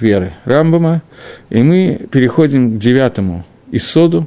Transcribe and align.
веры 0.00 0.32
Рамбама, 0.44 1.02
и 1.50 1.62
мы 1.62 2.00
переходим 2.10 2.76
к 2.76 2.78
девятому 2.78 3.44
Исоду, 3.72 4.26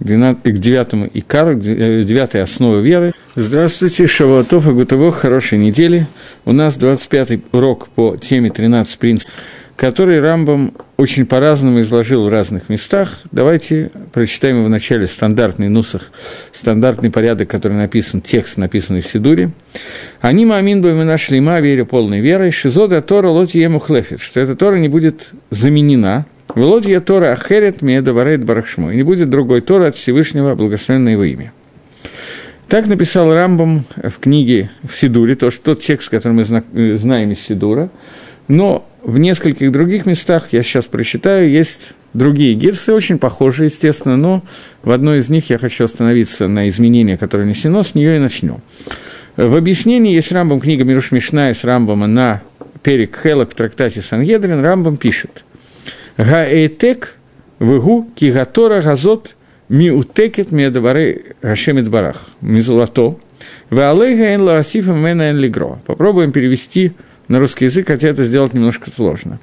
к 0.00 0.04
девятому 0.04 1.08
Икару, 1.12 1.56
к 1.56 1.60
девятой 1.60 2.42
основе 2.42 2.82
веры. 2.82 3.12
Здравствуйте, 3.34 4.06
Шавуатов 4.06 4.68
и 4.68 4.72
Гутово, 4.72 5.10
хорошей 5.10 5.58
недели. 5.58 6.06
У 6.44 6.52
нас 6.52 6.78
25-й 6.78 7.42
урок 7.52 7.88
по 7.88 8.16
теме 8.16 8.50
13 8.50 8.98
принципов 8.98 9.34
который 9.78 10.20
Рамбам 10.20 10.74
очень 10.96 11.24
по-разному 11.24 11.80
изложил 11.80 12.24
в 12.24 12.28
разных 12.28 12.68
местах. 12.68 13.20
Давайте 13.30 13.92
прочитаем 14.12 14.56
его 14.56 14.66
в 14.66 14.68
начале 14.68 15.06
стандартный 15.06 15.68
нусах, 15.68 16.10
стандартный 16.52 17.12
порядок, 17.12 17.48
который 17.48 17.74
написан, 17.74 18.20
текст, 18.20 18.56
написанный 18.56 19.02
в 19.02 19.06
Сидуре. 19.06 19.52
«Они 20.20 20.44
маамин 20.44 20.82
бы 20.82 20.92
нашли 21.04 21.38
ма, 21.38 21.60
верю 21.60 21.86
полной 21.86 22.18
верой, 22.18 22.50
шизода 22.50 23.00
Тора 23.02 23.28
лоти 23.28 23.58
ему 23.58 23.78
хлефит», 23.78 24.20
что 24.20 24.40
эта 24.40 24.56
Тора 24.56 24.76
не 24.76 24.88
будет 24.88 25.30
заменена, 25.50 26.26
«Велодья 26.56 27.00
Тора 27.00 27.30
ахерет 27.30 27.80
медоварет 27.80 28.42
барахшмо», 28.42 28.90
и 28.90 28.96
не 28.96 29.04
будет 29.04 29.30
другой 29.30 29.60
Тора 29.60 29.86
от 29.86 29.96
Всевышнего, 29.96 30.56
благословенное 30.56 31.12
его 31.12 31.22
имя. 31.22 31.52
Так 32.68 32.88
написал 32.88 33.32
Рамбам 33.32 33.84
в 33.94 34.18
книге 34.18 34.70
в 34.82 34.92
Сидуре, 34.92 35.36
то, 35.36 35.52
что 35.52 35.66
тот 35.66 35.82
текст, 35.82 36.08
который 36.10 36.32
мы 36.32 36.44
знаем 36.98 37.30
из 37.30 37.38
Сидура, 37.38 37.90
но 38.48 38.86
в 39.04 39.18
нескольких 39.18 39.70
других 39.70 40.06
местах, 40.06 40.48
я 40.52 40.62
сейчас 40.62 40.86
прочитаю, 40.86 41.50
есть 41.50 41.92
другие 42.14 42.54
гирсы, 42.54 42.92
очень 42.92 43.18
похожие, 43.18 43.66
естественно, 43.66 44.16
но 44.16 44.42
в 44.82 44.90
одной 44.90 45.18
из 45.18 45.28
них 45.28 45.50
я 45.50 45.58
хочу 45.58 45.84
остановиться 45.84 46.48
на 46.48 46.68
изменении, 46.68 47.16
которое 47.16 47.46
несено, 47.46 47.82
с 47.82 47.94
нее 47.94 48.16
и 48.16 48.18
начнем. 48.18 48.60
В 49.36 49.54
объяснении 49.54 50.14
есть 50.14 50.32
Рамбам, 50.32 50.60
книга 50.60 50.84
Мируш 50.84 51.12
Мишна 51.12 51.50
из 51.50 51.62
Рамбама 51.62 52.06
на 52.08 52.42
Перек 52.82 53.16
Хелок 53.22 53.52
в 53.52 53.54
трактате 53.54 54.00
Сангедрин, 54.00 54.64
Рамбам 54.64 54.96
пишет 54.96 55.44
«Гаэтек 56.16 57.14
вегу 57.60 58.10
кигатора 58.16 58.82
газот 58.82 59.36
миутекет 59.68 60.50
медавары 60.50 61.36
гашемит 61.42 61.88
барах 61.88 62.26
мизулато 62.40 63.16
веалейга 63.70 64.34
эн 64.34 64.42
лаасифа 64.42 64.92
мена 64.92 65.30
эн 65.30 65.36
лигро». 65.36 65.80
Попробуем 65.86 66.32
перевести 66.32 66.94
на 67.28 67.38
русский 67.38 67.66
язык, 67.66 67.86
хотя 67.88 68.08
это 68.08 68.24
сделать 68.24 68.54
немножко 68.54 68.90
сложно. 68.90 69.38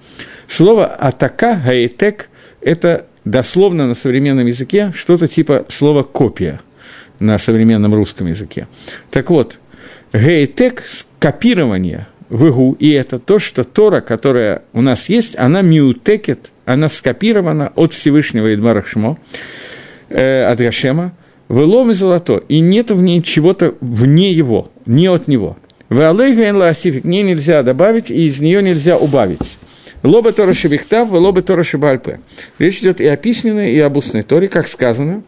Слово 0.48 0.88
«атака», 0.88 1.62
«гаэтек»– 1.64 2.30
это 2.62 3.06
дословно 3.24 3.88
на 3.88 3.94
современном 3.94 4.48
языке 4.48 4.92
что-то 4.96 5.28
типа 5.28 5.66
слова 5.70 6.04
«копия» 6.04 6.60
на 7.20 7.38
современном 7.38 7.94
русском 7.94 8.28
языке. 8.28 8.68
Так 9.12 9.30
вот, 9.30 9.60
«гаэтек»– 10.12 10.84
копирование 11.20 12.08
в 12.30 12.50
игу, 12.50 12.76
и 12.80 12.90
это 12.90 13.20
то, 13.20 13.38
что 13.38 13.64
Тора, 13.64 14.02
которая 14.02 14.64
у 14.74 14.82
нас 14.82 15.08
есть, 15.10 15.38
она 15.38 15.62
миутекет, 15.62 16.52
она 16.66 16.90
скопирована 16.90 17.72
от 17.76 17.94
Всевышнего 17.94 18.54
Идмара 18.54 18.82
Шмо, 18.82 19.20
э, 20.10 20.44
от 20.44 20.58
Гашема, 20.58 21.16
вылом 21.48 21.92
и 21.92 21.94
золото, 21.94 22.44
и 22.48 22.60
нет 22.60 22.90
в 22.90 23.00
ней 23.02 23.22
чего-то 23.22 23.76
вне 23.80 24.32
его, 24.32 24.72
не 24.88 25.08
от 25.08 25.28
него– 25.28 25.58
в 25.90 26.00
алейгайн 26.02 26.56
лаасифик 26.56 27.04
к 27.04 27.06
ней 27.06 27.24
нельзя 27.24 27.64
добавить, 27.64 28.10
и 28.10 28.26
из 28.26 28.42
нее 28.42 28.62
нельзя 28.64 28.98
убавить. 28.98 29.58
Лоба 30.04 30.32
Тора 30.32 30.54
Шебихтав, 30.54 31.12
лоба 31.12 31.42
Тора 31.42 31.64
Шебальпе. 31.64 32.20
Речь 32.60 32.80
идет 32.80 33.02
и 33.02 33.08
о 33.08 33.16
письменной, 33.18 33.74
и 33.74 33.80
об 33.80 33.98
устной 33.98 34.24
Торе, 34.24 34.48
как 34.48 34.68
сказано. 34.68 35.24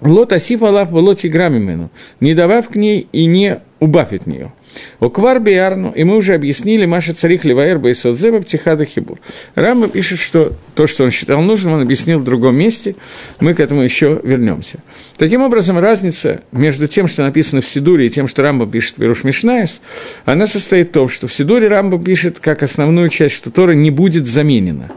Лот 0.00 0.32
асиф 0.32 0.62
алаф 0.62 0.90
волоти 0.90 1.26
грамимену. 1.26 1.90
Не 2.20 2.34
добавь 2.34 2.68
к 2.68 2.76
ней 2.76 3.08
и 3.12 3.26
не 3.26 3.60
убавь 3.80 4.12
от 4.12 4.26
нее. 4.26 4.52
Оквар 5.00 5.40
биарну, 5.40 5.92
и 5.92 6.04
мы 6.04 6.16
уже 6.16 6.34
объяснили, 6.34 6.84
Маша 6.84 7.14
царих 7.14 7.44
ливаэр 7.44 7.78
бейсодзеба 7.78 8.40
птихада 8.42 8.84
хибур. 8.84 9.18
Рамба 9.54 9.88
пишет, 9.88 10.18
что 10.18 10.52
то, 10.74 10.86
что 10.86 11.04
он 11.04 11.10
считал 11.10 11.40
нужным, 11.40 11.74
он 11.74 11.82
объяснил 11.82 12.18
в 12.18 12.24
другом 12.24 12.56
месте, 12.56 12.96
мы 13.40 13.54
к 13.54 13.60
этому 13.60 13.82
еще 13.82 14.20
вернемся. 14.22 14.78
Таким 15.16 15.42
образом, 15.42 15.78
разница 15.78 16.42
между 16.52 16.86
тем, 16.88 17.08
что 17.08 17.22
написано 17.22 17.60
в 17.60 17.68
Сидуре, 17.68 18.06
и 18.06 18.10
тем, 18.10 18.28
что 18.28 18.42
Рамба 18.42 18.66
пишет 18.66 18.96
в 18.96 19.00
Перуш 19.00 19.24
Мишнаес, 19.24 19.80
она 20.24 20.46
состоит 20.46 20.90
в 20.90 20.92
том, 20.92 21.08
что 21.08 21.28
в 21.28 21.34
Сидуре 21.34 21.68
Рамба 21.68 22.02
пишет 22.02 22.38
как 22.40 22.62
основную 22.62 23.08
часть, 23.08 23.34
что 23.34 23.50
Тора 23.50 23.72
не 23.72 23.90
будет 23.90 24.26
заменена. 24.26 24.90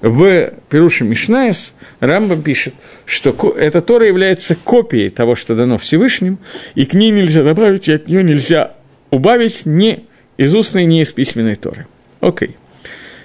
В 0.00 0.52
Перуше 0.68 1.04
Мишнаес 1.04 1.72
Рамба 1.98 2.36
пишет, 2.36 2.74
что 3.04 3.34
эта 3.56 3.80
Тора 3.80 4.06
является 4.06 4.54
копией 4.54 5.10
того, 5.10 5.34
что 5.34 5.56
дано 5.56 5.76
Всевышним, 5.78 6.38
и 6.74 6.84
к 6.84 6.94
ней 6.94 7.10
нельзя 7.10 7.42
добавить, 7.42 7.88
и 7.88 7.92
от 7.92 8.06
нее 8.06 8.22
нельзя 8.22 8.74
убавить 9.10 9.66
ни 9.66 10.04
из 10.36 10.54
устной, 10.54 10.84
ни 10.84 11.02
из 11.02 11.12
письменной 11.12 11.56
Торы. 11.56 11.86
Окей. 12.20 12.56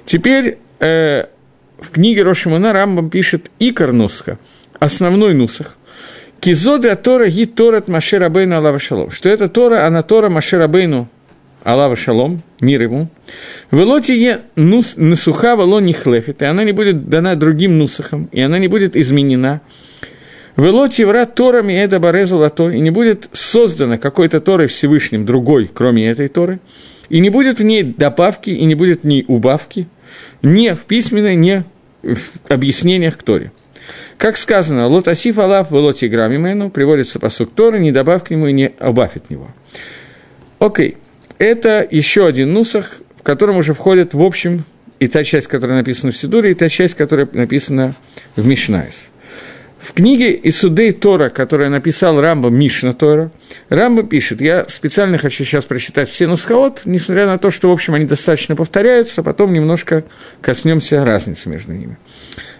Теперь 0.06 0.58
э, 0.80 1.26
в 1.80 1.92
книге 1.92 2.24
Рошимана 2.24 2.74
Рамбам 2.74 3.10
пишет 3.12 3.52
Икар 3.60 3.92
Нусха, 3.92 4.40
основной 4.80 5.36
Нусах. 5.36 5.78
Кизоды 6.40 6.90
от 6.90 7.04
Тора 7.04 7.28
ги 7.28 7.46
Торат 7.46 7.88
Маше 7.88 8.18
Рабейну 8.18 8.58
Алава 8.58 8.80
Шалом. 8.80 9.12
Что 9.12 9.30
это 9.30 9.48
Тора, 9.48 9.86
она 9.86 10.02
Тора 10.02 10.30
Маше 10.30 10.58
Рабейну 10.58 11.08
Алава 11.64 11.96
Шалом, 11.96 12.42
мир 12.60 12.82
ему. 12.82 13.08
Велоти 13.72 14.12
е 14.12 14.42
нус, 14.56 14.96
насуха 14.98 15.56
вало 15.56 15.80
не 15.80 15.94
хлефит, 15.94 16.42
и 16.42 16.46
она 16.46 16.64
не 16.64 16.74
будет 16.74 17.10
дана 17.10 17.36
другим 17.36 17.78
нусахам, 17.78 18.28
и 18.34 18.42
она 18.42 18.60
не 18.60 18.68
будет 18.68 18.98
изменена. 18.98 19.62
Велоти 20.58 21.04
врат 21.04 21.36
Торами 21.36 21.74
это 21.74 22.00
барезу 22.00 22.38
лато, 22.38 22.70
и 22.70 22.80
не 22.80 22.92
будет 22.92 23.30
создана 23.32 23.98
какой-то 23.98 24.42
Торой 24.42 24.68
Всевышним 24.68 25.26
другой, 25.26 25.70
кроме 25.74 26.08
этой 26.10 26.28
Торы, 26.28 26.60
и 27.10 27.20
не 27.20 27.30
будет 27.30 27.60
в 27.60 27.64
ней 27.64 27.84
добавки, 27.84 28.50
и 28.50 28.66
не 28.66 28.76
будет 28.76 29.04
в 29.04 29.08
ней 29.08 29.24
убавки, 29.28 29.88
ни 30.42 30.70
в 30.70 30.82
письменной, 30.82 31.36
ни 31.36 31.64
в 32.04 32.32
объяснениях 32.50 33.18
к 33.18 33.24
Торе. 33.24 33.52
Как 34.18 34.38
сказано, 34.38 34.88
лотасиф 34.88 35.38
алаф 35.40 35.72
велоти 35.72 36.06
грамимену, 36.06 36.70
приводится 36.70 37.20
по 37.20 37.30
Торы, 37.30 37.80
не 37.80 37.92
добавь 37.92 38.26
к 38.26 38.30
нему 38.32 38.48
и 38.48 38.54
не 38.54 38.74
убавь 38.80 39.16
от 39.16 39.30
него. 39.30 39.50
Окей, 40.60 40.98
это 41.40 41.88
еще 41.90 42.28
один 42.28 42.54
нусах, 42.54 43.02
в 43.18 43.24
котором 43.24 43.58
уже 43.58 43.74
входит 43.74 44.14
в 44.14 44.22
общем 44.22 44.66
и 45.00 45.08
та 45.08 45.24
часть, 45.24 45.48
которая 45.48 45.78
написана 45.78 46.12
в 46.12 46.18
Сидуре, 46.18 46.52
и 46.52 46.54
та 46.54 46.70
часть, 46.70 46.96
которая 46.96 47.28
написана 47.34 47.96
в 48.36 48.46
Мишнайс. 48.46 49.13
В 49.84 49.92
книге 49.92 50.40
Йесодей 50.44 50.94
Тора, 50.94 51.28
которую 51.28 51.70
написал 51.70 52.22
Рамбам, 52.22 52.48
Мишне 52.48 52.94
Тора, 52.94 53.32
Рамбам 53.68 54.04
пишет, 54.04 54.40
я 54.40 54.66
специально 54.70 55.18
хочу 55.18 55.44
сейчас 55.44 55.66
прочитать 55.66 56.10
все 56.10 56.26
נוסחאות, 56.26 56.84
несмотря 56.86 57.26
на 57.26 57.38
то, 57.38 57.52
что, 57.52 57.68
в 57.68 57.74
общем, 57.74 57.94
они 57.94 58.06
достаточно 58.06 58.56
повторяются, 58.56 59.20
а 59.20 59.24
потом 59.26 59.52
немножко 59.52 60.06
коснемся 60.40 61.04
разницы 61.04 61.50
между 61.50 61.74
ними. 61.74 61.98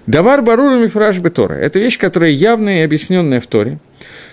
דבר 0.06 0.42
ברור 0.42 0.76
ומפורש 0.76 1.18
בתורה– 1.20 1.54
это 1.62 1.80
вещь, 1.80 1.98
которая 1.98 2.32
явная 2.32 2.82
и 2.82 2.84
объясненная 2.84 3.40
в 3.40 3.48
Торе, 3.48 3.80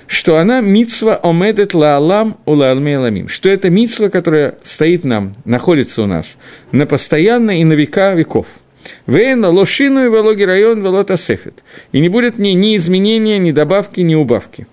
что 0.09 0.39
она 0.39 0.61
мицва 0.61 1.15
омедет 1.15 1.75
лаалам 1.75 2.39
улаалмейламим, 2.45 3.29
что 3.29 3.49
это 3.49 3.71
мицва, 3.71 4.09
которая 4.09 4.57
стоит 4.65 5.05
нам, 5.05 5.35
находится 5.45 6.03
у 6.03 6.07
нас 6.07 6.39
на 6.73 6.87
постоянно 6.87 7.61
и 7.61 7.63
на 7.63 7.75
века 7.75 8.15
веков– 8.15 8.49
Вейна 9.07 9.51
лошину 9.51 10.05
и 10.05 10.09
вологи 10.09 10.43
район 10.43 10.83
велота 10.83 11.17
сефет. 11.17 11.63
И 11.93 12.01
не 12.01 12.09
будет 12.09 12.39
ни, 12.39 12.51
ни 12.51 12.77
изменения, 12.77 13.39
ни 13.39 13.53
добавки, 13.53 14.01
ни 14.01 14.15
убавки. 14.15 14.67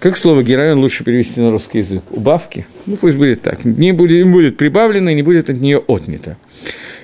Как 0.00 0.16
слово 0.16 0.42
героин 0.42 0.78
лучше 0.78 1.02
перевести 1.02 1.40
на 1.40 1.50
русский 1.50 1.78
язык? 1.78 2.02
Убавки? 2.10 2.66
Ну, 2.86 2.96
пусть 2.96 3.16
будет 3.16 3.42
так. 3.42 3.64
Не 3.64 3.92
будет, 3.92 4.24
не 4.24 4.30
будет 4.30 4.56
прибавлено, 4.56 5.10
и 5.10 5.14
не 5.14 5.22
будет 5.22 5.48
от 5.48 5.58
нее 5.60 5.78
отнято. 5.78 6.36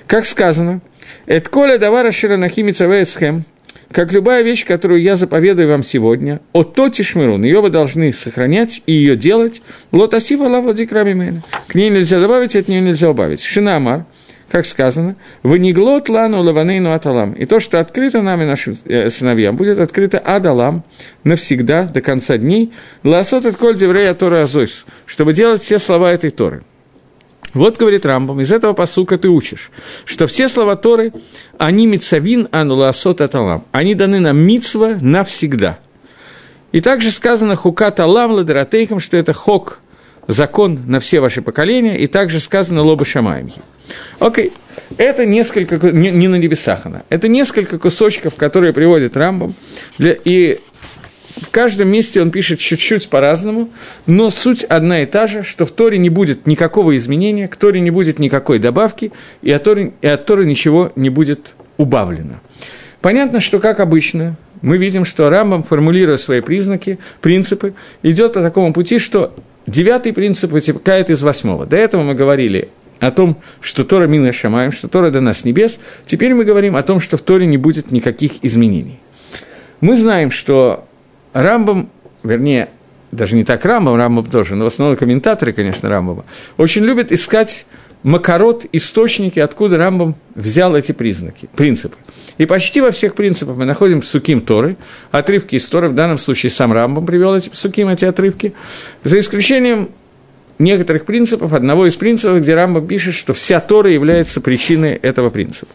Как 0.05 0.25
сказано, 0.25 0.81
«Эт 1.25 1.49
коля 1.49 1.77
давара 1.77 2.11
ширанахимица 2.11 2.85
вейцхем», 2.85 3.43
как 3.91 4.13
любая 4.13 4.41
вещь, 4.41 4.65
которую 4.65 5.01
я 5.01 5.17
заповедую 5.17 5.67
вам 5.67 5.83
сегодня, 5.83 6.39
от 6.53 6.75
то 6.75 6.89
тишмирун, 6.89 7.43
ее 7.43 7.59
вы 7.59 7.69
должны 7.69 8.13
сохранять 8.13 8.81
и 8.85 8.93
ее 8.93 9.17
делать, 9.17 9.61
лотасива 9.91 10.43
лавладикрами 10.43 11.41
К 11.67 11.75
ней 11.75 11.89
нельзя 11.89 12.19
добавить, 12.19 12.55
от 12.55 12.67
нее 12.67 12.81
нельзя 12.81 13.09
убавить. 13.09 13.41
Шинамар– 13.41 14.05
как 14.51 14.65
сказано, 14.65 15.15
«Вы 15.43 15.59
не 15.59 15.71
глот 15.71 16.09
лану 16.09 16.41
лаванейну 16.41 16.91
аталам». 16.91 17.31
И 17.33 17.45
то, 17.45 17.59
что 17.59 17.79
открыто 17.79 18.21
нами, 18.21 18.43
нашим 18.43 18.75
э, 18.85 19.09
сыновьям, 19.09 19.55
будет 19.55 19.79
открыто 19.79 20.19
адалам 20.19 20.83
навсегда, 21.23 21.83
до 21.83 22.01
конца 22.01 22.37
дней, 22.37 22.73
ласот 23.03 23.45
от 23.45 23.55
коль 23.55 23.77
деврея 23.77 24.13
Тора 24.13 24.43
азойс, 24.43 24.85
чтобы 25.05 25.33
делать 25.33 25.61
все 25.61 25.79
слова 25.79 26.11
этой 26.11 26.31
Торы. 26.31 26.63
Вот, 27.53 27.77
говорит 27.77 28.05
Рамбам, 28.05 28.41
из 28.41 28.51
этого 28.51 28.73
посука 28.73 29.17
ты 29.17 29.29
учишь, 29.29 29.71
что 30.05 30.27
все 30.27 30.49
слова 30.49 30.75
Торы, 30.75 31.13
они 31.57 31.87
мицавин 31.87 32.47
ану 32.51 32.75
ласот 32.75 33.21
аталам, 33.21 33.65
они 33.71 33.95
даны 33.95 34.19
нам 34.19 34.37
мицва 34.37 34.97
навсегда. 35.01 35.79
И 36.71 36.81
также 36.81 37.11
сказано 37.11 37.55
хукат 37.55 37.99
алам 37.99 38.31
ладератейхам, 38.31 38.99
что 38.99 39.17
это 39.17 39.33
хок, 39.33 39.79
закон 40.27 40.79
на 40.85 40.99
все 40.99 41.19
ваши 41.19 41.41
поколения, 41.41 41.97
и 41.97 42.07
также 42.07 42.39
сказано 42.39 42.81
лоба 42.81 43.05
шамаемхи. 43.05 43.61
Окей, 44.19 44.51
это 44.97 45.25
несколько, 45.25 45.91
не, 45.91 46.11
не 46.11 46.27
на 46.27 46.35
небесах 46.35 46.85
она, 46.85 47.03
это 47.09 47.27
несколько 47.27 47.77
кусочков, 47.77 48.35
которые 48.35 48.73
приводит 48.73 49.17
Рамбам, 49.17 49.53
для, 49.97 50.15
и 50.23 50.59
в 51.41 51.49
каждом 51.49 51.89
месте 51.89 52.21
он 52.21 52.31
пишет 52.31 52.59
чуть-чуть 52.59 53.09
по-разному, 53.09 53.69
но 54.05 54.29
суть 54.29 54.63
одна 54.63 55.03
и 55.03 55.05
та 55.05 55.27
же, 55.27 55.43
что 55.43 55.65
в 55.65 55.71
Торе 55.71 55.97
не 55.97 56.09
будет 56.09 56.45
никакого 56.45 56.95
изменения, 56.95 57.47
к 57.47 57.55
Торе 57.55 57.79
не 57.79 57.91
будет 57.91 58.19
никакой 58.19 58.59
добавки, 58.59 59.11
и 59.41 59.51
от 59.51 59.63
Торы, 59.63 59.93
и 60.01 60.07
от 60.07 60.25
Торы 60.25 60.45
ничего 60.45 60.91
не 60.95 61.09
будет 61.09 61.55
убавлено. 61.77 62.39
Понятно, 63.01 63.39
что, 63.39 63.59
как 63.59 63.79
обычно, 63.79 64.35
мы 64.61 64.77
видим, 64.77 65.05
что 65.05 65.29
Рамбам, 65.29 65.63
формулируя 65.63 66.17
свои 66.17 66.41
признаки, 66.41 66.99
принципы, 67.21 67.73
идет 68.03 68.33
по 68.33 68.41
такому 68.41 68.73
пути, 68.73 68.99
что 68.99 69.33
девятый 69.71 70.13
принцип 70.13 70.51
вытекает 70.51 71.09
из 71.09 71.21
восьмого. 71.21 71.65
До 71.65 71.77
этого 71.77 72.03
мы 72.03 72.13
говорили 72.13 72.69
о 72.99 73.09
том, 73.11 73.37
что 73.61 73.83
Тора 73.83 74.05
мина 74.05 74.31
шамаем, 74.31 74.71
что 74.71 74.87
Тора 74.87 75.09
дана 75.09 75.33
с 75.33 75.43
небес. 75.43 75.79
Теперь 76.05 76.33
мы 76.33 76.43
говорим 76.43 76.75
о 76.75 76.83
том, 76.83 76.99
что 76.99 77.17
в 77.17 77.21
Торе 77.21 77.47
не 77.47 77.57
будет 77.57 77.91
никаких 77.91 78.43
изменений. 78.43 78.99
Мы 79.79 79.97
знаем, 79.97 80.29
что 80.29 80.85
Рамбам, 81.33 81.89
вернее, 82.23 82.69
даже 83.11 83.35
не 83.35 83.43
так 83.43 83.65
Рамбам, 83.65 83.95
Рамбам 83.95 84.25
тоже, 84.25 84.55
но 84.55 84.65
в 84.65 84.67
основном 84.67 84.97
комментаторы, 84.97 85.53
конечно, 85.53 85.89
Рамбама, 85.89 86.25
очень 86.57 86.83
любят 86.83 87.11
искать 87.11 87.65
макарот, 88.03 88.65
источники, 88.71 89.39
откуда 89.39 89.77
Рамбам 89.77 90.15
взял 90.35 90.75
эти 90.75 90.91
признаки, 90.91 91.49
принципы. 91.55 91.97
И 92.37 92.45
почти 92.45 92.81
во 92.81 92.91
всех 92.91 93.15
принципах 93.15 93.57
мы 93.57 93.65
находим 93.65 94.01
суким 94.03 94.41
Торы, 94.41 94.77
отрывки 95.11 95.55
из 95.55 95.67
Торы, 95.67 95.89
в 95.89 95.95
данном 95.95 96.17
случае 96.17 96.49
сам 96.49 96.73
Рамбам 96.73 97.05
привел 97.05 97.35
эти 97.35 97.49
суким, 97.53 97.89
эти 97.89 98.05
отрывки, 98.05 98.53
за 99.03 99.19
исключением 99.19 99.91
некоторых 100.59 101.05
принципов, 101.05 101.53
одного 101.53 101.87
из 101.87 101.95
принципов, 101.95 102.41
где 102.41 102.55
Рамбам 102.55 102.87
пишет, 102.87 103.13
что 103.13 103.33
вся 103.33 103.59
Тора 103.59 103.91
является 103.91 104.41
причиной 104.41 104.93
этого 104.93 105.29
принципа. 105.29 105.73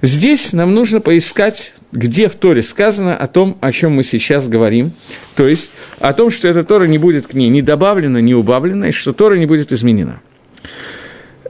Здесь 0.00 0.52
нам 0.52 0.74
нужно 0.74 1.00
поискать, 1.00 1.72
где 1.90 2.28
в 2.28 2.34
Торе 2.34 2.62
сказано 2.62 3.16
о 3.16 3.26
том, 3.26 3.58
о 3.60 3.72
чем 3.72 3.92
мы 3.92 4.04
сейчас 4.04 4.46
говорим, 4.46 4.92
то 5.34 5.48
есть 5.48 5.72
о 5.98 6.12
том, 6.12 6.30
что 6.30 6.46
эта 6.46 6.62
Тора 6.62 6.84
не 6.84 6.98
будет 6.98 7.26
к 7.26 7.34
ней 7.34 7.48
ни 7.48 7.62
добавлена, 7.62 8.20
ни 8.20 8.34
убавлена, 8.34 8.88
и 8.88 8.92
что 8.92 9.12
Тора 9.12 9.34
не 9.34 9.46
будет 9.46 9.72
изменена. 9.72 10.20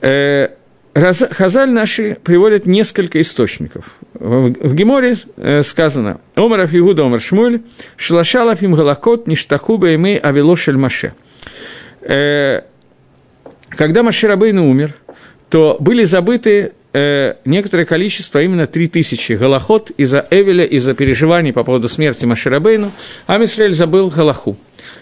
Э, 0.01 0.49
Хазаль 0.93 1.69
наши 1.69 2.17
приводят 2.23 2.65
несколько 2.65 3.21
источников. 3.21 3.97
В 4.13 4.73
Геморе 4.73 5.17
э, 5.37 5.63
сказано 5.63 6.19
«Омар 6.35 6.67
Иуда 6.71 7.03
Омар 7.03 7.21
Шмуль, 7.21 7.61
Шлашал 7.95 8.49
Афим 8.49 8.73
Галакот, 8.73 9.27
Ништаху 9.27 9.77
Баймей 9.77 10.17
Авело 10.17 10.57
Маше». 10.73 11.13
Э, 12.01 12.61
когда 13.69 14.03
Маше 14.03 14.27
Рабейну 14.27 14.69
умер, 14.69 14.93
то 15.49 15.77
были 15.79 16.03
забыты 16.03 16.73
некоторое 17.45 17.85
количество, 17.85 18.41
именно 18.41 18.65
3000 18.65 19.33
Галахот 19.33 19.91
из-за 19.91 20.25
Эвеля, 20.31 20.65
из-за 20.65 20.95
переживаний 20.95 21.53
по 21.53 21.63
поводу 21.63 21.87
смерти 21.87 22.25
Маширабейну, 22.25 22.91
а 23.27 23.37
Мисраэль 23.37 23.75
забыл 23.75 24.09
Галаху. 24.09 24.57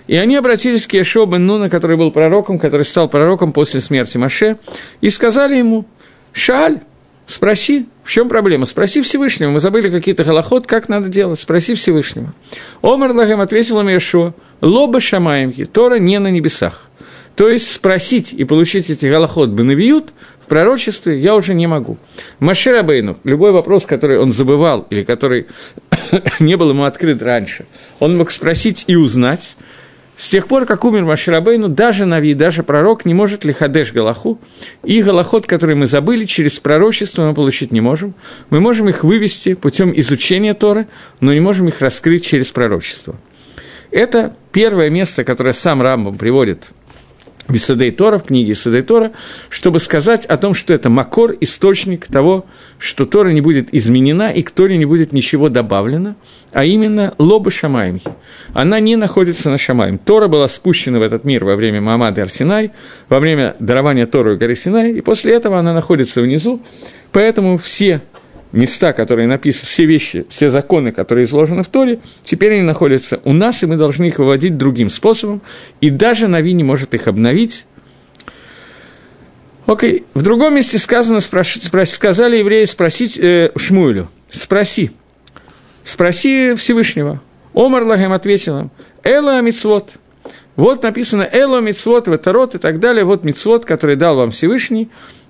И 0.08 0.16
они 0.16 0.36
обратились 0.36 0.88
к 0.88 0.94
Ешо 0.94 1.26
бен 1.26 1.46
Нуна, 1.46 1.70
который 1.70 1.98
был 1.98 2.12
пророком, 2.12 2.60
который 2.60 2.86
стал 2.86 3.10
пророком 3.10 3.52
после 3.52 3.82
смерти 3.82 4.18
Маше, 4.18 4.58
и 5.02 5.10
сказали 5.10 5.58
ему, 5.58 5.86
«Шаль, 6.32 6.82
спроси, 7.26 7.88
в 8.04 8.10
чем 8.10 8.30
проблема? 8.30 8.66
Спроси 8.66 9.02
Всевышнего, 9.02 9.52
мы 9.52 9.60
забыли 9.60 9.90
какие-то 9.90 10.24
голоход, 10.24 10.66
как 10.66 10.88
надо 10.90 11.10
делать, 11.10 11.40
спроси 11.40 11.76
Всевышнего». 11.76 12.34
Омар 12.82 13.12
Лагем 13.12 13.42
ответил 13.42 13.80
им 13.82 13.90
Ешо, 13.90 14.34
«Лоба 14.62 15.02
шамаемки, 15.02 15.66
Тора 15.66 16.00
не 16.00 16.20
на 16.20 16.30
небесах». 16.32 16.90
То 17.36 17.50
есть 17.50 17.72
спросить 17.72 18.34
и 18.34 18.46
получить 18.46 18.90
эти 18.90 19.06
голоход 19.06 19.50
бенавиют 19.50 20.12
в 20.48 20.50
пророчестве 20.50 21.20
я 21.20 21.36
уже 21.36 21.54
не 21.54 21.68
могу. 21.68 21.98
Маше 22.40 22.72
Рабейну, 22.72 23.18
любой 23.26 23.52
вопрос, 23.52 23.86
который 23.86 24.18
он 24.18 24.32
забывал 24.32 24.88
или 24.90 25.04
который 25.04 25.46
не 26.40 26.56
был 26.56 26.70
ему 26.70 26.86
открыт 26.86 27.22
раньше, 27.22 27.66
он 28.00 28.16
мог 28.16 28.32
спросить 28.32 28.86
и 28.88 28.96
узнать, 28.96 29.58
с 30.18 30.30
тех 30.30 30.48
пор, 30.48 30.66
как 30.66 30.84
умер 30.84 31.06
Маширабейну, 31.06 31.70
даже 31.70 32.06
Нави, 32.06 32.34
даже 32.34 32.64
пророк 32.64 33.06
не 33.06 33.14
может 33.14 33.46
ли 33.46 33.54
Хадеш 33.54 33.94
Галаху, 33.94 34.40
и 34.84 35.04
Галахот, 35.04 35.46
который 35.46 35.76
мы 35.76 35.86
забыли, 35.86 36.26
через 36.26 36.60
пророчество 36.60 37.24
мы 37.24 37.36
получить 37.36 37.72
не 37.72 37.82
можем. 37.82 38.16
Мы 38.50 38.60
можем 38.60 38.90
их 38.90 39.04
вывести 39.04 39.54
путем 39.54 39.94
изучения 39.96 40.56
Торы, 40.56 40.88
но 41.20 41.34
не 41.34 41.40
можем 41.40 41.68
их 41.68 41.82
раскрыть 41.82 42.26
через 42.26 42.48
пророчество. 42.48 43.16
Это 43.92 44.36
первое 44.52 44.90
место, 44.90 45.24
которое 45.24 45.54
сам 45.54 45.84
Рамбам 45.84 46.18
приводит 46.18 46.72
Бисадей 47.50 47.92
Тора, 47.92 48.20
в 48.20 48.24
книге 48.24 48.52
Бисадей 48.52 48.82
Тора, 48.82 49.12
чтобы 49.50 49.80
сказать 49.80 50.26
о 50.26 50.38
том, 50.38 50.54
что 50.54 50.74
это 50.74 50.90
макор, 50.90 51.36
источник 51.40 52.08
того, 52.08 52.46
что 52.80 53.06
Тора 53.06 53.30
не 53.30 53.42
будет 53.42 53.74
изменена 53.74 54.32
и 54.32 54.42
к 54.42 54.52
Торе 54.52 54.78
не 54.78 54.86
будет 54.86 55.14
ничего 55.14 55.50
добавлено, 55.50 56.16
а 56.52 56.66
именно 56.66 57.14
лоба 57.18 57.52
Шамаемхи. 57.52 58.12
Она 58.54 58.80
не 58.80 58.96
находится 58.96 59.50
на 59.50 59.58
Шамаем. 59.58 59.98
Тора 59.98 60.28
была 60.28 60.48
спущена 60.48 61.00
в 61.00 61.02
этот 61.02 61.24
мир 61.24 61.46
во 61.46 61.56
время 61.56 61.82
Мамады 61.82 62.22
Арсинай, 62.22 62.72
во 63.10 63.20
время 63.20 63.56
дарования 63.60 64.06
Тору 64.06 64.34
и 64.34 64.38
горы 64.38 64.56
Синай, 64.56 64.92
и 64.92 65.02
после 65.02 65.34
этого 65.34 65.58
она 65.58 65.74
находится 65.74 66.22
внизу, 66.22 66.62
поэтому 67.12 67.58
все 67.58 68.02
места, 68.52 68.94
которые 68.94 69.28
написаны, 69.28 69.68
все 69.68 69.86
вещи, 69.86 70.26
все 70.30 70.50
законы, 70.50 70.92
которые 70.92 71.26
изложены 71.26 71.64
в 71.64 71.68
Торе, 71.68 72.00
теперь 72.24 72.54
они 72.54 72.62
находятся 72.62 73.20
у 73.24 73.34
нас, 73.34 73.64
и 73.64 73.66
мы 73.66 73.76
должны 73.76 74.06
их 74.06 74.20
выводить 74.20 74.58
другим 74.58 74.90
способом, 74.90 75.42
и 75.82 75.90
даже 75.90 76.28
Нави 76.28 76.54
не 76.54 76.64
может 76.64 76.94
их 76.94 77.08
обновить. 77.08 77.66
Окей, 79.66 80.06
в 80.14 80.22
другом 80.22 80.56
месте 80.56 80.78
сказано, 80.78 81.20
спрош, 81.20 81.56
спрос, 81.62 81.90
сказали 81.90 82.38
евреи 82.38 82.64
спросить 82.66 83.18
э, 83.18 83.52
Шмуэлю, 83.58 84.10
спроси, 84.32 84.92
спроси 85.84 86.56
Всевышнего. 86.56 87.22
אמר 87.54 87.84
להם 87.84 88.14
ответил 88.14 88.60
им, 88.60 88.72
אלה 89.04 89.42
המצוות. 89.42 89.96
Вот 90.56 90.84
написано 90.84 91.28
אלה 91.30 91.60
המצוות, 91.60 92.08
והתורות 92.08 92.56
и 92.56 92.60
так 92.60 92.80
далее, 92.80 93.04
вот 93.04 93.26
מצוות, 93.26 93.66
который 93.66 93.98
дал 93.98 94.16
вам 94.16 94.32
Всевышний. 94.32 94.90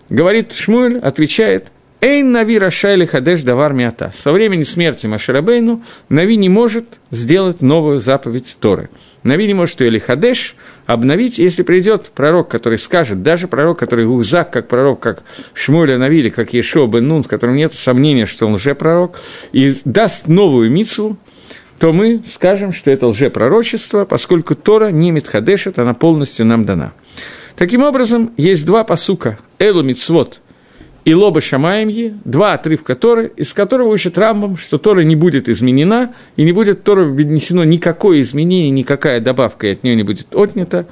Говорит 0.09 0.53
Шмуэль, 0.53 0.99
отвечает– 0.99 1.67
אין 1.99 2.31
נביא 2.31 2.59
רשאי 2.59 3.05
לחדש 3.05 3.41
דבר 3.41 3.73
מעתה. 3.73 4.13
Со 4.15 4.31
времени 4.31 4.61
смерти 4.61 5.07
Моше 5.07 5.39
Рабейну 5.39 5.83
נביא 6.09 6.37
не 6.37 6.47
может 6.47 6.85
сделать 7.09 7.63
новую 7.63 7.99
заповедь 7.99 8.55
Торы. 8.59 8.89
נביא 9.23 9.47
не 9.47 9.55
может 9.55 9.81
ее 9.81 9.99
לחדש 9.99 10.55
обновить, 10.85 11.39
если 11.39 11.63
придет 11.63 12.11
пророк, 12.13 12.49
который 12.49 12.77
скажет, 12.77 13.23
даже 13.23 13.47
пророк, 13.47 13.79
который 13.79 14.05
Гузак, 14.05 14.51
как 14.51 14.67
пророк, 14.67 14.99
как 14.99 15.23
Шмуля 15.55 15.97
Навили, 15.97 16.29
как 16.29 16.53
Ешо 16.53 16.85
бен 16.85 17.07
Нун, 17.07 17.23
в 17.23 17.27
котором 17.27 17.55
нет 17.55 17.73
сомнения, 17.73 18.27
что 18.27 18.45
он 18.45 18.53
лжепророк, 18.53 19.19
и 19.51 19.75
даст 19.83 20.27
новую 20.27 20.69
мицу, 20.69 21.17
то 21.79 21.93
мы 21.93 22.21
скажем, 22.31 22.73
что 22.73 22.91
это 22.91 23.07
лжепророчество, 23.07 24.05
поскольку 24.05 24.53
Тора 24.53 24.91
не 24.91 25.09
Митхадешет, 25.09 25.79
она 25.79 25.95
полностью 25.95 26.45
нам 26.45 26.63
дана. 26.63 26.93
Таким 27.55 27.81
образом, 27.81 28.33
есть 28.37 28.67
два 28.67 28.83
посука. 28.83 29.39
Элу 29.57 29.81
Мицвод– 29.81 30.41
и 31.07 31.13
Лоба 31.13 31.39
Шамаемги, 31.39 32.15
два 32.25 32.51
отрывка 32.51 32.93
Торы, 32.93 33.31
из 33.37 33.53
которого 33.53 33.87
учит 33.87 34.17
Рамбам, 34.17 34.57
что 34.57 34.77
Тора 34.77 35.05
не 35.05 35.15
будет 35.15 35.47
изменена, 35.47 36.13
и 36.35 36.43
не 36.43 36.51
будет 36.51 36.83
Тора 36.83 37.05
внесено 37.05 37.63
никакое 37.63 38.19
изменение, 38.19 38.71
никакая 38.71 39.21
добавка 39.21 39.71
от 39.71 39.85
нее 39.85 39.95
не 39.95 40.03
будет 40.03 40.35
отнята. 40.35 40.85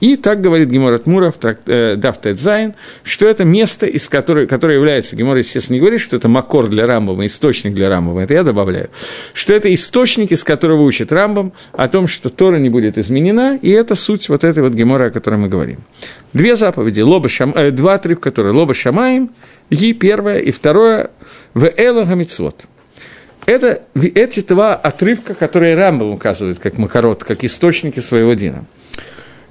И 0.00 0.16
так 0.16 0.40
говорит 0.40 0.70
Гемор 0.70 1.00
Муров, 1.04 1.36
э, 1.42 1.96
Дафтет 1.96 2.40
Зайн, 2.40 2.74
что 3.02 3.26
это 3.26 3.44
место, 3.44 3.86
из 3.86 4.08
которого, 4.08 4.46
которое 4.46 4.74
является, 4.74 5.14
Гемор, 5.14 5.36
естественно, 5.36 5.74
не 5.74 5.80
говорит, 5.80 6.00
что 6.00 6.16
это 6.16 6.28
макор 6.28 6.68
для 6.68 6.86
Рамбама, 6.86 7.26
источник 7.26 7.74
для 7.74 7.88
Рамбама, 7.90 8.22
это 8.22 8.34
я 8.34 8.42
добавляю, 8.42 8.90
что 9.34 9.54
это 9.54 9.72
источник, 9.72 10.32
из 10.32 10.42
которого 10.42 10.82
учит 10.82 11.12
Рамбам 11.12 11.52
о 11.72 11.88
том, 11.88 12.06
что 12.06 12.30
Тора 12.30 12.56
не 12.56 12.70
будет 12.70 12.98
изменена, 12.98 13.58
и 13.60 13.70
это 13.70 13.94
суть 13.94 14.28
вот 14.28 14.42
этой 14.44 14.62
вот 14.62 14.72
Гемора, 14.72 15.06
о 15.06 15.10
которой 15.10 15.36
мы 15.36 15.48
говорим. 15.48 15.80
Две 16.32 16.56
заповеди, 16.56 17.00
лоба 17.00 17.28
шам, 17.28 17.52
э, 17.54 17.70
два 17.70 17.94
отрывка, 17.94 18.30
которые 18.30 18.54
лоба 18.54 18.74
шамаем, 18.74 19.30
и 19.68 19.92
первое, 19.92 20.38
и 20.38 20.50
второе, 20.50 21.10
в 21.54 21.66
Элога 21.76 22.14
Мицвот. 22.14 22.66
Это 23.46 23.82
эти 23.94 24.40
два 24.40 24.74
отрывка, 24.74 25.34
которые 25.34 25.74
Рамбам 25.74 26.10
указывает 26.10 26.58
как 26.58 26.78
макарот, 26.78 27.24
как 27.24 27.42
источники 27.44 28.00
своего 28.00 28.34
дина. 28.34 28.64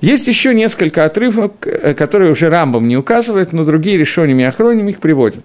Есть 0.02 0.28
еще 0.28 0.54
несколько 0.54 1.06
отрывок, 1.06 1.68
э, 1.68 1.94
которые 1.94 2.32
уже 2.32 2.50
Рамбам 2.50 2.88
не 2.88 2.96
указывает, 2.96 3.52
но 3.52 3.66
другие 3.66 3.98
решениями 3.98 4.44
и 4.44 4.46
охронами 4.46 4.92
их 4.92 5.00
приводят. 5.00 5.44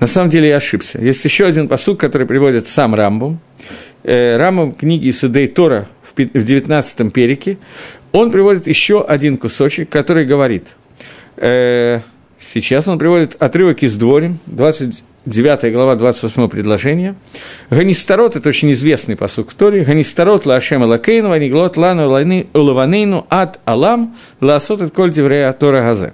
На 0.00 0.06
самом 0.06 0.30
деле 0.30 0.48
я 0.48 0.56
ошибся. 0.56 0.98
Есть 1.00 1.24
еще 1.24 1.46
один 1.46 1.68
посук, 1.68 1.98
который 1.98 2.26
приводит 2.26 2.66
сам 2.66 2.94
Рамбам. 2.94 3.40
Э, 4.02 4.36
Рамбам 4.36 4.72
книги 4.72 5.10
Судей 5.10 5.48
Тора 5.48 5.88
в 6.02 6.14
19 6.16 7.12
перике. 7.12 7.58
Он 8.12 8.30
приводит 8.30 8.66
еще 8.66 9.04
один 9.04 9.36
кусочек, 9.36 9.88
который 9.88 10.24
говорит. 10.24 10.68
Э, 11.36 12.00
сейчас 12.40 12.88
он 12.88 12.98
приводит 12.98 13.36
отрывок 13.40 13.82
из 13.82 13.96
Дворим, 13.96 14.38
20, 14.46 15.04
9 15.26 15.72
глава, 15.72 15.96
28 15.96 16.48
предложение. 16.48 17.14
Ганистарот– 17.70 18.36
это 18.36 18.48
очень 18.48 18.72
известный 18.72 19.16
посук 19.16 19.50
в 19.50 19.54
Торе. 19.54 19.84
Ганистарот 19.84 20.46
ла 20.46 20.56
Ашем 20.56 20.84
Элакейну, 20.84 21.30
ваниглот 21.30 21.76
лану 21.76 22.08
лаванейну 22.08 23.26
ад 23.28 23.58
алам 23.64 24.16
ласот 24.40 24.80
от 24.80 24.94
коль 24.94 25.10
деврея 25.10 25.52
Тора 25.52 25.82
газе. 25.82 26.12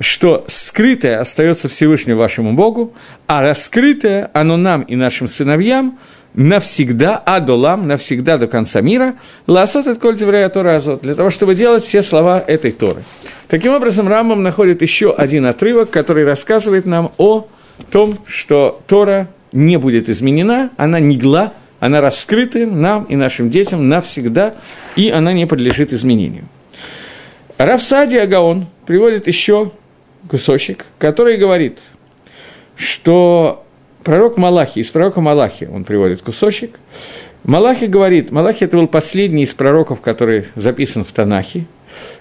что 0.00 0.44
скрытое 0.48 1.20
остается 1.20 1.68
Всевышнему 1.68 2.18
вашему 2.18 2.54
Богу, 2.54 2.94
а 3.26 3.42
раскрытое 3.42 4.30
оно 4.34 4.56
нам 4.56 4.82
и 4.82 4.96
нашим 4.96 5.28
сыновьям 5.28 5.98
навсегда, 6.34 7.16
адолам, 7.16 7.86
навсегда 7.86 8.38
до 8.38 8.48
конца 8.48 8.80
мира, 8.80 9.14
ласот 9.46 9.86
от 9.86 10.00
коль 10.00 10.18
Тора 10.18 10.76
азот, 10.76 11.02
для 11.02 11.14
того, 11.14 11.30
чтобы 11.30 11.54
делать 11.54 11.84
все 11.84 12.02
слова 12.02 12.42
этой 12.44 12.72
Торы. 12.72 13.04
Таким 13.48 13.72
образом, 13.72 14.08
Рамбам 14.08 14.42
находит 14.42 14.82
еще 14.82 15.12
один 15.12 15.46
отрывок, 15.46 15.90
который 15.90 16.24
рассказывает 16.24 16.86
нам 16.86 17.12
о 17.18 17.46
том, 17.90 18.16
что 18.26 18.82
Тора 18.86 19.28
не 19.52 19.76
будет 19.78 20.08
изменена, 20.08 20.70
она 20.76 21.00
нигла, 21.00 21.52
она 21.80 22.00
раскрыта 22.00 22.66
нам 22.66 23.04
и 23.04 23.16
нашим 23.16 23.50
детям 23.50 23.88
навсегда, 23.88 24.54
и 24.96 25.10
она 25.10 25.32
не 25.32 25.46
подлежит 25.46 25.92
изменению. 25.92 26.48
Равсади 27.58 28.16
Агаон 28.16 28.66
приводит 28.86 29.26
еще 29.26 29.70
кусочек, 30.28 30.86
который 30.98 31.36
говорит, 31.36 31.78
что 32.76 33.64
пророк 34.02 34.36
Малахи, 34.36 34.80
из 34.80 34.90
пророка 34.90 35.20
Малахи 35.20 35.68
он 35.72 35.84
приводит 35.84 36.22
кусочек, 36.22 36.80
Малахи 37.44 37.86
говорит, 37.86 38.30
Малахи 38.30 38.64
это 38.64 38.76
был 38.76 38.88
последний 38.88 39.44
из 39.44 39.54
пророков, 39.54 40.00
который 40.00 40.46
записан 40.56 41.04
в 41.04 41.12
Танахе, 41.12 41.66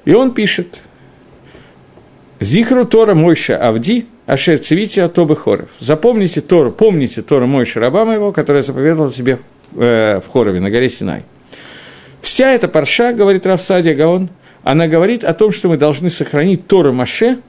и 0.06 0.14
он 0.14 0.34
пишет, 0.34 0.82
Зихру 2.40 2.86
Тора 2.86 3.16
Мойша 3.16 3.58
Авди, 3.58 4.06
Ашер 4.25 4.60
Цивити 4.60 5.00
Атобы 5.00 5.36
Хоров. 5.36 5.70
Запомните 5.80 6.42
Тору, 6.42 6.72
помните 6.72 7.22
Тору 7.22 7.48
Мойша 7.48 7.80
раба 7.80 8.06
моего, 8.06 8.32
которая 8.32 8.63
заповедовал 8.63 9.12
себе 9.12 9.39
э, 9.75 10.20
в 10.20 10.27
Хорове, 10.32 10.60
на 10.60 10.70
горе 10.70 10.89
Синай. 10.89 11.24
Вся 12.22 12.51
эта 12.51 12.68
парша, 12.68 13.13
говорит 13.13 13.46
Равсадия 13.46 13.96
Гаон, 13.96 14.30
она 14.63 14.88
говорит 14.88 15.24
о 15.24 15.34
том, 15.34 15.51
что 15.51 15.68
мы 15.68 15.77
должны 15.77 16.10
сохранить 16.10 16.68
Тору 16.68 16.94
Маше– 16.94 17.39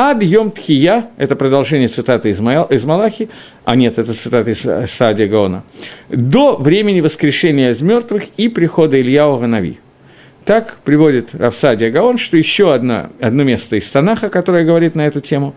Ад 0.00 0.22
Йом 0.22 0.52
Тхия, 0.52 1.08
это 1.16 1.34
продолжение 1.34 1.88
цитаты 1.88 2.30
из, 2.30 2.38
Мал, 2.38 2.66
из 2.66 2.84
Малахи, 2.84 3.30
а 3.64 3.74
нет, 3.74 3.98
это 3.98 4.14
цитата 4.14 4.48
из 4.48 4.64
Сади 4.92 5.24
Гаона, 5.24 5.64
до 6.08 6.56
времени 6.56 7.00
воскрешения 7.00 7.72
из 7.72 7.82
мертвых 7.82 8.26
и 8.36 8.48
прихода 8.48 9.00
Ильяу 9.00 9.44
Нави. 9.44 9.80
Так 10.44 10.78
приводит 10.84 11.34
Равсадия 11.34 11.90
Гаон, 11.90 12.16
что 12.16 12.36
еще 12.36 12.72
одно, 12.72 13.10
одно 13.20 13.42
место 13.42 13.74
из 13.74 13.90
Танаха, 13.90 14.28
которое 14.28 14.64
говорит 14.64 14.94
на 14.94 15.04
эту 15.04 15.20
тему, 15.20 15.56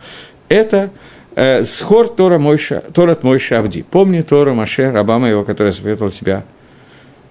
это 0.51 0.91
э, 1.35 1.63
Схор 1.63 2.09
Тора 2.09 2.37
Мойша, 2.37 2.83
Торат 2.93 3.23
Мойша 3.23 3.59
Авди. 3.59 3.83
Помни 3.83 4.21
Тора 4.21 4.53
Маше, 4.53 4.91
раба 4.91 5.17
моего, 5.17 5.43
который 5.43 5.71
заповедовал 5.71 6.11
себя 6.11 6.43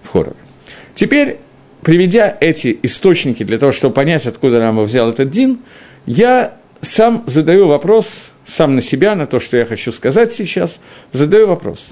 в 0.01 0.09
Хорове. 0.09 0.35
Теперь, 0.95 1.37
приведя 1.83 2.35
эти 2.39 2.77
источники 2.83 3.43
для 3.43 3.57
того, 3.57 3.71
чтобы 3.71 3.93
понять, 3.93 4.25
откуда 4.25 4.59
Рамба 4.59 4.81
взял 4.81 5.09
этот 5.09 5.29
дин, 5.29 5.59
я 6.05 6.55
сам 6.81 7.23
задаю 7.27 7.67
вопрос, 7.67 8.31
сам 8.45 8.75
на 8.75 8.81
себя, 8.81 9.15
на 9.15 9.27
то, 9.27 9.39
что 9.39 9.57
я 9.57 9.65
хочу 9.65 9.91
сказать 9.91 10.33
сейчас, 10.33 10.79
задаю 11.13 11.47
вопрос. 11.47 11.91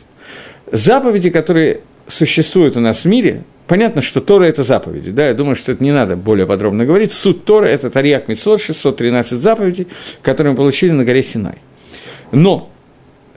Заповеди, 0.71 1.29
которые 1.29 1.81
существуют 2.07 2.75
у 2.75 2.79
нас 2.79 3.03
в 3.03 3.05
мире, 3.05 3.43
понятно, 3.69 4.01
что 4.01 4.19
Тора– 4.19 4.43
это 4.45 4.63
заповеди, 4.63 5.11
да, 5.11 5.27
я 5.27 5.33
думаю, 5.33 5.55
что 5.55 5.71
это 5.71 5.81
не 5.81 5.93
надо 5.93 6.17
более 6.17 6.45
подробно 6.45 6.85
говорить. 6.85 7.13
Суть 7.13 7.45
Тора– 7.45 7.65
это 7.67 7.89
Тарьяк 7.89 8.27
Митцвот, 8.27 8.61
613 8.61 9.39
заповедей, 9.39 9.87
которые 10.21 10.51
мы 10.51 10.57
получили 10.57 10.91
на 10.91 11.05
горе 11.05 11.23
Синай. 11.23 11.59
Но 12.33 12.69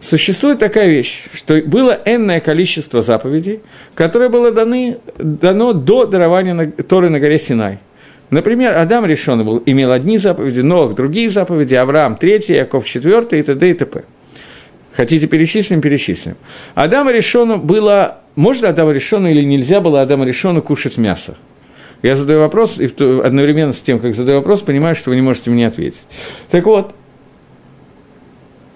существует 0.00 0.58
такая 0.58 0.88
вещь, 0.88 1.26
что 1.32 1.60
было 1.64 1.96
энное 2.04 2.40
количество 2.40 3.02
заповедей, 3.02 3.60
которые 3.94 4.28
было 4.28 4.50
даны, 4.50 4.98
дано 5.18 5.72
до 5.72 6.06
дарования 6.06 6.72
Торы 6.88 7.10
на 7.10 7.20
горе 7.20 7.38
Синай– 7.38 7.78
Например, 8.32 8.78
Адам 8.78 9.04
решен 9.04 9.44
был, 9.44 9.62
имел 9.66 9.92
одни 9.92 10.16
заповеди, 10.16 10.60
Нох 10.60 10.94
другие 10.94 11.28
заповеди, 11.28 11.74
Авраам 11.74 12.16
третий, 12.16 12.54
Яков 12.54 12.86
четвертый 12.86 13.40
и 13.40 13.42
т.д. 13.42 13.70
и 13.70 13.74
т.п. 13.74 14.04
Хотите 14.94 15.26
перечислим, 15.26 15.80
перечислим. 15.80 16.36
Адама 16.74 17.12
решено 17.12 17.56
было, 17.56 18.18
можно 18.36 18.68
Адама 18.68 18.92
решено 18.92 19.26
или 19.26 19.42
нельзя 19.42 19.80
было 19.80 20.02
Адама 20.02 20.24
решено 20.24 20.60
кушать 20.60 20.98
мясо? 20.98 21.36
Я 22.02 22.16
задаю 22.16 22.40
вопрос, 22.40 22.78
и 22.78 22.86
одновременно 22.86 23.72
с 23.72 23.80
тем, 23.80 24.00
как 24.00 24.14
задаю 24.14 24.38
вопрос, 24.38 24.62
понимаю, 24.62 24.94
что 24.96 25.10
вы 25.10 25.16
не 25.16 25.22
можете 25.22 25.50
мне 25.50 25.66
ответить. 25.66 26.04
Так 26.50 26.66
вот, 26.66 26.94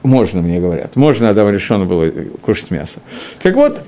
можно, 0.05 0.41
мне 0.41 0.61
говорят, 0.61 0.95
можно 0.97 1.29
Адама 1.29 1.51
решено 1.51 1.85
было 1.85 2.09
кушать 2.41 2.71
мясо. 2.71 3.01
Так 3.43 3.55
вот, 3.57 3.83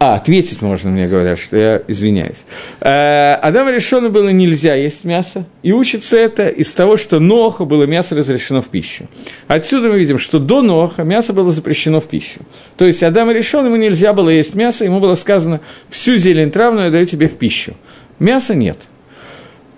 а, 0.00 0.14
ответить 0.14 0.62
можно, 0.62 0.90
мне 0.90 1.08
говорят, 1.08 1.40
что 1.40 1.56
я 1.56 1.82
извиняюсь. 1.88 2.44
Э, 2.80 3.34
Адаму 3.34 3.70
решено 3.70 4.10
было 4.10 4.28
нельзя 4.28 4.76
есть 4.76 5.02
мясо, 5.02 5.44
и 5.64 5.72
учится 5.72 6.16
это 6.16 6.48
из 6.48 6.72
того, 6.72 6.96
что 6.96 7.18
Ноха 7.18 7.64
было 7.64 7.82
мясо 7.82 8.14
разрешено 8.14 8.62
в 8.62 8.68
пищу. 8.68 9.08
Отсюда 9.48 9.88
мы 9.88 9.98
видим, 9.98 10.18
что 10.18 10.38
до 10.38 10.62
Ноха 10.62 11.02
мясо 11.02 11.32
было 11.32 11.50
запрещено 11.50 12.00
в 12.00 12.04
пищу. 12.04 12.40
То 12.76 12.86
есть 12.86 13.02
Адаму 13.02 13.32
решено, 13.32 13.66
ему 13.66 13.76
нельзя 13.76 14.12
было 14.12 14.30
есть 14.30 14.54
мясо, 14.54 14.84
ему 14.84 15.00
было 15.00 15.16
сказано, 15.16 15.60
всю 15.88 16.16
зелень 16.16 16.52
травную 16.52 16.86
я 16.86 16.90
даю 16.92 17.04
тебе 17.04 17.28
в 17.28 17.36
пищу. 17.36 17.74
Мяса 18.20 18.54
нет. 18.54 18.78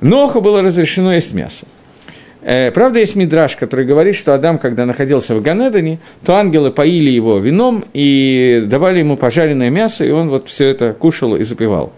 Ноха 0.03 0.41
было 0.41 0.61
разрешено 0.61 1.15
есть 1.15 1.33
мясо. 1.33 1.65
Э, 2.43 2.71
правда, 2.71 3.01
есть 3.01 3.17
мидраж, 3.17 3.57
который 3.57 3.85
говорит, 3.85 4.17
что 4.17 4.35
Адам, 4.35 4.59
когда 4.59 4.87
находился 4.87 5.35
в 5.35 5.43
Ганедане, 5.43 5.99
то 6.25 6.35
ангелы 6.35 6.71
поили 6.71 7.11
его 7.11 7.39
вином 7.39 7.85
и 7.93 8.63
давали 8.67 9.01
ему 9.01 9.17
пожаренное 9.17 9.71
мясо, 9.71 10.05
и 10.05 10.11
он 10.11 10.31
вот 10.31 10.49
все 10.49 10.69
это 10.69 10.95
кушал 10.95 11.37
и 11.37 11.45
запивал. 11.45 11.93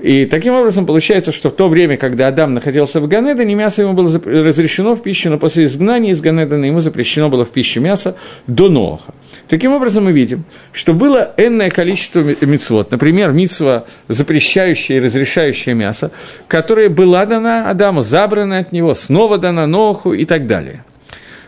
И 0.00 0.26
таким 0.26 0.54
образом 0.54 0.86
получается, 0.86 1.32
что 1.32 1.50
в 1.50 1.54
то 1.54 1.68
время, 1.68 1.96
когда 1.96 2.28
Адам 2.28 2.52
находился 2.52 3.00
в 3.00 3.08
Ганедане, 3.08 3.54
мясо 3.54 3.82
ему 3.82 3.94
было 3.94 4.20
разрешено 4.24 4.94
в 4.96 5.02
пищу, 5.02 5.30
но 5.30 5.38
после 5.38 5.64
изгнания 5.64 6.10
из 6.10 6.20
Ганедана 6.20 6.66
ему 6.66 6.80
запрещено 6.80 7.30
было 7.30 7.44
в 7.44 7.50
пищу 7.50 7.80
мясо 7.80 8.14
до 8.46 8.68
Ноаха. 8.68 9.14
Таким 9.48 9.72
образом, 9.72 10.04
мы 10.04 10.12
видим, 10.12 10.44
что 10.72 10.94
было 10.94 11.32
энное 11.36 11.70
количество 11.70 12.20
мицвод. 12.20 12.90
Например, 12.90 13.32
мицва, 13.32 13.84
запрещающая 14.08 14.96
и 14.96 15.00
разрешающая 15.00 15.74
мясо, 15.74 16.10
которая 16.48 16.88
была 16.88 17.26
дана 17.26 17.68
Адаму, 17.70 18.00
забрана 18.00 18.58
от 18.58 18.72
него, 18.72 18.94
снова 18.94 19.38
дана 19.38 19.66
Ноху 19.66 20.12
и 20.12 20.24
так 20.24 20.46
далее– 20.46 20.84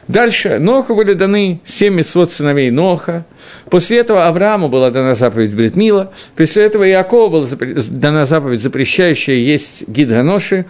Дальше 0.09 0.59
Ноху 0.61 0.95
были 0.95 1.15
даны 1.15 1.61
семь 1.65 1.95
мецвод 1.95 2.33
сыновей 2.33 2.71
Ноха. 2.71 3.25
После 3.71 3.99
этого 3.99 4.27
Аврааму 4.27 4.69
была 4.69 4.91
дана 4.91 5.15
заповедь 5.17 5.55
Бритмила. 5.55 6.13
После 6.37 6.65
этого 6.65 6.89
Иакову 6.89 7.31
была 7.31 7.47
дана 7.89 8.25
заповедь, 8.27 8.61
запрещающая 8.61 9.35
есть 9.35 9.89
гидроноши, 9.89 10.67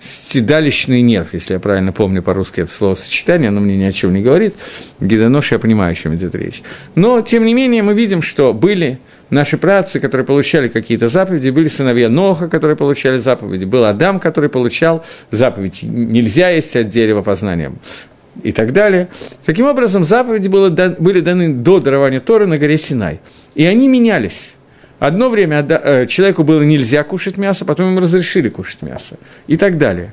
стидалищный 0.00 1.02
нерв, 1.02 1.34
если 1.34 1.54
я 1.54 1.60
правильно 1.60 1.92
помню 1.92 2.22
по-русски 2.22 2.60
это 2.60 2.70
словосочетание, 2.70 3.48
оно 3.48 3.60
мне 3.60 3.76
ни 3.76 3.84
о 3.84 3.92
чем 3.92 4.12
не 4.12 4.22
говорит. 4.22 4.54
Гидонож, 5.00 5.52
я 5.52 5.58
понимаю, 5.58 5.92
о 5.92 5.94
чем 5.94 6.14
идет 6.14 6.34
речь. 6.34 6.62
Но, 6.94 7.20
тем 7.20 7.44
не 7.44 7.54
менее, 7.54 7.82
мы 7.82 7.94
видим, 7.94 8.22
что 8.22 8.52
были 8.52 8.98
наши 9.30 9.58
працы, 9.58 10.00
которые 10.00 10.24
получали 10.24 10.68
какие-то 10.68 11.08
заповеди, 11.08 11.50
были 11.50 11.68
сыновья 11.68 12.08
Ноха, 12.08 12.48
которые 12.48 12.76
получали 12.76 13.18
заповеди, 13.18 13.64
был 13.64 13.84
Адам, 13.84 14.20
который 14.20 14.50
получал 14.50 15.04
заповеди. 15.30 15.84
Нельзя 15.84 16.50
есть 16.50 16.76
от 16.76 16.88
дерева 16.88 17.22
познания 17.22 17.72
и 18.42 18.52
так 18.52 18.72
далее. 18.72 19.08
Таким 19.44 19.66
образом, 19.66 20.04
заповеди 20.04 20.48
были 20.48 21.20
даны 21.20 21.54
до 21.54 21.80
дарования 21.80 22.20
Торы 22.20 22.46
на 22.46 22.56
горе 22.56 22.78
Синай. 22.78 23.20
И 23.54 23.64
они 23.64 23.88
менялись. 23.88 24.54
Одно 24.98 25.28
время 25.28 25.64
э, 25.68 26.06
человеку 26.06 26.42
было 26.42 26.62
нельзя 26.62 27.04
кушать 27.04 27.36
мясо, 27.36 27.64
потом 27.64 27.90
ему 27.90 28.00
разрешили 28.00 28.48
кушать 28.48 28.82
мясо. 28.82 29.16
И 29.46 29.56
так 29.56 29.78
далее. 29.78 30.12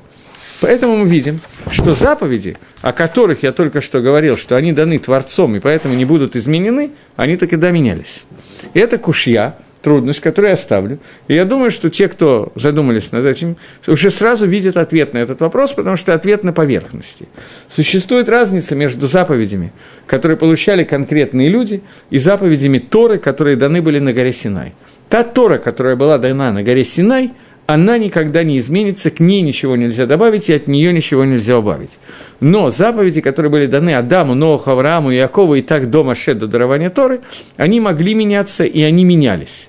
Поэтому 0.60 0.96
мы 0.96 1.08
видим, 1.08 1.40
что 1.70 1.92
заповеди, 1.92 2.56
о 2.80 2.92
которых 2.92 3.42
я 3.42 3.52
только 3.52 3.80
что 3.80 4.00
говорил, 4.00 4.36
что 4.36 4.56
они 4.56 4.72
даны 4.72 4.98
Творцом 4.98 5.54
и 5.56 5.60
поэтому 5.60 5.94
не 5.94 6.04
будут 6.04 6.34
изменены, 6.34 6.92
они 7.16 7.36
таки 7.36 7.56
да 7.56 7.70
менялись. 7.70 8.24
И 8.72 8.78
это 8.78 8.96
кушья, 8.96 9.56
трудность, 9.86 10.18
которую 10.18 10.50
я 10.50 10.56
ставлю. 10.56 10.98
И 11.28 11.34
я 11.34 11.44
думаю, 11.44 11.70
что 11.70 11.90
те, 11.90 12.08
кто 12.08 12.50
задумались 12.56 13.12
над 13.12 13.24
этим, 13.24 13.56
уже 13.86 14.10
сразу 14.10 14.44
видят 14.44 14.76
ответ 14.76 15.14
на 15.14 15.18
этот 15.18 15.40
вопрос, 15.40 15.74
потому 15.74 15.94
что 15.94 16.12
ответ 16.12 16.42
на 16.42 16.52
поверхности. 16.52 17.28
Существует 17.68 18.28
разница 18.28 18.74
между 18.74 19.06
заповедями, 19.06 19.72
которые 20.08 20.38
получали 20.38 20.82
конкретные 20.82 21.48
люди, 21.48 21.82
и 22.10 22.18
заповедями 22.18 22.78
Торы, 22.78 23.18
которые 23.18 23.54
даны 23.54 23.80
были 23.80 24.00
на 24.00 24.12
горе 24.12 24.32
Синай. 24.32 24.74
Та 25.08 25.22
Тора, 25.22 25.58
которая 25.58 25.94
была 25.94 26.18
дана 26.18 26.50
на 26.50 26.64
горе 26.64 26.84
Синай, 26.84 27.30
она 27.66 27.96
никогда 27.98 28.42
не 28.42 28.58
изменится, 28.58 29.12
к 29.12 29.20
ней 29.20 29.42
ничего 29.42 29.76
нельзя 29.76 30.06
добавить, 30.06 30.50
и 30.50 30.54
от 30.54 30.66
нее 30.66 30.92
ничего 30.92 31.24
нельзя 31.24 31.58
убавить. 31.58 31.98
Но 32.40 32.70
заповеди, 32.70 33.20
которые 33.20 33.52
были 33.52 33.66
даны 33.66 33.94
Адаму, 33.94 34.34
Ноху, 34.34 34.72
Аврааму, 34.72 35.10
Якову 35.10 35.54
и 35.54 35.62
так 35.62 35.90
до 35.90 36.02
Маше, 36.02 36.34
до 36.34 36.48
дарования 36.48 36.90
Торы, 36.90 37.20
они 37.56 37.78
могли 37.78 38.14
меняться, 38.14 38.64
и 38.64 38.82
они 38.82 39.04
менялись. 39.04 39.68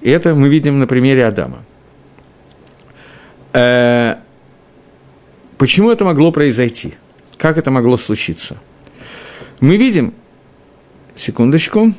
И 0.00 0.10
это 0.10 0.34
мы 0.34 0.48
видим 0.48 0.78
на 0.78 0.86
примере 0.86 1.26
Адама. 1.26 1.64
Э, 3.52 4.16
почему 5.58 5.90
это 5.90 6.04
могло 6.04 6.32
произойти? 6.32 6.94
Как 7.36 7.58
это 7.58 7.70
могло 7.70 7.96
случиться? 7.96 8.56
Мы 9.60 9.76
видим, 9.76 10.14
секундочку, 11.14 11.92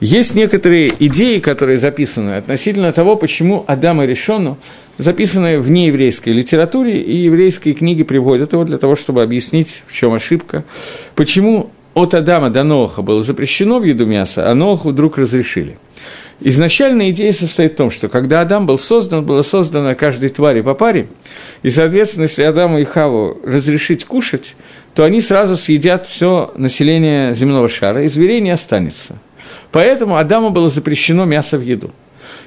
Есть 0.00 0.36
некоторые 0.36 0.92
идеи, 1.06 1.40
которые 1.40 1.78
записаны 1.78 2.36
относительно 2.36 2.92
того, 2.92 3.16
почему 3.16 3.64
Адам 3.66 4.00
и 4.00 4.06
Решону 4.06 4.56
записанные 4.98 5.60
в 5.60 5.70
нееврейской 5.70 6.32
литературе, 6.32 7.00
и 7.00 7.16
еврейские 7.16 7.74
книги 7.74 8.02
приводят 8.02 8.52
его 8.52 8.64
для 8.64 8.78
того, 8.78 8.96
чтобы 8.96 9.22
объяснить, 9.22 9.82
в 9.86 9.92
чем 9.92 10.12
ошибка, 10.12 10.64
почему 11.14 11.70
от 11.94 12.14
Адама 12.14 12.50
до 12.50 12.64
Ноха 12.64 13.02
было 13.02 13.22
запрещено 13.22 13.78
в 13.78 13.84
еду 13.84 14.06
мяса, 14.06 14.50
а 14.50 14.54
Ноху 14.54 14.90
вдруг 14.90 15.18
разрешили. 15.18 15.78
Изначальная 16.40 17.10
идея 17.10 17.32
состоит 17.32 17.72
в 17.72 17.76
том, 17.76 17.90
что 17.90 18.08
когда 18.08 18.40
Адам 18.40 18.66
был 18.66 18.78
создан, 18.78 19.24
было 19.24 19.42
создано 19.42 19.96
каждой 19.96 20.28
твари 20.28 20.60
по 20.60 20.74
паре, 20.74 21.08
и, 21.62 21.70
соответственно, 21.70 22.24
если 22.24 22.44
Адаму 22.44 22.78
и 22.78 22.84
Хаву 22.84 23.40
разрешить 23.44 24.04
кушать, 24.04 24.54
то 24.94 25.02
они 25.04 25.20
сразу 25.20 25.56
съедят 25.56 26.06
все 26.06 26.52
население 26.56 27.34
земного 27.34 27.68
шара, 27.68 28.04
и 28.04 28.08
зверей 28.08 28.40
не 28.40 28.50
останется. 28.50 29.18
Поэтому 29.72 30.16
Адаму 30.16 30.50
было 30.50 30.68
запрещено 30.68 31.24
мясо 31.24 31.58
в 31.58 31.62
еду. 31.62 31.90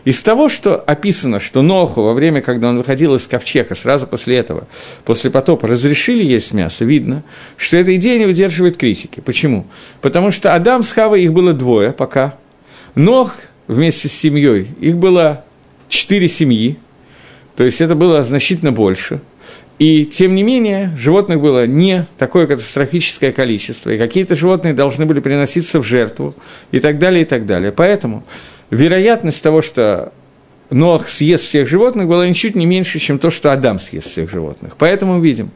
Из 0.04 0.22
того, 0.22 0.50
что 0.50 0.78
описано, 0.78 1.40
что 1.40 1.62
Ноху 1.62 2.02
во 2.02 2.14
время, 2.14 2.42
когда 2.42 2.70
он 2.70 2.78
выходил 2.78 3.16
из 3.16 3.28
ковчега, 3.28 3.76
сразу 3.76 4.08
после 4.08 4.38
этого, 4.38 4.68
после 5.06 5.30
потопа, 5.30 5.68
разрешили 5.68 6.24
есть 6.24 6.54
мясо, 6.54 6.86
видно, 6.86 7.24
что 7.58 7.78
эта 7.78 7.96
идея 7.96 8.18
не 8.18 8.26
выдерживает 8.26 8.78
критики. 8.78 9.20
Почему? 9.20 9.68
Потому 10.02 10.32
что 10.32 10.56
Адам 10.56 10.84
с 10.84 10.92
Хавой, 10.92 11.24
их 11.24 11.34
было 11.34 11.54
двое 11.54 11.92
пока. 11.92 12.36
Нох 12.96 13.36
вместе 13.68 14.10
с 14.10 14.14
семьей, 14.14 14.68
их 14.80 14.98
было 14.98 15.46
четыре 15.88 16.28
семьи, 16.28 16.80
то 17.56 17.64
есть 17.64 17.80
это 17.80 17.94
было 17.96 18.24
значительно 18.24 18.72
больше. 18.72 19.22
И, 19.78 20.06
тем 20.06 20.36
не 20.36 20.44
менее, 20.44 20.96
животных 20.96 21.42
было 21.42 21.66
не 21.66 22.06
такое 22.18 22.46
катастрофическое 22.46 23.32
количество, 23.32 23.90
и 23.90 23.98
какие-то 23.98 24.36
животные 24.36 24.74
должны 24.74 25.06
были 25.06 25.20
приноситься 25.20 25.80
в 25.80 25.84
жертву, 25.84 26.36
и 26.72 26.80
так 26.80 27.00
далее, 27.00 27.24
и 27.24 27.26
так 27.26 27.48
далее. 27.48 27.72
Поэтому 27.72 28.24
вероятность 28.72 29.44
того, 29.44 29.62
что 29.62 30.12
Ноах 30.72 31.10
съест 31.10 31.46
всех 31.46 31.68
животных, 31.68 32.08
была 32.08 32.28
ничуть 32.28 32.56
не 32.56 32.66
меньше, 32.66 32.98
чем 32.98 33.20
то, 33.20 33.30
что 33.30 33.52
Адам 33.52 33.80
съест 33.80 34.10
всех 34.10 34.32
животных. 34.32 34.76
Поэтому 34.78 35.20
видим, 35.20 35.52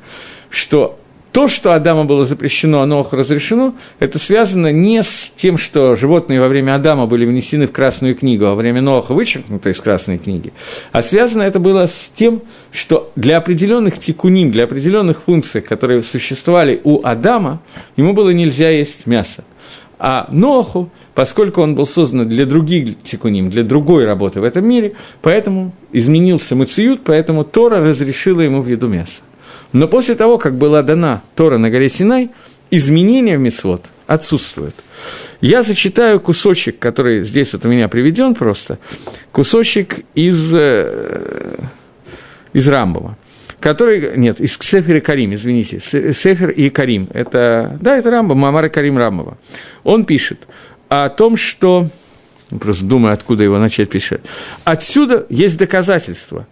что 0.50 1.00
то, 1.36 1.50
что 1.50 1.74
Адама 1.74 2.06
было 2.06 2.26
запрещено, 2.26 2.82
а 2.82 2.86
Ноаху 2.86 3.18
разрешено, 3.18 3.76
это 4.00 4.20
связано 4.20 4.72
не 4.72 5.04
с 5.04 5.32
тем, 5.36 5.58
что 5.58 5.98
животные 5.98 6.40
во 6.40 6.48
время 6.48 6.76
Адама 6.76 7.08
были 7.08 7.26
внесены 7.26 7.68
в 7.68 7.74
Красную 7.74 8.16
книгу, 8.16 8.46
а 8.46 8.52
во 8.52 8.56
время 8.56 8.82
Ноаха 8.82 9.14
вычеркнуты 9.14 9.72
из 9.72 9.82
Красной 9.82 10.18
книги, 10.18 10.54
а 10.94 11.02
связано 11.02 11.44
это 11.44 11.60
было 11.60 11.88
с 11.88 12.10
тем, 12.14 12.42
что 12.72 13.12
для 13.18 13.36
определенных 13.36 14.00
тикуним, 14.00 14.50
для 14.50 14.64
определенных 14.64 15.24
функций, 15.24 15.60
которые 15.60 16.04
существовали 16.04 16.80
у 16.86 17.06
Адама, 17.06 17.62
ему 17.98 18.14
было 18.14 18.30
нельзя 18.30 18.70
есть 18.70 19.06
мясо. 19.06 19.44
А 19.98 20.28
Ноху, 20.32 20.90
поскольку 21.14 21.62
он 21.62 21.76
был 21.76 21.86
создан 21.86 22.28
для 22.28 22.46
других 22.46 23.02
тикуним, 23.04 23.50
для 23.50 23.64
другой 23.64 24.06
работы 24.06 24.42
в 24.42 24.44
этом 24.44 24.68
мире, 24.68 24.94
поэтому 25.22 25.72
изменился 25.92 26.56
Мациют, 26.56 27.04
поэтому 27.04 27.44
Тора 27.44 27.80
разрешила 27.80 28.42
ему 28.42 28.62
в 28.62 28.68
еду 28.68 28.88
мяса. 28.88 29.22
Но 29.72 29.88
после 29.88 30.16
того, 30.16 30.38
как 30.38 30.58
была 30.58 30.84
дана 30.84 31.22
Тора 31.36 31.58
на 31.58 31.70
горе 31.70 31.90
Синай, 31.90 32.30
изменения 32.72 33.38
в 33.38 33.42
Мицвод 33.42 33.92
отсутствуют. 34.08 34.76
Я 35.42 35.64
зачитаю 35.64 36.20
кусочек, 36.20 36.80
который 36.80 37.24
здесь 37.24 37.54
вот 37.54 37.66
у 37.66 37.70
меня 37.70 37.88
приведен 37.88 38.36
просто, 38.36 38.80
кусочек 39.32 40.00
из, 40.14 40.54
э, 40.54 41.56
из 42.54 42.68
Рамбова 42.68 43.18
который, 43.66 44.16
нет, 44.16 44.40
из 44.40 44.60
Сефера 44.62 45.00
Карим, 45.00 45.34
извините, 45.34 45.80
Сефер 45.80 46.52
и 46.52 46.70
Карим, 46.70 47.10
это, 47.12 47.80
да, 47.82 47.98
это 47.98 48.12
Рамба, 48.12 48.36
Мамара 48.36 48.70
Карим 48.70 48.96
Рамбова. 48.96 49.40
Он 49.84 50.06
пишет 50.06 50.48
о 50.88 51.10
том, 51.10 51.36
что, 51.36 51.90
просто 52.60 52.86
думаю, 52.86 53.16
откуда 53.16 53.44
его 53.44 53.58
начать 53.58 53.90
писать. 53.90 54.22
Отсюда 54.66 55.26
есть 55.30 55.58
доказательства, 55.58 56.46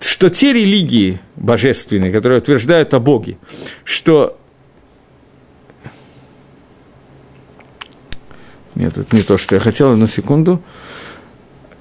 что 0.00 0.30
те 0.30 0.54
религии 0.54 1.20
божественные, 1.36 2.10
которые 2.10 2.38
утверждают 2.38 2.94
о 2.94 3.00
Боге, 3.00 3.36
что 3.84 4.38
Нет, 8.74 8.96
это 8.96 9.14
не 9.14 9.22
то, 9.22 9.36
что 9.36 9.56
я 9.56 9.60
хотел, 9.60 9.94
на 9.94 10.06
секунду. 10.06 10.62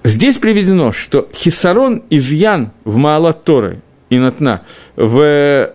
Здесь 0.03 0.37
приведено, 0.37 0.91
что 0.91 1.29
хисарон 1.33 2.03
изъян 2.09 2.71
в 2.83 2.97
Маалат 2.97 3.45
Торы 3.45 3.81
и 4.09 4.17
Натна 4.17 4.61
в 4.95 5.73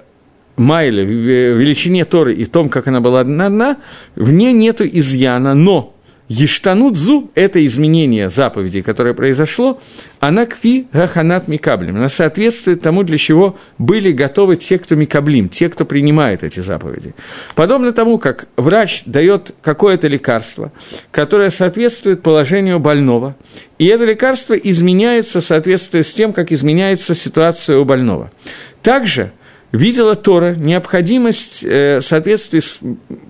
Майле, 0.57 1.05
в 1.05 1.59
величине 1.59 2.05
Торы 2.05 2.35
и 2.35 2.45
том, 2.45 2.69
как 2.69 2.87
она 2.89 3.01
была 3.01 3.21
одна, 3.21 3.79
в 4.17 4.33
ней 4.33 4.53
нету 4.53 4.85
изъяна, 4.85 5.55
но 5.55 5.92
Ештанут 6.33 6.97
зу– 6.97 7.31
это 7.35 7.63
изменение 7.67 8.31
заповедей, 8.31 8.81
которое 8.81 9.13
произошло, 9.13 9.79
она 10.19 10.47
кви 10.47 10.87
гаханат 10.91 11.47
микаблим. 11.47 11.97
Она 11.97 12.09
соответствует 12.09 12.81
тому, 12.81 13.03
для 13.03 13.19
чего 13.19 13.59
были 13.77 14.13
готовы 14.13 14.57
те, 14.57 14.79
кто 14.79 14.95
микаблим, 14.95 15.51
те, 15.51 15.69
кто 15.69 15.85
принимает 15.85 16.43
эти 16.43 16.61
заповеди. 16.61 17.15
Подобно 17.55 17.93
тому, 17.93 18.17
как 18.17 18.49
врач 18.57 19.03
дает 19.05 19.55
какое-то 19.61 20.09
лекарство, 20.09 20.73
которое 21.11 21.51
соответствует 21.51 22.23
положению 22.23 22.79
больного, 22.79 23.37
и 23.77 23.85
это 23.85 24.07
лекарство 24.07 24.55
изменяется 24.55 25.43
в 25.43 25.45
соответствии 25.45 26.01
с 26.01 26.15
тем, 26.15 26.33
как 26.33 26.51
изменяется 26.51 27.15
ситуация 27.15 27.77
у 27.77 27.85
больного. 27.85 28.33
Также– 28.81 29.33
видела 29.73 30.15
Тора 30.15 30.55
необходимость 30.55 31.65
э, 31.65 31.99
в 31.99 32.03
соответствии 32.03 32.61
с 32.61 32.79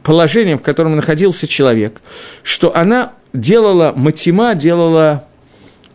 положением, 0.03 0.59
в 0.59 0.63
котором 0.63 0.97
находился 0.97 1.47
человек, 1.47 2.01
что 2.43 2.75
она 2.77 3.13
делала 3.33 3.93
матима, 3.97 4.55
делала 4.55 5.25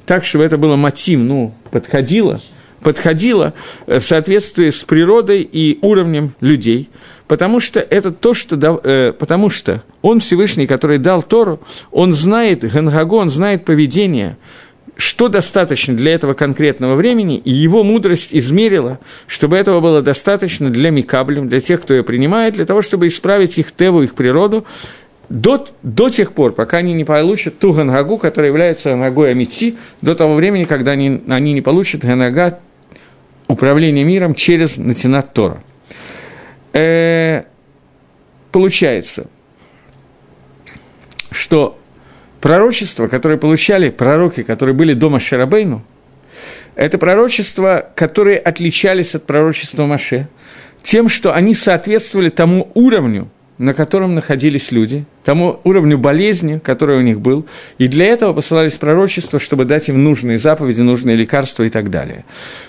так, 0.05 0.25
чтобы 0.25 0.45
это 0.45 0.57
было 0.57 0.75
матим, 0.77 1.27
ну, 1.27 1.53
подходило, 1.69 2.39
подходило 2.81 3.53
э, 3.85 3.99
в 3.99 4.03
соответствии 4.03 4.69
с 4.69 4.83
природой 4.85 5.41
и 5.41 5.79
уровнем 5.81 6.33
людей, 6.39 6.89
потому 7.27 7.59
что 7.59 7.81
это 7.81 8.11
то, 8.11 8.33
что, 8.33 8.81
э, 8.83 9.11
потому 9.11 9.49
что 9.49 9.83
он 10.01 10.21
Всевышний, 10.21 10.65
который 10.65 10.97
дал 10.97 11.21
Тору, 11.23 11.59
он 11.91 12.13
знает 12.13 12.61
Гангагу, 12.71 13.17
он 13.17 13.29
знает 13.29 13.65
поведение 13.65 14.37
что 14.97 15.27
достаточно 15.27 15.95
для 15.95 16.13
этого 16.13 16.33
конкретного 16.33 16.95
времени, 16.95 17.37
и 17.37 17.51
его 17.51 17.83
мудрость 17.83 18.29
измерила, 18.33 18.99
чтобы 19.27 19.57
этого 19.57 19.79
было 19.79 20.01
достаточно 20.01 20.69
для 20.69 20.89
Микаблем, 20.89 21.47
для 21.47 21.61
тех, 21.61 21.81
кто 21.81 21.93
ее 21.93 22.03
принимает, 22.03 22.55
для 22.55 22.65
того, 22.65 22.81
чтобы 22.81 23.07
исправить 23.07 23.57
их 23.57 23.71
теву, 23.71 24.01
их 24.01 24.15
природу, 24.15 24.65
до, 25.29 25.65
до 25.83 26.09
тех 26.09 26.33
пор, 26.33 26.53
пока 26.53 26.77
они 26.77 26.93
не 26.93 27.03
получат 27.03 27.59
ту 27.59 27.73
ганагу, 27.73 28.17
которая 28.17 28.49
является 28.49 28.91
ганагой 28.91 29.31
Амити, 29.31 29.75
до 30.01 30.15
того 30.15 30.35
времени, 30.35 30.63
когда 30.63 30.91
они, 30.91 31.21
они 31.27 31.53
не 31.53 31.61
получат 31.61 32.01
ганага 32.01 32.59
управления 33.47 34.03
миром 34.03 34.33
через 34.33 34.77
Натинат 34.77 35.33
Тора. 35.33 35.61
Э, 36.73 37.43
получается, 38.51 39.27
что 41.31 41.77
пророчества, 42.41 43.07
которые 43.07 43.37
получали 43.37 43.89
пророки, 43.89 44.43
которые 44.43 44.75
были 44.75 44.93
дома 44.93 45.19
Шарабейну, 45.19 45.83
это 46.75 46.97
пророчества, 46.97 47.89
которые 47.95 48.37
отличались 48.37 49.15
от 49.15 49.25
пророчества 49.25 49.85
Маше, 49.85 50.27
тем, 50.83 51.09
что 51.09 51.33
они 51.33 51.53
соответствовали 51.55 52.29
тому 52.29 52.71
уровню, 52.75 53.29
на 53.57 53.73
котором 53.73 54.13
находились 54.13 54.71
люди, 54.71 55.05
тому 55.23 55.59
уровню 55.63 55.97
болезни, 55.97 56.59
который 56.59 56.97
у 56.97 57.01
них 57.01 57.19
был, 57.19 57.47
и 57.79 57.87
для 57.87 58.05
этого 58.05 58.33
посылались 58.33 58.73
пророчества, 58.73 59.39
чтобы 59.39 59.65
дать 59.65 59.89
им 59.89 60.03
нужные 60.03 60.37
заповеди, 60.37 60.81
нужные 60.81 61.15
лекарства 61.15 61.63
и 61.63 61.69
так 61.69 61.89
далее. 61.89 62.23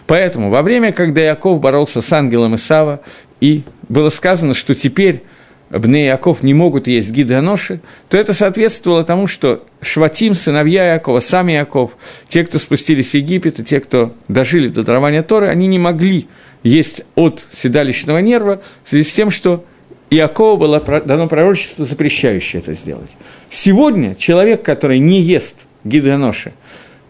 Поэтому 0.06 0.50
во 0.50 0.62
время, 0.62 0.92
когда 0.92 1.20
Яков 1.20 1.60
боролся 1.60 2.00
с 2.00 2.10
ангелом 2.12 2.54
Исава, 2.54 3.00
и 3.40 3.62
было 3.88 4.08
сказано, 4.08 4.54
что 4.54 4.74
теперь 4.74 5.22
Бне 5.70 6.06
Яков 6.06 6.42
не 6.42 6.54
могут 6.54 6.86
есть 6.86 7.10
гидоноши, 7.10 7.80
то 8.08 8.16
это 8.16 8.32
соответствовало 8.32 9.04
тому, 9.04 9.26
что 9.26 9.64
Шватим, 9.80 10.34
сыновья 10.34 10.94
Якова, 10.94 11.20
сам 11.20 11.48
Яков, 11.48 11.96
те, 12.26 12.44
кто 12.44 12.58
спустились 12.58 13.10
в 13.10 13.14
Египет, 13.14 13.60
и 13.60 13.64
те, 13.64 13.80
кто 13.80 14.12
дожили 14.26 14.68
до 14.68 14.82
дарования 14.82 15.22
Торы, 15.22 15.48
они 15.48 15.66
не 15.66 15.78
могли 15.78 16.26
есть 16.62 17.02
от 17.14 17.44
седалищного 17.52 18.18
нерва 18.18 18.60
в 18.84 18.90
связи 18.90 19.08
с 19.08 19.12
тем, 19.12 19.30
что 19.30 19.64
Иакову 20.10 20.56
было 20.56 20.80
дано 20.80 21.28
пророчество, 21.28 21.84
запрещающее 21.84 22.60
это 22.60 22.72
сделать. 22.72 23.10
Сегодня 23.50 24.14
человек, 24.14 24.62
который 24.62 24.98
не 24.98 25.20
ест 25.20 25.66
гидоноши, 25.84 26.52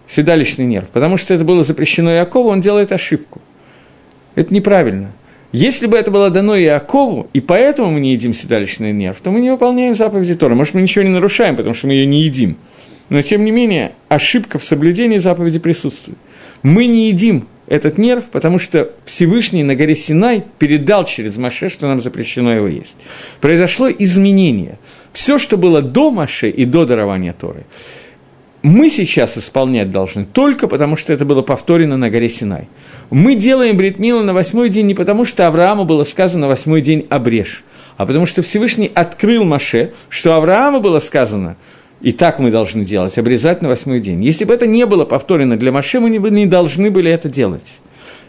седалищный 0.07 0.67
нерв, 0.67 0.89
потому 0.89 1.17
что 1.17 1.33
это 1.33 1.45
было 1.45 1.63
запрещено 1.63 2.13
Иакову, 2.13 2.49
он 2.49 2.61
делает 2.61 2.93
ошибку. 2.93 3.41
Это 4.35 4.53
неправильно. 4.53 5.13
Если 5.53 5.87
бы 5.87 5.97
это 5.97 6.11
было 6.11 6.31
дано 6.31 6.59
Иакову, 6.59 7.29
и 7.33 7.41
поэтому 7.41 7.93
мы 7.93 8.01
не 8.01 8.13
едим 8.13 8.35
седалищный 8.35 8.93
нерв, 8.93 9.21
то 9.23 9.31
мы 9.31 9.41
не 9.41 9.51
выполняем 9.51 9.95
заповеди 9.95 10.35
Тора. 10.35 10.55
Может, 10.55 10.75
мы 10.75 10.83
ничего 10.83 11.05
не 11.05 11.11
нарушаем, 11.11 11.57
потому 11.57 11.75
что 11.75 11.87
мы 11.87 11.95
ее 11.95 12.07
не 12.07 12.23
едим. 12.23 12.57
Но, 13.09 13.23
тем 13.23 13.45
не 13.45 13.51
менее, 13.51 13.93
ошибка 14.09 14.59
в 14.59 14.65
соблюдении 14.65 15.17
заповеди 15.17 15.59
присутствует. 15.59 16.19
Мы 16.63 16.87
не 16.87 17.09
едим 17.09 17.47
этот 17.67 17.97
нерв, 17.97 18.25
потому 18.31 18.59
что 18.59 18.91
Всевышний 19.07 19.63
на 19.63 19.75
горе 19.75 19.97
Синай 19.97 20.45
передал 20.59 21.05
через 21.05 21.37
Маше, 21.37 21.71
что 21.71 21.87
нам 21.87 22.01
запрещено 22.01 22.53
его 22.53 22.67
есть. 22.67 22.97
Произошло 23.41 23.89
изменение. 23.91 24.79
Все, 25.13 25.39
что 25.39 25.57
было 25.57 25.81
до 25.81 26.11
Маше 26.11 26.51
и 26.51 26.65
до 26.67 26.85
дарования 26.85 27.33
Торы, 27.33 27.65
мы 28.63 28.91
сейчас 28.91 29.39
исполнять 29.39 29.91
должны 29.91 30.25
только 30.25 30.69
потому, 30.69 30.97
что 30.97 31.13
это 31.13 31.25
было 31.25 31.43
повторено 31.43 31.97
на 31.97 32.11
горе 32.11 32.29
Синай. 32.29 32.69
Мы 33.11 33.35
делаем 33.35 33.77
бритмилу 33.77 34.23
на 34.23 34.35
восьмой 34.35 34.69
день 34.69 34.87
не 34.87 34.95
потому, 34.95 35.25
что 35.25 35.47
Аврааму 35.47 35.85
было 35.85 36.05
сказано 36.05 36.49
восьмой 36.49 36.81
день 36.81 37.07
обрежь, 37.09 37.65
а 37.97 38.07
потому 38.07 38.27
что 38.27 38.43
Всевышний 38.43 38.91
открыл 38.95 39.45
Маше, 39.45 39.93
что 40.09 40.35
Аврааму 40.35 40.81
было 40.81 41.01
сказано– 41.01 41.57
и 42.01 42.13
так 42.13 42.39
мы 42.39 42.51
должны 42.51 42.85
делать, 42.85 43.19
обрезать 43.19 43.61
на 43.61 43.69
восьмой 43.69 44.01
день. 44.01 44.23
Если 44.23 44.45
бы 44.45 44.55
это 44.55 44.67
не 44.67 44.87
было 44.87 45.05
повторено 45.05 45.57
для 45.57 45.73
Маше, 45.73 45.99
мы 46.01 46.11
не 46.11 46.47
должны 46.47 46.91
были 46.91 47.11
это 47.11 47.29
делать. 47.29 47.81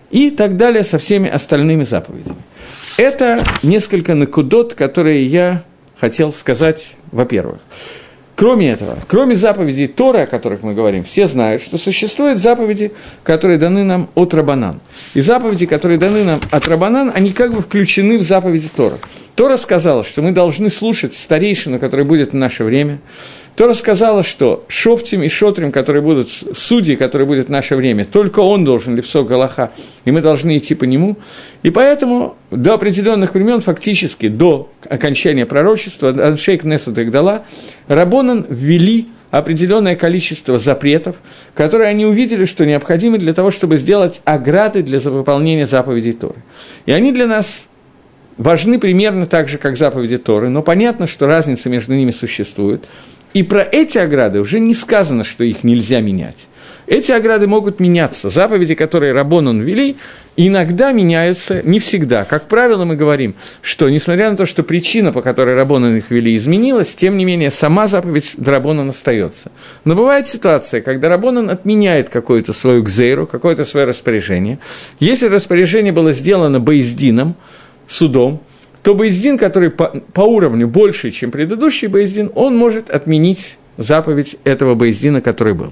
И 0.10 0.32
так 0.32 0.58
далее 0.58 0.84
со 0.84 0.98
всеми 0.98 1.30
остальными 1.30 1.84
заповедями. 1.84 2.40
Это 2.98 3.44
несколько 3.62 4.16
накудот, 4.16 4.74
которые 4.74 5.24
я 5.26 5.64
хотел 6.00 6.34
сказать, 6.34 6.96
во-первых. 7.12 7.60
Кроме 8.40 8.70
этого, 8.70 8.98
кроме 9.06 9.36
заповедей 9.36 9.88
Торы, 9.88 10.22
о 10.22 10.26
которых 10.26 10.64
мы 10.64 10.74
говорим, 10.74 11.04
все 11.04 11.28
знают, 11.28 11.62
что 11.62 11.78
существуют 11.78 12.40
заповеди, 12.40 12.94
которые 13.22 13.58
даны 13.58 13.84
нам 13.84 14.10
от 14.16 14.34
Рабанан. 14.34 14.80
И 15.14 15.20
заповеди, 15.20 15.66
которые 15.66 15.98
даны 15.98 16.24
нам 16.24 16.40
от 16.50 16.66
Рабанан, 16.70 17.12
они 17.14 17.34
как 17.34 17.54
бы 17.54 17.60
включены 17.60 18.18
в 18.18 18.24
заповеди 18.24 18.70
Тора. 18.74 18.96
Тора 19.36 19.58
сказала, 19.58 20.06
что 20.06 20.22
мы 20.22 20.32
должны 20.32 20.70
слушать 20.70 21.16
старейшину, 21.16 21.80
который 21.80 22.06
будет 22.06 22.32
в 22.32 22.36
наше 22.36 22.64
время, 22.64 23.00
Тора 23.56 23.74
сказала, 23.74 24.24
что 24.24 24.64
Шофтим 24.68 25.24
и 25.24 25.30
Шотрим, 25.30 25.72
которые 25.72 26.02
будут, 26.02 26.32
судьи, 26.54 26.96
которые 26.96 27.28
будут 27.28 27.48
в 27.48 27.52
наше 27.52 27.76
время, 27.76 28.06
только 28.06 28.40
он 28.40 28.64
должен, 28.64 28.96
Левсо 28.96 29.24
Галаха, 29.24 29.72
и 30.06 30.12
мы 30.12 30.22
должны 30.22 30.58
идти 30.58 30.76
по 30.76 30.86
нему. 30.86 31.18
И 31.62 31.70
поэтому 31.70 32.38
до 32.52 32.76
определенных 32.76 33.34
времен, 33.34 33.60
фактически 33.60 34.30
до 34.30 34.70
окончания 34.90 35.46
пророчества, 35.46 36.10
Аншейк 36.10 36.64
Несет 36.64 36.98
Игдала, 36.98 37.44
Рабонан 37.88 38.46
ввели 38.50 39.08
определенное 39.30 39.96
количество 39.96 40.58
запретов, 40.58 41.18
которые 41.54 41.90
они 41.90 42.06
увидели, 42.06 42.46
что 42.46 42.66
необходимы 42.66 43.18
для 43.18 43.34
того, 43.34 43.52
чтобы 43.52 43.78
сделать 43.78 44.22
ограды 44.24 44.84
для 44.84 45.00
выполнения 45.00 45.68
заповедей 45.68 46.14
Торы. 46.14 46.42
И 46.86 46.92
они 46.92 47.12
для 47.12 47.28
нас 47.28 47.68
важны 48.38 48.80
примерно 48.80 49.26
так 49.28 49.50
же, 49.50 49.58
как 49.58 49.78
заповеди 49.78 50.18
Торы, 50.18 50.50
но 50.50 50.64
понятно, 50.64 51.08
что 51.08 51.28
разница 51.28 51.70
между 51.70 51.94
ними 51.94 52.12
существует– 52.12 52.86
и 53.34 53.44
про 53.44 53.62
эти 53.62 53.98
ограды 53.98 54.40
уже 54.40 54.60
не 54.60 54.74
сказано, 54.74 55.24
что 55.24 55.44
их 55.44 55.64
нельзя 55.64 56.02
менять. 56.02 56.48
Эти 56.90 57.12
ограды 57.12 57.46
могут 57.46 57.80
меняться. 57.80 58.32
Заповеди, 58.32 58.74
которые 58.74 59.14
Рабонан 59.14 59.62
ввели, 59.62 59.98
иногда 60.36 60.92
меняются, 60.92 61.62
не 61.62 61.80
всегда. 61.80 62.26
Как 62.26 62.48
правило, 62.48 62.84
мы 62.84 62.96
говорим, 62.96 63.36
что 63.62 63.88
несмотря 63.90 64.32
на 64.32 64.36
то, 64.36 64.48
что 64.48 64.64
причина, 64.64 65.14
по 65.14 65.22
которой 65.22 65.54
Рабонан 65.54 65.98
их 65.98 66.10
ввели, 66.10 66.36
изменилась, 66.36 66.96
тем 66.96 67.16
не 67.16 67.26
менее, 67.26 67.52
сама 67.52 67.86
заповедь 67.86 68.36
Рабонан 68.44 68.90
остается. 68.90 69.52
Но 69.86 69.94
бывает 69.94 70.28
ситуация, 70.28 70.82
когда 70.82 71.10
Рабонан 71.10 71.52
отменяет 71.52 72.10
какую-то 72.10 72.54
свою 72.54 72.82
гзейру, 72.82 73.28
какое-то 73.28 73.66
свое 73.66 73.86
распоряжение. 73.86 74.58
Если 75.00 75.28
распоряжение 75.28 75.94
было 75.94 76.12
сделано 76.12 76.60
Боездином, 76.60 77.36
судом, 77.88 78.42
то 78.84 78.96
Боездин, 78.96 79.38
который 79.38 79.70
по, 79.70 79.88
по 80.14 80.22
уровню 80.22 80.68
больше, 80.68 81.12
чем 81.12 81.32
предыдущий 81.32 81.88
Боездин, 81.88 82.32
он 82.36 82.56
может 82.58 82.90
отменить 82.90 83.58
заповедь 83.78 84.38
этого 84.44 84.76
Боездина, 84.76 85.22
который 85.22 85.54
был. 85.54 85.72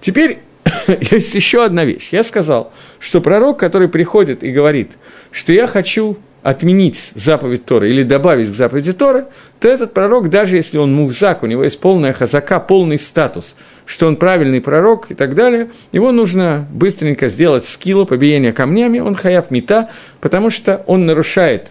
Теперь 0.00 0.38
есть 0.88 1.34
еще 1.34 1.64
одна 1.64 1.84
вещь. 1.84 2.08
Я 2.12 2.24
сказал, 2.24 2.72
что 2.98 3.20
пророк, 3.20 3.58
который 3.58 3.88
приходит 3.88 4.44
и 4.44 4.50
говорит, 4.50 4.92
что 5.30 5.52
я 5.52 5.66
хочу 5.66 6.16
отменить 6.48 7.12
заповедь 7.14 7.66
Торы 7.66 7.90
или 7.90 8.02
добавить 8.02 8.48
к 8.48 8.54
заповеди 8.54 8.94
Торы, 8.94 9.26
то 9.60 9.68
этот 9.68 9.92
пророк, 9.92 10.30
даже 10.30 10.56
если 10.56 10.78
он 10.78 10.94
мухзак, 10.94 11.42
у 11.42 11.46
него 11.46 11.62
есть 11.62 11.78
полная 11.78 12.14
хазака, 12.14 12.58
полный 12.58 12.98
статус, 12.98 13.54
что 13.84 14.06
он 14.06 14.16
правильный 14.16 14.62
пророк 14.62 15.10
и 15.10 15.14
так 15.14 15.34
далее, 15.34 15.68
его 15.92 16.10
нужно 16.10 16.66
быстренько 16.72 17.28
сделать 17.28 17.66
скиллу, 17.66 18.06
побиение 18.06 18.54
камнями, 18.54 18.98
он 18.98 19.14
хаяв 19.14 19.50
мета, 19.50 19.90
потому 20.22 20.48
что 20.48 20.82
он 20.86 21.04
нарушает 21.04 21.70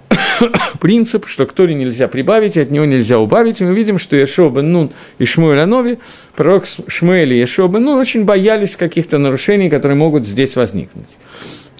принцип, 0.80 1.26
что 1.26 1.44
к 1.44 1.52
Торе 1.52 1.74
нельзя 1.74 2.08
прибавить, 2.08 2.56
и 2.56 2.60
от 2.60 2.70
него 2.70 2.86
нельзя 2.86 3.18
убавить. 3.18 3.60
И 3.60 3.64
мы 3.64 3.74
видим, 3.74 3.98
что 3.98 4.16
Ешо 4.16 4.48
бен 4.48 4.72
Нун 4.72 4.92
и 5.18 5.26
Шмуэль 5.26 5.60
Анови, 5.60 5.98
пророк 6.34 6.64
Шмуэль 6.86 7.34
и 7.34 7.40
Ешо 7.40 7.68
бен 7.68 7.84
Нун 7.84 7.98
очень 7.98 8.24
боялись 8.24 8.76
каких-то 8.76 9.18
нарушений, 9.18 9.68
которые 9.68 9.98
могут 9.98 10.26
здесь 10.26 10.56
возникнуть. 10.56 11.18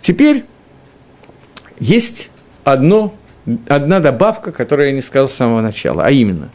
Теперь 0.02 0.44
есть 1.78 2.30
одно, 2.64 3.14
одна 3.68 4.00
добавка, 4.00 4.52
которую 4.52 4.88
я 4.88 4.94
не 4.94 5.02
сказал 5.02 5.28
с 5.28 5.34
самого 5.34 5.60
начала, 5.60 6.04
а 6.04 6.10
именно, 6.10 6.50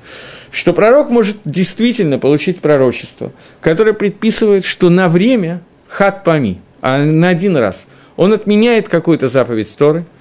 что 0.52 0.74
пророк 0.74 1.10
может 1.10 1.38
действительно 1.46 2.20
получить 2.20 2.60
пророчество, 2.60 3.32
которое 3.62 3.94
предписывает, 3.94 4.66
что 4.66 4.90
на 4.90 5.10
время 5.10 5.62
хат 5.88 6.24
пами, 6.24 6.62
а 6.82 7.04
на 7.04 7.30
один 7.30 7.56
раз, 7.58 7.88
он 8.18 8.34
отменяет 8.34 8.90
какую-то 8.90 9.28
заповедь 9.28 9.76
Торы– 9.78 10.06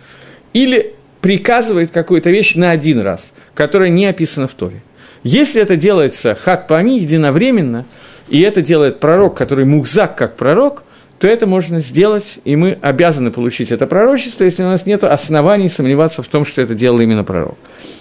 или 0.53 0.95
приказывает 1.21 1.91
какую-то 1.91 2.31
вещь 2.31 2.55
на 2.55 2.71
один 2.71 3.01
раз, 3.01 3.33
которая 3.55 3.91
не 3.91 4.07
описана 4.07 4.49
в 4.49 4.55
Торе. 4.55 4.83
Если 5.23 5.61
это 5.61 5.77
делается 5.77 6.35
хат 6.35 6.67
пами 6.67 6.93
единовременно, 6.93 7.85
и 8.29 8.41
это 8.41 8.63
делает 8.63 9.01
пророк, 9.01 9.37
который 9.37 9.65
мухзак 9.65 10.17
как 10.17 10.37
пророк, 10.37 10.83
то 11.21 11.29
это 11.29 11.47
можно 11.47 11.81
сделать, 11.81 12.41
и 12.45 12.57
мы 12.57 12.79
обязаны 12.83 13.31
получить 13.31 13.71
это 13.71 13.87
пророчество, 13.87 14.43
если 14.43 14.63
у 14.63 14.67
нас 14.67 14.87
нет 14.87 15.05
оснований 15.05 15.69
сомневаться 15.69 16.23
в 16.23 16.27
том, 16.27 16.45
что 16.45 16.63
это 16.63 16.75
делал 16.75 16.99
именно 17.01 17.23
пророк. 17.23 17.59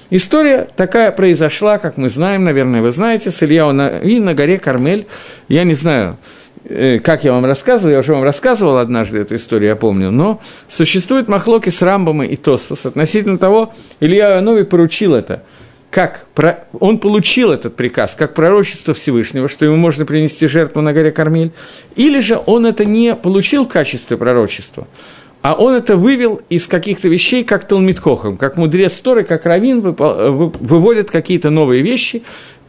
История 0.09 0.67
такая 0.75 1.11
произошла, 1.11 1.77
как 1.77 1.97
мы 1.97 2.09
знаем, 2.09 2.43
наверное, 2.43 2.81
вы 2.81 2.91
знаете, 2.91 3.29
с 3.29 3.43
Ильяу 3.43 3.73
на, 3.73 3.99
и 3.99 4.19
на 4.19 4.33
горе 4.33 4.57
Кармель. 4.57 5.05
Я 5.47 5.65
не 5.65 5.75
знаю, 5.75 6.17
Э, 6.65 6.99
как 6.99 7.23
я 7.23 7.31
вам 7.31 7.45
рассказывал, 7.45 7.91
я 7.91 7.99
уже 7.99 8.13
вам 8.13 8.23
рассказывал 8.23 8.77
однажды 8.77 9.19
эту 9.19 9.35
историю, 9.35 9.69
я 9.69 9.75
помню, 9.75 10.11
но 10.11 10.41
существуют 10.67 11.27
махлоки 11.27 11.69
с 11.69 11.81
Рамбом 11.81 12.21
и 12.23 12.35
Тосфос 12.35 12.85
относительно 12.85 13.37
того, 13.37 13.73
Илья 13.99 14.37
Ионови 14.37 14.63
поручил 14.63 15.15
это, 15.15 15.43
как 15.89 16.27
про... 16.35 16.65
он 16.79 16.99
получил 16.99 17.51
этот 17.51 17.75
приказ, 17.75 18.15
как 18.15 18.33
пророчество 18.33 18.93
Всевышнего, 18.93 19.47
что 19.47 19.65
ему 19.65 19.75
можно 19.75 20.05
принести 20.05 20.47
жертву 20.47 20.81
на 20.81 20.93
горе 20.93 21.11
Кармель, 21.11 21.51
или 21.95 22.19
же 22.19 22.39
он 22.45 22.65
это 22.65 22.85
не 22.85 23.15
получил 23.15 23.65
в 23.65 23.69
качестве 23.69 24.17
пророчества, 24.17 24.87
а 25.41 25.55
он 25.55 25.73
это 25.73 25.97
вывел 25.97 26.41
из 26.49 26.67
каких-то 26.67 27.07
вещей, 27.07 27.43
как 27.43 27.65
Талмитхохам, 27.67 28.37
как 28.37 28.57
мудрец 28.57 28.99
Торы, 28.99 29.23
как 29.23 29.45
Равин 29.45 29.81
выводят 29.81 31.09
какие-то 31.09 31.49
новые 31.49 31.81
вещи, 31.81 32.23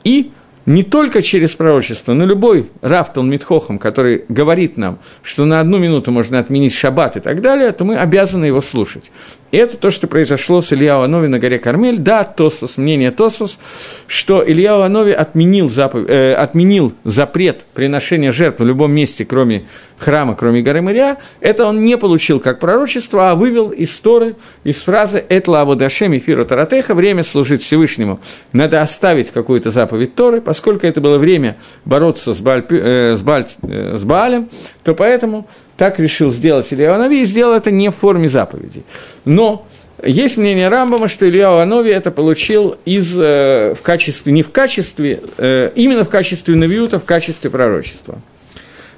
и 0.05 0.33
не 0.67 0.83
только 0.83 1.23
через 1.23 1.55
пророчество, 1.55 2.13
но 2.13 2.25
любой 2.25 2.71
Рафтал 2.81 3.25
Митхохам, 3.25 3.79
который 3.79 4.25
говорит 4.29 4.77
нам, 4.77 4.99
что 5.23 5.45
на 5.45 5.59
одну 5.59 5.79
минуту 5.79 6.13
можно 6.13 6.39
отменить 6.39 6.75
шаббат 6.75 7.17
и 7.17 7.21
так 7.21 7.41
далее, 7.41 7.73
то 7.73 7.85
мы 7.85 7.97
обязаны 7.97 8.45
его 8.45 8.61
слушать. 8.61 9.11
Это 9.51 9.77
то, 9.77 9.91
что 9.91 10.07
произошло 10.07 10.63
с 10.63 10.73
Илья 10.73 11.03
Анови 11.03 11.27
на 11.27 11.39
горе 11.39 11.59
Кармель. 11.59 11.99
Да, 11.99 12.23
Тосфос, 12.23 12.77
мнение 12.77 13.11
Тосфос, 13.11 13.59
что 14.07 14.45
Илья 14.47 14.85
Анови 14.85 15.11
отменил, 15.11 15.69
запов... 15.69 16.09
э, 16.09 16.35
отменил 16.35 16.93
запрет 17.05 17.67
приношения 17.75 18.31
жертв 18.31 18.61
в 18.61 18.65
любом 18.65 18.93
месте, 18.93 19.25
кроме 19.25 19.67
храма, 19.99 20.37
кроме 20.37 20.63
горы 20.63 20.83
Мыря. 20.83 21.19
Это 21.41 21.67
он 21.67 21.83
не 21.83 21.99
получил 21.99 22.39
как 22.39 22.61
пророчество, 22.61 23.31
а 23.31 23.35
вывел 23.35 23.71
из 23.71 23.99
Торы, 23.99 24.37
из 24.63 24.77
фразы 24.79 25.25
«Этла 25.29 25.63
Абудашем 25.63 26.19
Фиру 26.21 26.45
Таратеха» 26.45 26.95
время 26.95 27.23
служить 27.23 27.63
Всевышнему. 27.63 28.21
Надо 28.53 28.83
оставить 28.83 29.31
какую-то 29.31 29.71
заповедь 29.71 30.15
Торы, 30.15 30.41
поскольку 30.41 30.87
это 30.87 31.01
было 31.01 31.19
время 31.19 31.57
бороться 31.85 32.35
с, 32.35 32.41
Бааль, 32.41 32.65
э, 32.71 33.17
с, 33.17 33.23
Бааль, 33.23 33.47
э, 33.63 33.97
с 33.97 34.05
Баалем, 34.05 34.49
то 34.85 34.95
поэтому 34.95 35.47
так 35.81 35.99
решил 35.99 36.31
сделать 36.31 36.67
Илья 36.75 36.95
Анови 36.95 37.23
и 37.23 37.25
сделал 37.25 37.55
это 37.55 37.71
не 37.71 37.89
в 37.91 37.97
форме 37.97 38.29
заповеди. 38.29 38.83
Но 39.25 39.67
есть 40.03 40.37
мнение 40.37 40.69
Рамбама, 40.69 41.09
что 41.09 41.27
Илья 41.27 41.59
Анови 41.63 41.89
это 41.89 42.11
получил 42.11 42.77
из, 42.85 43.17
э, 43.17 43.73
в 43.75 43.81
качестве, 43.81 44.31
не 44.31 44.43
в 44.43 44.51
качестве, 44.51 45.23
э, 45.39 45.71
именно 45.75 46.05
в 46.05 46.11
качестве 46.11 46.55
навиута, 46.55 46.99
в 46.99 47.07
качестве 47.07 47.49
пророчества. 47.49 48.21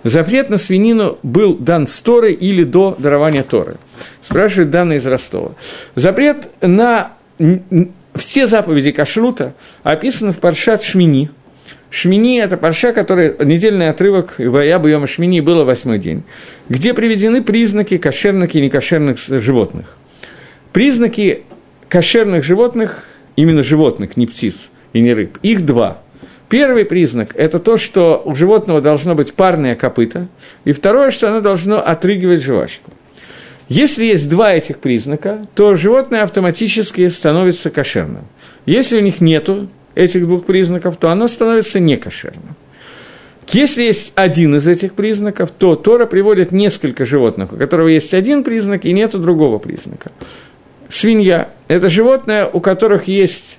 Запрет 0.03 0.51
на 0.51 0.59
свинину 0.59 1.19
был 1.23 1.55
дан 1.55 1.87
с 1.87 2.01
Торы 2.01 2.33
или 2.33 2.65
до 2.65 2.97
дарования 2.99 3.45
Торы. 3.45 3.77
Спрашивает 4.21 4.71
данные 4.71 4.99
из 4.99 5.07
Ростова. 5.07 5.53
Запрет 5.95 6.49
на 6.63 7.13
все 8.17 8.49
заповеди 8.49 8.91
Кашрута 8.91 9.55
описаны 9.85 10.33
в 10.33 10.41
Паршат 10.41 10.83
Шмини– 10.83 11.31
Шмини– 11.93 12.41
это 12.43 12.57
парша, 12.57 12.95
который 12.95 13.35
недельный 13.45 13.91
отрывок 13.91 14.37
Вая 14.39 14.79
Буема 14.79 15.07
Шмини 15.07 15.41
было 15.41 15.63
восьмой 15.65 15.99
день, 15.99 16.23
где 16.71 16.95
приведены 16.95 17.43
признаки 17.43 17.99
кошерных 17.99 18.55
и 18.55 18.63
некошерных 18.63 19.19
животных. 19.19 19.99
Признаки 20.73 21.43
кошерных 21.91 22.45
животных, 22.45 23.05
именно 23.37 23.63
животных, 23.63 24.17
не 24.17 24.27
птиц 24.27 24.71
и 24.95 25.01
не 25.03 25.13
рыб, 25.13 25.39
их 25.43 25.67
два. 25.67 26.01
Первый 26.49 26.87
признак– 26.87 27.35
это 27.37 27.59
то, 27.59 27.77
что 27.77 28.23
у 28.25 28.35
животного 28.35 28.81
должно 28.81 29.15
быть 29.15 29.35
парное 29.35 29.75
копыто, 29.75 30.29
и 30.65 30.73
второе, 30.73 31.11
что 31.11 31.29
оно 31.29 31.43
должно 31.43 31.77
отрыгивать 31.77 32.43
жвачку. 32.43 32.91
Если 33.69 34.07
есть 34.07 34.31
два 34.31 34.55
этих 34.55 34.79
признака, 34.79 35.47
то 35.55 35.77
животное 35.77 36.23
автоматически 36.23 37.07
становится 37.11 37.69
кошерным. 37.69 38.25
Если 38.65 38.97
у 38.97 39.01
них 39.03 39.21
нет 39.21 39.51
этих 39.95 40.27
двух 40.27 40.45
признаков, 40.45 40.97
то 40.97 41.11
оно 41.11 41.29
становится 41.29 41.81
некошерным. 41.81 42.57
Если 43.49 43.83
есть 43.83 44.13
один 44.15 44.57
из 44.57 44.67
этих 44.67 44.95
признаков, 44.95 45.51
то 45.51 45.75
Тора 45.75 46.07
приводит 46.07 46.53
несколько 46.53 47.05
животных, 47.05 47.53
у 47.53 47.57
которого 47.57 47.89
есть 47.89 48.15
один 48.15 48.45
признак 48.45 48.85
и 48.85 48.93
нет 48.93 49.11
другого 49.21 49.59
признака. 49.59 50.13
Свинья– 50.89 51.51
это 51.69 51.89
животное, 51.89 52.47
у 52.47 52.61
которых 52.61 53.09
есть 53.09 53.59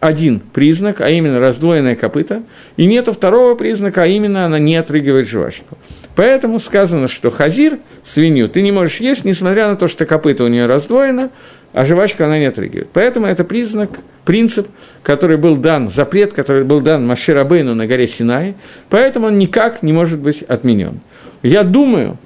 один 0.00 0.40
признак, 0.40 1.02
а 1.02 1.10
именно 1.10 1.38
раздвоенное 1.38 1.94
копыто, 1.94 2.42
и 2.76 2.86
нет 2.86 3.06
второго 3.08 3.54
признака, 3.54 4.02
а 4.02 4.06
именно 4.06 4.46
она 4.46 4.58
не 4.58 4.76
отрыгивает 4.76 5.28
жвачку. 5.28 5.76
Поэтому 6.16 6.58
сказано, 6.58 7.06
что 7.06 7.30
хазир, 7.30 7.78
свинью, 8.04 8.48
ты 8.48 8.62
не 8.62 8.72
можешь 8.72 9.00
есть, 9.00 9.24
несмотря 9.24 9.68
на 9.68 9.76
то, 9.76 9.88
что 9.88 10.06
копыто 10.06 10.44
у 10.44 10.48
нее 10.48 10.66
раздвоено, 10.66 11.30
а 11.72 11.84
жвачку 11.84 12.24
она 12.24 12.38
не 12.38 12.46
отрыгивает. 12.46 12.88
Поэтому 12.92 13.26
это 13.26 13.44
признак, 13.44 13.90
принцип, 14.24 14.68
который 15.02 15.36
был 15.36 15.56
дан, 15.56 15.90
запрет, 15.90 16.32
который 16.32 16.64
был 16.64 16.80
дан 16.80 17.06
Маширабейну 17.06 17.74
на 17.74 17.86
горе 17.86 18.06
Синай, 18.06 18.54
поэтому 18.88 19.26
он 19.26 19.38
никак 19.38 19.82
не 19.82 19.92
может 19.92 20.18
быть 20.18 20.42
отменен. 20.42 21.00
Я 21.42 21.62
думаю, 21.62 22.18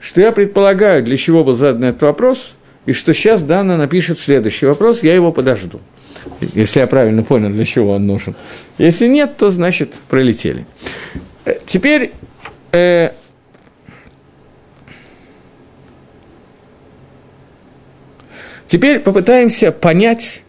что 0.00 0.20
я 0.20 0.32
предполагаю, 0.32 1.02
для 1.02 1.16
чего 1.16 1.44
был 1.44 1.54
задан 1.54 1.84
этот 1.84 2.02
вопрос, 2.02 2.56
и 2.84 2.92
что 2.92 3.12
сейчас 3.12 3.42
Дана 3.42 3.76
напишет 3.76 4.18
следующий 4.18 4.66
вопрос, 4.66 5.02
я 5.02 5.14
его 5.14 5.32
подожду. 5.32 5.80
Если 6.54 6.80
я 6.80 6.86
правильно 6.86 7.22
понял, 7.22 7.50
для 7.50 7.64
чего 7.64 7.92
он 7.92 8.06
нужен. 8.06 8.34
Если 8.78 9.06
нет, 9.06 9.36
то 9.36 9.50
значит 9.50 9.94
пролетели. 10.08 10.66
Э, 11.44 11.54
теперь 11.66 12.12
э, 12.72 13.10
Теперь 18.68 18.98
попытаемся 18.98 19.70
понять 19.70 20.42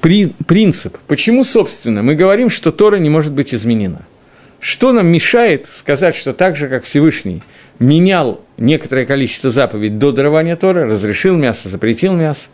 при, 0.00 0.26
принцип, 0.46 0.96
почему, 1.08 1.42
собственно, 1.42 2.02
мы 2.02 2.14
говорим, 2.14 2.50
что 2.50 2.70
Тора 2.70 2.96
не 2.96 3.10
может 3.10 3.32
быть 3.32 3.52
изменена. 3.52 4.06
Что 4.60 4.92
нам 4.92 5.08
мешает 5.08 5.66
сказать, 5.72 6.14
что 6.14 6.32
так 6.32 6.56
же, 6.56 6.68
как 6.68 6.84
Всевышний 6.84 7.42
менял 7.78 8.40
некоторое 8.56 9.06
количество 9.06 9.50
заповедей 9.50 9.96
до 9.96 10.12
дарования 10.12 10.56
Тора, 10.56 10.86
разрешил 10.86 11.36
мясо, 11.36 11.68
запретил 11.68 12.12
мясо, 12.12 12.48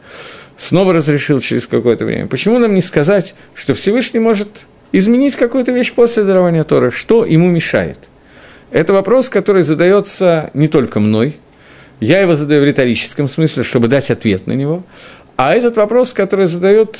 снова 0.60 0.92
разрешил 0.92 1.40
через 1.40 1.66
какое-то 1.66 2.04
время. 2.04 2.28
Почему 2.28 2.58
нам 2.58 2.74
не 2.74 2.82
сказать, 2.82 3.34
что 3.54 3.74
Всевышний 3.74 4.20
может 4.20 4.66
изменить 4.92 5.34
какую-то 5.34 5.72
вещь 5.72 5.92
после 5.92 6.22
дарования 6.22 6.62
Тора? 6.62 6.90
Что 6.92 7.24
ему 7.24 7.48
мешает? 7.48 7.98
Это 8.70 8.92
вопрос, 8.92 9.28
который 9.28 9.64
задается 9.64 10.50
не 10.54 10.68
только 10.68 11.00
мной– 11.00 11.36
я 12.00 12.20
его 12.20 12.34
задаю 12.34 12.62
в 12.62 12.64
риторическом 12.64 13.28
смысле, 13.28 13.62
чтобы 13.62 13.86
дать 13.86 14.10
ответ 14.10 14.46
на 14.46 14.52
него. 14.52 14.82
А 15.36 15.54
этот 15.54 15.76
вопрос, 15.76 16.14
который 16.14 16.46
задают 16.46 16.98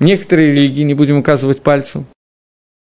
некоторые 0.00 0.52
религии, 0.52 0.82
не 0.82 0.94
будем 0.94 1.18
указывать 1.18 1.62
пальцем, 1.62 2.06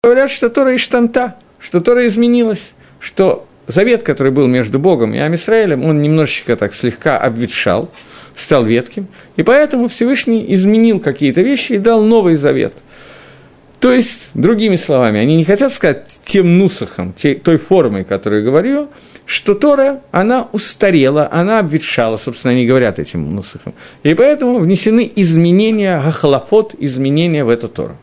говорят, 0.04 0.30
что 0.30 0.50
Тора 0.50 0.74
Иштанта, 0.76 1.36
что 1.58 1.80
Тора 1.80 2.06
изменилась, 2.06 2.74
что 3.00 3.46
завет, 3.66 4.04
который 4.04 4.30
был 4.30 4.46
между 4.46 4.78
Богом 4.78 5.14
и 5.14 5.18
Амисраилем, 5.18 5.84
он 5.84 6.00
немножечко 6.00 6.56
так 6.56 6.74
слегка 6.74 7.18
обветшал, 7.18 7.90
стал 8.36 8.64
ветким, 8.64 9.06
и 9.36 9.42
поэтому 9.42 9.88
Всевышний 9.88 10.44
изменил 10.54 11.00
какие-то 11.00 11.40
вещи 11.42 11.72
и 11.72 11.78
дал 11.78 12.02
новый 12.02 12.36
завет. 12.36 12.74
То 13.80 13.92
есть, 13.92 14.30
другими 14.32 14.76
словами, 14.76 15.20
они 15.20 15.36
не 15.36 15.44
хотят 15.44 15.72
сказать 15.72 16.20
тем 16.24 16.58
нусахом, 16.58 17.14
той 17.42 17.58
формой, 17.58 18.04
которую 18.04 18.42
я 18.42 18.50
говорю, 18.50 18.88
что 19.26 19.54
Тора, 19.54 20.00
она 20.10 20.48
устарела, 20.52 21.28
она 21.30 21.58
обветшала, 21.58 22.16
собственно, 22.16 22.52
они 22.52 22.66
говорят 22.66 22.98
этим 22.98 23.34
нусахом. 23.34 23.74
И 24.02 24.14
поэтому 24.14 24.58
внесены 24.58 25.10
изменения, 25.16 26.00
гахалафот, 26.02 26.74
изменения 26.78 27.44
в 27.44 27.50
эту 27.50 27.68
Тору. 27.68 27.96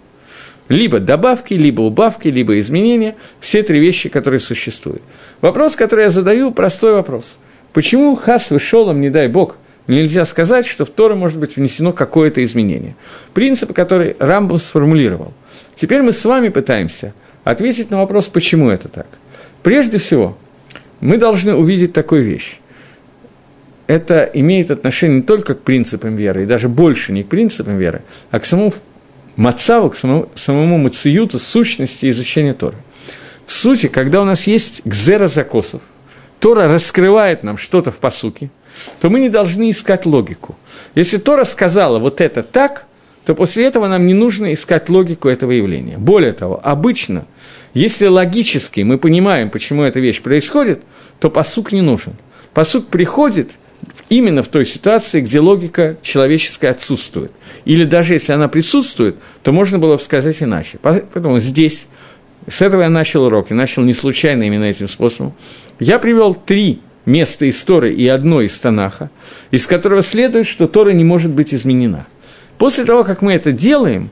Либо 0.70 1.00
добавки, 1.00 1.54
либо 1.54 1.82
убавки, 1.82 2.28
либо 2.28 2.60
изменения, 2.60 3.16
все 3.40 3.62
три 3.64 3.80
вещи, 3.80 4.08
которые 4.08 4.40
существуют. 4.40 5.02
Вопрос, 5.42 5.76
который 5.76 6.06
я 6.06 6.12
задаю, 6.12 6.52
простой 6.52 6.94
вопрос. 6.94 7.40
Почему 7.74 8.16
хас 8.16 8.52
вышелом, 8.52 9.02
не 9.02 9.10
дай 9.10 9.28
бог, 9.28 9.58
нельзя 9.88 10.26
сказать, 10.26 10.66
что 10.66 10.86
в 10.86 10.90
Тору 10.90 11.16
может 11.16 11.40
быть 11.40 11.56
внесено 11.56 11.92
какое-то 11.92 12.44
изменение? 12.44 12.96
Принцип, 13.34 13.74
который 13.74 14.16
Рамбам 14.20 14.60
сформулировал. 14.60 15.34
Теперь 15.76 16.02
мы 16.02 16.12
с 16.12 16.24
вами 16.26 16.50
пытаемся 16.50 17.14
ответить 17.44 17.90
на 17.90 17.98
вопрос, 17.98 18.28
почему 18.28 18.70
это 18.70 18.88
так. 18.88 19.08
Прежде 19.64 19.98
всего, 19.98 20.38
мы 21.00 21.18
должны 21.18 21.56
увидеть 21.56 21.94
такую 21.94 22.24
вещь. 22.24 22.60
Это 23.88 24.30
имеет 24.34 24.72
отношение 24.72 25.18
не 25.18 25.24
только 25.24 25.54
к 25.56 25.62
принципам 25.62 26.16
веры, 26.16 26.44
и 26.44 26.46
даже 26.46 26.70
больше 26.70 27.12
не 27.12 27.24
к 27.24 27.28
принципам 27.28 27.78
веры, 27.78 28.04
а 28.30 28.40
к 28.40 28.46
самому 28.46 28.74
Мацаву, 29.36 29.90
к 29.90 29.98
самому, 29.98 30.30
самому 30.36 30.78
Мациюту, 30.78 31.40
сущности 31.40 32.10
изучения 32.10 32.54
Торы. 32.54 32.78
В 33.46 33.54
сути, 33.54 33.88
когда 33.88 34.22
у 34.22 34.26
нас 34.26 34.48
есть 34.48 34.82
гзера 34.86 35.28
закосов, 35.28 35.82
Тора 36.40 36.68
раскрывает 36.68 37.44
нам 37.44 37.58
что-то 37.58 37.92
в 37.92 37.98
посуке, 37.98 38.50
то 39.00 39.10
мы 39.10 39.20
не 39.20 39.30
должны 39.30 39.70
искать 39.70 40.06
логику. 40.06 40.56
Если 40.96 41.18
Тора 41.18 41.46
сказала 41.46 42.00
вот 42.00 42.22
это 42.22 42.44
так, 42.44 42.86
то 43.26 43.36
после 43.36 43.66
этого 43.66 43.88
нам 43.88 44.06
не 44.06 44.14
нужно 44.14 44.54
искать 44.54 44.90
логику 44.90 45.30
этого 45.30 45.52
явления. 45.52 45.98
Более 45.98 46.32
того, 46.32 46.60
обычно, 46.64 47.26
если 47.74 48.08
логически 48.08 48.82
мы 48.82 48.98
понимаем, 48.98 49.50
почему 49.50 49.84
эта 49.84 50.00
вещь 50.00 50.22
происходит, 50.22 50.84
то 51.20 51.30
посук 51.30 51.72
не 51.72 51.82
нужен. 51.82 52.14
Посук 52.54 52.88
приходит 52.88 53.52
именно 54.10 54.44
в 54.44 54.48
той 54.48 54.66
ситуации, 54.66 55.22
где 55.22 55.40
логика 55.40 55.98
человеческая 56.02 56.70
отсутствует. 56.70 57.32
Или 57.66 57.86
даже 57.86 58.14
если 58.14 58.34
она 58.34 58.48
присутствует, 58.48 59.18
то 59.44 59.52
можно 59.52 59.80
было 59.80 59.98
бы 59.98 60.04
сказать 60.04 60.42
иначе. 60.42 60.80
Поэтому 60.82 61.40
здесь, 61.40 61.88
с 62.48 62.62
этого 62.62 62.82
я 62.82 62.90
начал 62.90 63.24
урок, 63.24 63.52
и 63.52 63.54
начал 63.54 63.84
не 63.84 63.94
случайно 63.94 64.44
именно 64.44 64.66
этим 64.66 64.88
способом, 64.88 65.34
я 65.80 66.00
привел 66.00 66.34
три 66.34 66.82
места 67.06 67.46
из 67.46 67.62
Торы 67.64 67.94
и 67.94 68.08
одно 68.08 68.42
из 68.42 68.58
Танаха, 68.60 69.10
из 69.52 69.68
которого 69.68 70.02
следует, 70.02 70.48
что 70.48 70.68
Тора 70.68 70.92
не 70.92 71.04
может 71.04 71.32
быть 71.32 71.54
изменена. 71.54 72.08
После 72.58 72.86
того, 72.86 73.04
как 73.04 73.22
мы 73.22 73.34
это 73.34 73.52
делаем, 73.52 74.10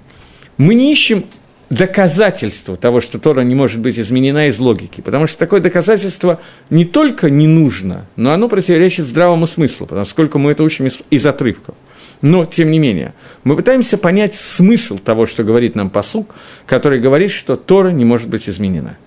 мы 0.58 0.73
не 0.73 0.91
ищем 0.91 1.23
доказательство 1.69 2.75
того, 2.75 2.99
что 2.99 3.19
Тора 3.19 3.41
не 3.41 3.56
может 3.56 3.80
быть 3.80 3.99
изменена 3.99 4.47
из 4.47 4.60
логики. 4.60 5.02
Потому 5.02 5.28
что 5.28 5.38
такое 5.38 5.60
доказательство 5.60 6.41
не 6.69 6.86
только 6.86 7.30
не 7.30 7.47
нужно, 7.47 8.08
но 8.15 8.32
оно 8.32 8.49
противоречит 8.49 9.06
здравому 9.06 9.45
смыслу, 9.45 9.86
потому 9.86 10.06
сколько 10.06 10.38
мы 10.39 10.52
это 10.52 10.63
учим 10.63 10.88
из, 10.88 10.99
из 11.10 11.25
отрывков. 11.25 11.75
Но, 12.21 12.43
тем 12.45 12.71
не 12.71 12.80
менее, 12.80 13.13
мы 13.43 13.56
пытаемся 13.56 13.97
понять 13.97 14.36
смысл 14.36 14.97
того, 14.97 15.25
что 15.25 15.43
говорит 15.43 15.75
нам 15.75 15.89
посук, 15.89 16.36
который 16.65 16.99
говорит, 16.99 17.32
что 17.32 17.56
Тора 17.56 17.89
не 17.89 18.04
может 18.04 18.28
быть 18.28 18.49
изменена. 18.49 18.97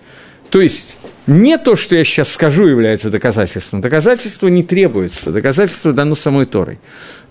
То 0.52 0.60
есть, 0.60 0.98
не 1.26 1.56
то, 1.56 1.76
что 1.76 1.96
я 1.96 2.04
сейчас 2.04 2.30
скажу, 2.30 2.66
является 2.66 3.08
доказательством. 3.08 3.80
Доказательство 3.80 4.48
не 4.48 4.62
требуется, 4.62 5.32
доказательство 5.32 5.94
дано 5.94 6.14
самой 6.14 6.44
Торой. 6.44 6.78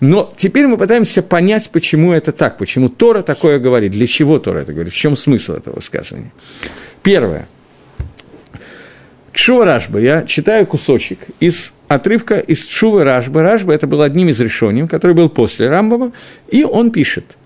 Но 0.00 0.32
теперь 0.36 0.66
мы 0.66 0.76
пытаемся 0.76 1.22
понять, 1.22 1.70
почему 1.70 2.12
это 2.12 2.32
так, 2.32 2.58
почему 2.58 2.88
Тора 2.88 3.22
такое 3.22 3.60
говорит, 3.60 3.92
для 3.92 4.08
чего 4.08 4.40
Тора 4.40 4.58
это 4.58 4.72
говорит, 4.72 4.92
в 4.92 4.96
чем 4.96 5.14
смысл 5.14 5.52
этого 5.52 5.76
высказывания. 5.76 6.32
Первое. 7.04 7.46
Чува 9.32 9.66
Рашба. 9.66 10.00
Я 10.00 10.24
читаю 10.24 10.66
кусочек 10.66 11.20
из 11.38 11.72
отрывка 11.86 12.40
из 12.40 12.66
Чувы 12.66 13.04
Рашба. 13.04 13.42
Рашба– 13.42 13.72
это 13.74 13.86
был 13.86 14.02
одним 14.02 14.30
из 14.30 14.40
решений, 14.40 14.88
который 14.88 15.14
был 15.14 15.28
после 15.28 15.68
Рамбама, 15.68 16.10
и 16.48 16.64
он 16.64 16.90
пишет, 16.90 17.36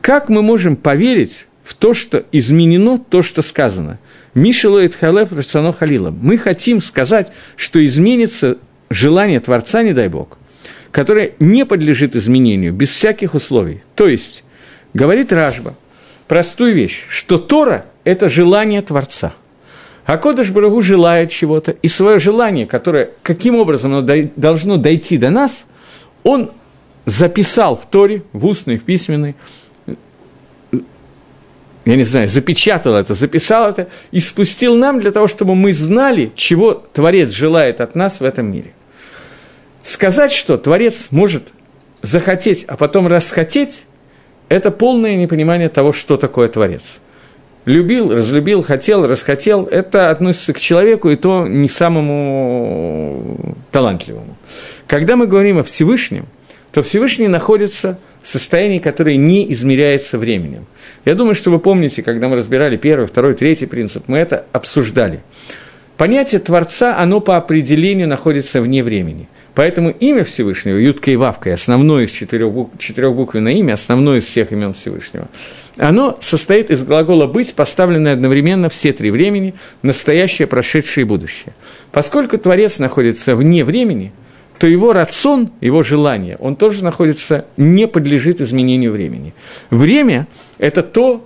как 0.00 0.28
мы 0.28 0.42
можем 0.42 0.76
поверить 0.76 1.48
в 1.64 1.74
то, 1.74 1.92
что 1.92 2.22
изменено 2.30 3.00
то, 3.00 3.22
что 3.22 3.42
сказано. 3.42 3.98
Мишелоид 4.34 4.94
халев 4.94 5.32
рацано 5.32 5.72
халила. 5.72 6.10
Мы 6.10 6.36
хотим 6.38 6.80
сказать, 6.80 7.32
что 7.56 7.84
изменится 7.84 8.58
желание 8.90 9.40
Творца, 9.40 9.82
не 9.82 9.92
дай 9.92 10.08
Бог, 10.08 10.38
которое 10.90 11.32
не 11.38 11.64
подлежит 11.64 12.16
изменению, 12.16 12.72
без 12.72 12.90
всяких 12.90 13.34
условий. 13.34 13.82
То 13.94 14.08
есть, 14.08 14.44
говорит 14.92 15.32
Ражба, 15.32 15.74
простую 16.26 16.74
вещь, 16.74 17.04
что 17.08 17.38
Тора– 17.38 17.86
это 18.04 18.28
желание 18.28 18.82
Творца. 18.82 19.34
А 20.04 20.18
Кодыш 20.18 20.50
Барагу 20.50 20.82
желает 20.82 21.30
чего-то, 21.30 21.70
и 21.70 21.88
свое 21.88 22.18
желание, 22.18 22.66
которое 22.66 23.10
каким 23.22 23.56
образом 23.56 23.94
оно 23.94 24.28
должно 24.36 24.76
дойти 24.76 25.16
до 25.16 25.30
нас, 25.30 25.66
он 26.24 26.50
записал 27.06 27.76
в 27.76 27.86
Торе, 27.86 28.22
в 28.32 28.46
устной, 28.46 28.78
в 28.78 28.84
письменной, 28.84 29.34
я 31.84 31.96
не 31.96 32.02
знаю, 32.02 32.28
запечатал 32.28 32.94
это, 32.94 33.14
записал 33.14 33.68
это 33.68 33.88
и 34.10 34.20
спустил 34.20 34.74
нам 34.76 35.00
для 35.00 35.12
того, 35.12 35.26
чтобы 35.26 35.54
мы 35.54 35.72
знали, 35.72 36.32
чего 36.34 36.72
Творец 36.72 37.30
желает 37.30 37.80
от 37.80 37.94
нас 37.94 38.20
в 38.20 38.24
этом 38.24 38.50
мире. 38.50 38.72
Сказать, 39.82 40.32
что 40.32 40.56
Творец 40.56 41.08
может 41.10 41.52
захотеть, 42.00 42.64
а 42.68 42.76
потом 42.76 43.06
расхотеть, 43.06 43.84
это 44.48 44.70
полное 44.70 45.16
непонимание 45.16 45.68
того, 45.68 45.92
что 45.92 46.16
такое 46.16 46.48
Творец. 46.48 47.00
любил, 47.66 48.12
разлюбил, 48.12 48.62
хотел, 48.62 49.06
расхотел, 49.06 49.64
это 49.64 50.10
относится 50.10 50.52
к 50.52 50.60
человеку, 50.60 51.10
и 51.10 51.16
то 51.16 51.46
не 51.46 51.68
самому 51.68 53.56
талантливому. 53.70 54.36
Когда 54.86 55.16
мы 55.16 55.26
говорим 55.26 55.58
о 55.58 55.64
Всевышнем, 55.64 56.26
то 56.72 56.82
Всевышний 56.82 57.28
находится 57.28 57.98
в 58.24 58.28
состоянии, 58.28 58.78
которое 58.78 59.16
не 59.16 59.52
измеряется 59.52 60.18
временем. 60.18 60.66
Я 61.04 61.14
думаю, 61.14 61.34
что 61.34 61.50
вы 61.50 61.58
помните, 61.58 62.02
когда 62.02 62.26
мы 62.28 62.36
разбирали 62.36 62.78
первый, 62.78 63.06
второй, 63.06 63.34
третий 63.34 63.66
принцип, 63.66 64.04
мы 64.06 64.16
это 64.16 64.46
обсуждали. 64.50 65.22
Понятие 65.98 66.40
Творца, 66.40 66.96
оно 66.98 67.20
по 67.20 67.36
определению 67.36 68.08
находится 68.08 68.62
вне 68.62 68.82
времени. 68.82 69.28
Поэтому 69.54 69.90
имя 69.90 70.24
Всевышнего, 70.24 70.76
Ютка 70.76 71.10
и 71.10 71.16
Вавка, 71.16 71.52
основное 71.52 72.04
из 72.04 72.10
четырех, 72.10 72.50
бук, 72.50 72.72
четырехбуквенное 72.78 73.52
имя, 73.52 73.74
основное 73.74 74.18
из 74.18 74.24
всех 74.24 74.52
имен 74.52 74.72
Всевышнего, 74.72 75.28
оно 75.76 76.18
состоит 76.20 76.70
из 76.70 76.82
глагола 76.82 77.26
«быть», 77.26 77.54
поставленное 77.54 78.14
одновременно 78.14 78.70
все 78.70 78.92
три 78.92 79.10
времени, 79.10 79.54
настоящее, 79.82 80.48
прошедшее 80.48 81.02
и 81.02 81.06
будущее. 81.06 81.54
Поскольку 81.92 82.38
Творец 82.38 82.78
находится 82.78 83.36
вне 83.36 83.64
времени, 83.64 84.12
то 84.58 84.66
его 84.66 84.92
рацион, 84.92 85.50
его 85.60 85.82
желание, 85.82 86.36
он 86.38 86.56
тоже 86.56 86.84
находится, 86.84 87.46
не 87.56 87.86
подлежит 87.86 88.40
изменению 88.40 88.92
времени. 88.92 89.34
Время– 89.70 90.26
это 90.58 90.82
то, 90.82 91.24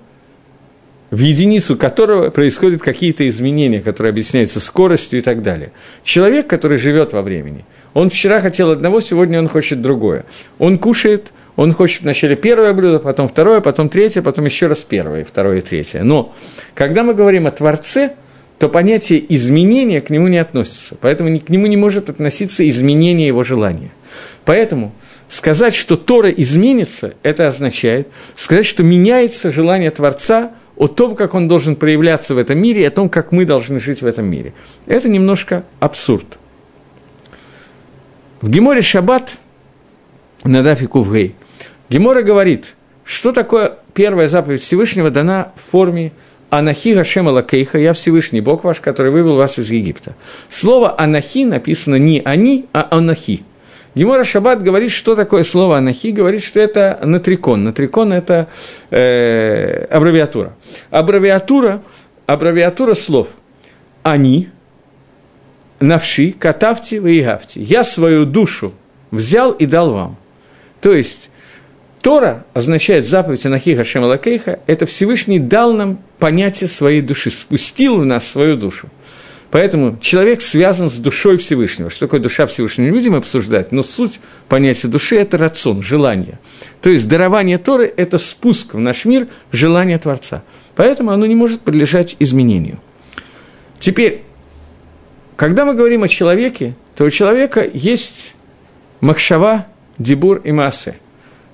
в 1.10 1.18
единицу 1.18 1.76
которого 1.76 2.30
происходят 2.30 2.82
какие-то 2.82 3.28
изменения, 3.28 3.80
которые 3.80 4.10
объясняются 4.10 4.60
скоростью 4.60 5.20
и 5.20 5.22
так 5.22 5.42
далее. 5.42 5.72
Человек, 6.04 6.46
который 6.46 6.78
живет 6.78 7.12
во 7.12 7.22
времени, 7.22 7.64
он 7.94 8.10
вчера 8.10 8.40
хотел 8.40 8.70
одного, 8.70 9.00
сегодня 9.00 9.38
он 9.38 9.48
хочет 9.48 9.80
другое. 9.80 10.24
Он 10.58 10.78
кушает, 10.78 11.32
он 11.56 11.72
хочет 11.72 12.02
вначале 12.02 12.36
первое 12.36 12.72
блюдо, 12.72 12.98
потом 12.98 13.28
второе, 13.28 13.60
потом 13.60 13.88
третье, 13.88 14.22
потом 14.22 14.44
еще 14.44 14.66
раз 14.66 14.84
первое, 14.84 15.24
второе 15.24 15.58
и 15.58 15.60
третье. 15.60 16.02
Но 16.02 16.34
когда 16.74 17.02
мы 17.02 17.14
говорим 17.14 17.46
о 17.46 17.50
Творце, 17.50 18.12
то 18.58 18.68
понятие 18.68 19.24
изменения 19.34 20.00
к 20.00 20.10
нему 20.10 20.28
не 20.28 20.38
относится. 20.38 20.96
Поэтому 21.00 21.38
к 21.38 21.48
нему 21.48 21.66
не 21.66 21.76
может 21.76 22.10
относиться 22.10 22.68
изменение 22.68 23.28
его 23.28 23.42
желания. 23.42 23.90
Поэтому 24.44 24.92
сказать, 25.28 25.74
что 25.74 25.96
Тора 25.96 26.30
изменится, 26.30 27.14
это 27.22 27.46
означает 27.46 28.08
сказать, 28.36 28.66
что 28.66 28.82
меняется 28.82 29.50
желание 29.50 29.90
Творца– 29.90 30.52
о 30.78 30.86
том, 30.86 31.16
как 31.16 31.34
он 31.34 31.48
должен 31.48 31.74
проявляться 31.74 32.34
в 32.34 32.38
этом 32.38 32.58
мире, 32.58 32.82
и 32.82 32.84
о 32.84 32.90
том, 32.90 33.08
как 33.08 33.32
мы 33.32 33.44
должны 33.44 33.80
жить 33.80 34.00
в 34.00 34.06
этом 34.06 34.30
мире. 34.30 34.54
Это 34.86 35.08
немножко 35.08 35.64
абсурд. 35.80 36.38
В 38.40 38.48
Геморе 38.48 38.80
Шаббат 38.80 39.38
на 40.44 40.62
Дафи 40.62 40.86
Кувгей 40.86 41.34
Гемора 41.90 42.22
говорит, 42.22 42.76
что 43.02 43.32
такое 43.32 43.78
первая 43.92 44.28
заповедь 44.28 44.62
Всевышнего 44.62 45.10
дана 45.10 45.52
в 45.56 45.70
форме 45.72 46.12
Анахи 46.50 46.94
Гашема 46.94 47.30
Лакейха, 47.30 47.78
я 47.78 47.92
Всевышний 47.92 48.40
Бог 48.40 48.64
ваш, 48.64 48.80
который 48.80 49.12
вывел 49.12 49.36
вас 49.36 49.58
из 49.58 49.70
Египта. 49.70 50.14
Слово 50.48 50.98
Анахи 50.98 51.44
написано 51.44 51.96
не 51.96 52.22
они, 52.24 52.66
а 52.72 52.88
Анахи. 52.90 53.42
Гемора 53.94 54.24
Шаббат 54.24 54.62
говорит, 54.62 54.92
что 54.92 55.16
такое 55.16 55.42
слово 55.42 55.78
анахи, 55.78 56.12
говорит, 56.12 56.44
что 56.44 56.60
это 56.60 57.00
натрикон. 57.02 57.64
Натрикон– 57.64 58.12
это 58.12 58.46
э, 58.90 59.86
аббревиатура. 59.90 60.54
Аббревиатура, 60.90 61.82
аббревиатура 62.26 62.94
слов 62.94 63.30
«они», 64.04 64.50
«навши», 65.80 66.32
«катавти», 66.32 66.96
«ваигавти». 66.96 67.58
«Я 67.58 67.82
свою 67.82 68.24
душу 68.24 68.72
взял 69.10 69.50
и 69.50 69.66
дал 69.66 69.92
вам». 69.92 70.16
То 70.80 70.92
есть, 70.92 71.30
Тора 72.00 72.44
означает 72.54 73.04
заповедь 73.04 73.44
Анахи 73.46 73.74
Хашем 73.74 74.04
Лакейха, 74.04 74.60
это 74.68 74.86
Всевышний 74.86 75.40
дал 75.40 75.72
нам 75.72 75.98
понятие 76.18 76.68
своей 76.68 77.00
души, 77.00 77.30
спустил 77.30 77.98
в 77.98 78.04
нас 78.04 78.26
свою 78.26 78.56
душу. 78.56 78.88
Поэтому 79.50 79.98
человек 80.00 80.42
связан 80.42 80.90
с 80.90 80.96
душой 80.96 81.38
Всевышнего. 81.38 81.88
Что 81.88 82.00
такое 82.00 82.20
душа 82.20 82.46
Всевышнего, 82.46 82.86
не 82.86 82.92
будем 82.92 83.14
обсуждать, 83.14 83.72
но 83.72 83.82
суть 83.82 84.20
понятия 84.48 84.88
души– 84.88 85.16
это 85.18 85.38
рацион, 85.38 85.80
желание. 85.80 86.38
То 86.82 86.90
есть 86.90 87.08
дарование 87.08 87.56
Торы– 87.56 87.90
это 87.96 88.18
спуск 88.18 88.74
в 88.74 88.78
наш 88.78 89.06
мир 89.06 89.28
желания 89.50 89.98
Творца. 89.98 90.42
Поэтому 90.76 91.12
оно 91.12 91.24
не 91.24 91.34
может 91.34 91.62
подлежать 91.62 92.16
изменению. 92.18 92.78
Теперь, 93.78 94.22
когда 95.36 95.64
мы 95.64 95.74
говорим 95.74 96.02
о 96.02 96.08
человеке, 96.08 96.74
то 96.94 97.04
у 97.04 97.10
человека 97.10 97.66
есть 97.72 98.34
махшава, 99.00 99.66
дебур 99.96 100.42
и 100.44 100.52
массе. 100.52 100.98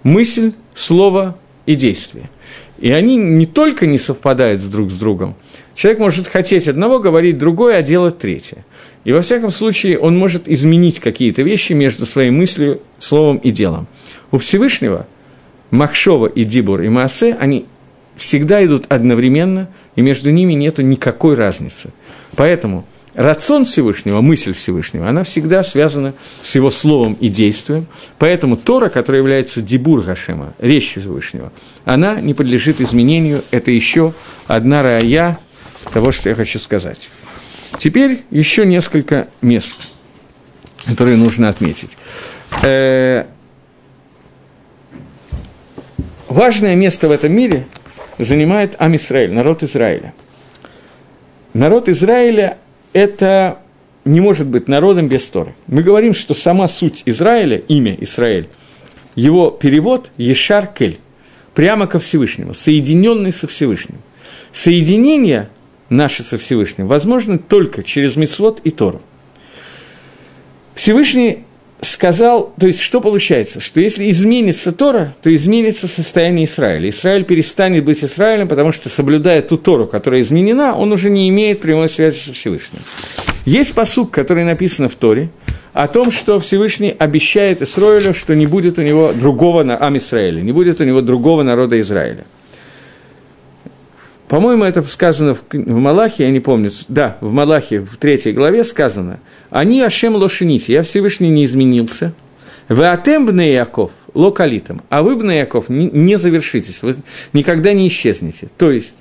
Мысль, 0.03 0.53
слово 0.75 1.39
и 1.65 1.77
действие. 1.77 2.29
И 2.85 2.93
они 2.93 3.17
не 3.17 3.47
только 3.47 3.87
не 3.87 3.97
совпадают 3.97 4.61
с 4.61 4.67
друг 4.67 4.91
с 4.91 4.97
другом, 4.97 5.37
человек 5.75 6.01
может 6.01 6.29
хотеть 6.29 6.69
одного, 6.69 6.99
говорить 6.99 7.39
другое, 7.39 7.79
а 7.79 7.83
делать 7.83 8.19
третье. 8.19 8.67
И 9.05 9.13
во 9.15 9.23
всяком 9.23 9.51
случае 9.51 9.99
он 9.99 10.19
может 10.19 10.47
изменить 10.47 11.01
какие-то 11.01 11.41
вещи 11.41 11.73
между 11.73 12.05
своей 12.05 12.29
мыслью, 12.29 12.83
словом 12.99 13.39
и 13.39 13.51
делом. 13.53 13.87
У 14.33 14.37
Всевышнего 14.37 15.07
Махшова 15.71 16.27
и 16.27 16.45
Дибур 16.45 16.83
и 16.83 16.91
Маасе, 16.91 17.35
они 17.41 17.65
всегда 18.17 18.63
идут 18.63 18.85
одновременно, 18.91 19.71
и 19.97 20.03
между 20.03 20.31
ними 20.31 20.53
нет 20.53 20.77
никакой 20.77 21.37
разницы. 21.37 21.89
Поэтому 22.37 22.85
рацион 23.15 23.65
Всевышнего, 23.65 24.21
мысль 24.21 24.53
Всевышнего, 24.53 25.09
она 25.09 25.25
всегда 25.25 25.63
связана 25.63 26.15
с 26.43 26.55
его 26.55 26.71
словом 26.71 27.15
и 27.15 27.29
действием. 27.29 27.87
Поэтому 28.19 28.57
Тора, 28.57 28.89
которая 28.89 29.23
является 29.23 29.63
Дибур 29.63 30.03
Гашема, 30.03 30.55
речь 30.59 30.91
Всевышнего, 30.91 31.53
она 31.85 32.21
не 32.21 32.35
подлежит 32.35 32.81
изменению. 32.81 33.43
Это 33.51 33.71
еще 33.71 34.13
одна 34.47 34.83
рая 34.83 35.39
того, 35.93 36.13
что 36.13 36.29
я 36.29 36.35
хочу 36.35 36.59
сказать. 36.59 37.11
Теперь 37.79 38.23
еще 38.31 38.67
несколько 38.67 39.29
мест, 39.43 39.91
которые 40.87 41.17
нужно 41.17 41.49
отметить. 41.49 41.97
Э, 42.63 43.27
важное 46.29 46.75
место 46.75 47.09
в 47.09 47.11
этом 47.11 47.33
мире 47.33 47.67
занимает 48.19 48.77
Амисраэль, 48.79 49.33
народ 49.33 49.63
Израиля. 49.63 50.15
Народ 51.53 51.89
Израиля 51.89 52.59
это 52.95 53.59
не 54.07 54.21
может 54.21 54.47
быть 54.47 54.69
народом 54.69 55.09
без 55.09 55.29
Торы. 55.29 55.55
Мы 55.67 55.83
говорим, 55.83 56.15
что 56.15 56.33
сама 56.33 56.69
суть 56.69 57.03
Израиля, 57.05 57.59
имя 57.59 57.95
Израиль, 58.01 58.49
его 59.15 59.51
перевод– 59.51 60.11
Ешар 60.17 60.67
Кель, 60.67 60.99
прямо 61.55 61.87
ко 61.87 61.99
Всевышнему, 61.99 62.55
соединенный 62.55 63.33
со 63.33 63.47
Всевышним. 63.47 63.99
Соединение 64.53 65.51
наше 65.89 66.23
со 66.23 66.39
Всевышним 66.39 66.87
возможно 66.87 67.39
только 67.39 67.83
через 67.83 68.17
Мицвод 68.17 68.61
и 68.65 68.71
Тору. 68.71 69.03
Всевышний 70.75 71.45
сказал, 71.85 72.53
то 72.59 72.67
есть 72.67 72.81
что 72.81 73.01
получается, 73.01 73.61
что 73.61 73.81
если 73.81 74.11
изменится 74.11 74.73
Тора, 74.73 75.15
то 75.23 75.35
изменится 75.35 75.89
состояние 75.89 76.47
Израиля. 76.47 76.91
Израиль 76.91 77.25
перестанет 77.25 77.85
быть 77.85 78.03
Израилем, 78.05 78.49
потому 78.49 78.73
что, 78.73 78.89
соблюдая 78.89 79.43
ту 79.43 79.57
Тору, 79.57 79.87
которая 79.87 80.21
изменена, 80.21 80.75
он 80.77 80.93
уже 80.93 81.11
не 81.11 81.29
имеет 81.29 81.61
прямой 81.61 81.89
связи 81.89 82.19
со 82.19 82.33
Всевышним. 82.33 82.81
Есть 83.45 83.75
посук, 83.75 84.11
который 84.11 84.45
написан 84.45 84.89
в 84.89 84.95
Торе, 84.95 85.29
о 85.73 85.89
том, 85.89 86.11
что 86.11 86.39
Всевышний 86.41 86.95
обещает 86.99 87.61
Израилю, 87.63 88.15
что 88.15 88.35
не 88.35 88.47
будет 88.47 88.79
у 88.79 88.83
него 88.83 89.13
другого 89.13 89.65
Ам 89.79 89.97
Израиля, 89.97 90.41
не 90.41 90.53
будет 90.53 90.81
у 90.81 90.85
него 90.85 91.01
другого 91.01 91.43
народа 91.43 91.81
Израиля. 91.81 92.25
По-моему, 94.29 94.65
это 94.65 94.83
сказано 94.83 95.35
в, 95.35 95.45
в 95.53 95.77
Малахе, 95.77 96.25
я 96.25 96.31
не 96.31 96.41
помню. 96.41 96.71
Да, 96.89 97.19
в 97.21 97.33
Малахе, 97.33 97.81
в 97.81 97.97
третьей 97.99 98.33
главе 98.33 98.65
сказано. 98.65 99.21
Они 99.51 99.83
Ашем 99.83 100.17
лошините, 100.17 100.73
я 100.73 100.83
Всевышний 100.83 101.29
не 101.29 101.45
изменился. 101.45 102.15
Вы 102.69 102.87
атем 102.87 103.27
бне 103.27 103.53
Яков 103.53 103.93
локалитом, 104.15 104.83
а 104.89 105.03
вы, 105.03 105.17
бне 105.17 105.39
Яков, 105.39 105.69
не, 105.69 105.91
не 105.91 106.17
завершитесь, 106.17 106.83
вы 106.83 106.97
никогда 107.35 107.75
не 107.75 107.89
исчезнете. 107.89 108.49
То 108.57 108.71
есть, 108.71 108.97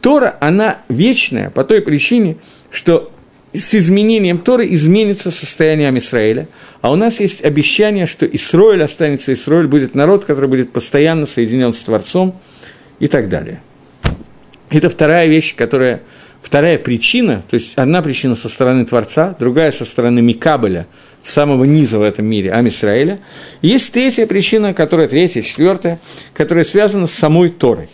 Тора, 0.00 0.36
она 0.40 0.78
вечная 0.88 1.50
по 1.50 1.62
той 1.62 1.82
причине, 1.82 2.38
что 2.70 3.12
с 3.52 3.74
изменением 3.74 4.38
Торы 4.38 4.66
изменится 4.72 5.30
состояние 5.30 5.96
Израиля, 5.98 6.48
а 6.80 6.90
у 6.90 6.96
нас 6.96 7.20
есть 7.20 7.44
обещание, 7.44 8.06
что 8.06 8.24
Исроиль 8.24 8.82
останется, 8.82 9.32
Исроиль 9.34 9.66
будет 9.66 9.94
народ, 9.94 10.24
который 10.24 10.48
будет 10.48 10.72
постоянно 10.72 11.26
соединен 11.26 11.74
с 11.74 11.78
Творцом 11.80 12.40
и 12.98 13.08
так 13.08 13.28
далее. 13.28 13.60
Это 14.72 14.88
вторая 14.88 15.26
вещь, 15.26 15.54
которая, 15.54 16.00
вторая 16.40 16.78
причина, 16.78 17.42
то 17.48 17.54
есть 17.54 17.72
одна 17.76 18.00
причина 18.00 18.34
со 18.34 18.48
стороны 18.48 18.86
Творца, 18.86 19.36
другая 19.38 19.70
со 19.70 19.84
стороны 19.84 20.22
Микабеля, 20.22 20.86
самого 21.22 21.64
низа 21.64 21.98
в 21.98 22.02
этом 22.02 22.24
мире, 22.24 22.52
Амисраэля. 22.52 23.20
Есть 23.60 23.92
третья 23.92 24.26
причина, 24.26 24.72
которая 24.72 25.08
третья, 25.08 25.42
четвертая, 25.42 25.98
которая 26.32 26.64
связана 26.64 27.06
с 27.06 27.12
самой 27.12 27.50
Торой. 27.50 27.90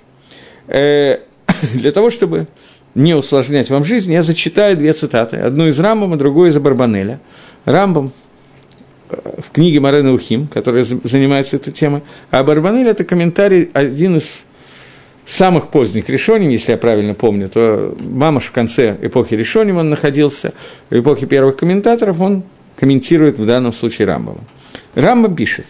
Э, 0.69 1.19
для 1.75 1.91
того, 1.91 2.11
чтобы 2.11 2.47
не 2.95 3.15
усложнять 3.15 3.71
вам 3.71 3.83
жизнь, 3.83 4.13
я 4.13 4.23
зачитаю 4.23 4.77
две 4.77 4.93
цитаты. 4.93 5.37
Одну 5.37 5.67
из 5.67 5.79
Рамбама, 5.81 6.17
другую 6.17 6.51
из 6.51 6.59
Барбанеля. 6.59 7.21
Рамбам 7.65 8.13
э, 9.11 9.17
в 9.39 9.51
книге 9.51 9.81
Марена 9.81 10.13
Ухим, 10.13 10.47
которая 10.47 10.85
занимается 10.85 11.57
этой 11.57 11.73
темой, 11.73 12.03
а 12.31 12.45
Барбанель– 12.45 12.87
это 12.89 13.03
комментарий, 13.03 13.69
один 13.75 14.19
из 14.19 14.45
самых 15.29 15.69
поздних 15.69 16.09
решений, 16.09 16.51
если 16.51 16.73
я 16.73 16.79
правильно 16.79 17.15
помню, 17.15 17.49
то 17.49 17.95
Мамаш 18.01 18.45
в 18.45 18.53
конце 18.53 18.97
эпохи 19.03 19.35
решений 19.35 19.73
он 19.73 19.91
находился, 19.91 20.55
в 20.89 20.99
эпохе 20.99 21.27
первых 21.27 21.57
комментаторов 21.57 22.21
он 22.21 22.45
комментирует 22.77 23.39
в 23.39 23.45
данном 23.45 23.73
случае 23.73 24.07
Рамбова. 24.07 24.41
Рамбам 24.95 25.37
пишет, 25.37 25.67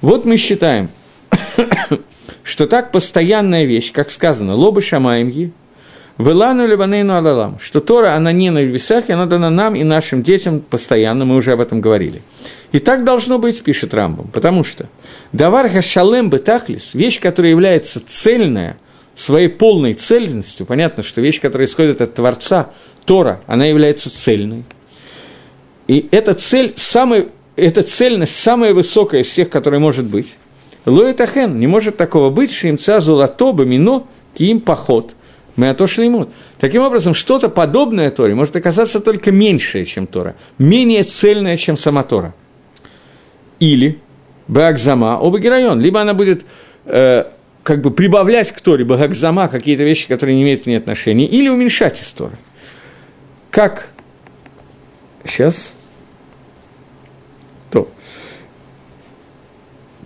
вот 0.00 0.24
мы 0.24 0.38
считаем, 0.38 0.88
что 2.42 2.66
так 2.66 2.90
постоянная 2.90 3.66
вещь, 3.66 3.92
как 3.92 4.10
сказано, 4.10 4.54
лобы 4.54 4.80
шамаемги, 4.80 5.52
Велану 6.18 6.66
Ливанейну 6.66 7.14
Алалам, 7.14 7.58
что 7.58 7.80
Тора, 7.80 8.14
она 8.14 8.32
не 8.32 8.50
на 8.50 8.62
небесах, 8.62 9.08
и 9.08 9.12
она 9.12 9.26
дана 9.26 9.50
нам 9.50 9.74
и 9.74 9.82
нашим 9.82 10.22
детям 10.22 10.60
постоянно, 10.60 11.24
мы 11.24 11.36
уже 11.36 11.52
об 11.52 11.60
этом 11.60 11.80
говорили. 11.80 12.22
И 12.70 12.78
так 12.78 13.04
должно 13.04 13.38
быть, 13.38 13.62
пишет 13.62 13.92
Рамбам, 13.92 14.28
потому 14.28 14.62
что 14.62 14.86
Давар 15.32 15.68
Хашалем 15.68 16.30
Бетахлис, 16.30 16.94
вещь, 16.94 17.20
которая 17.20 17.50
является 17.50 18.00
цельная, 18.06 18.76
своей 19.14 19.48
полной 19.48 19.94
цельностью, 19.94 20.66
понятно, 20.66 21.02
что 21.02 21.20
вещь, 21.20 21.40
которая 21.40 21.66
исходит 21.66 22.00
от 22.00 22.14
Творца, 22.14 22.70
Тора, 23.04 23.42
она 23.46 23.66
является 23.66 24.10
цельной. 24.10 24.64
И 25.88 26.08
эта 26.10 26.34
цель, 26.34 26.72
самая, 26.76 27.28
эта 27.56 27.82
цельность 27.82 28.36
самая 28.36 28.72
высокая 28.74 29.22
из 29.22 29.26
всех, 29.26 29.50
которая 29.50 29.80
может 29.80 30.06
быть. 30.06 30.36
Лоэтахен, 30.86 31.58
не 31.58 31.66
может 31.66 31.96
такого 31.96 32.30
быть, 32.30 32.52
шимца 32.52 33.00
золото 33.00 33.52
бамино 33.52 34.04
ким 34.34 34.60
поход– 34.60 35.14
мы 35.56 35.68
отошли 35.68 36.06
ему. 36.06 36.28
Таким 36.58 36.82
образом, 36.82 37.14
что-то 37.14 37.48
подобное 37.48 38.10
Торе 38.10 38.34
может 38.34 38.56
оказаться 38.56 39.00
только 39.00 39.30
меньшее, 39.32 39.84
чем 39.84 40.06
Тора, 40.06 40.34
менее 40.58 41.02
цельное, 41.02 41.56
чем 41.56 41.76
сама 41.76 42.02
Тора. 42.02 42.34
Или 43.58 43.98
Багзама, 44.48 45.18
оба 45.18 45.38
герайон, 45.38 45.80
либо 45.80 46.00
она 46.00 46.14
будет 46.14 46.44
э, 46.84 47.24
как 47.62 47.80
бы 47.80 47.90
прибавлять 47.90 48.52
к 48.52 48.60
Торе 48.60 48.84
Багзама 48.84 49.48
какие-то 49.48 49.84
вещи, 49.84 50.08
которые 50.08 50.36
не 50.36 50.42
имеют 50.42 50.64
к 50.64 50.66
ней 50.66 50.76
отношения, 50.76 51.26
или 51.26 51.48
уменьшать 51.48 52.00
из 52.00 52.08
Торы. 52.08 52.36
Как 53.50 53.88
сейчас 55.24 55.72
то. 57.70 57.90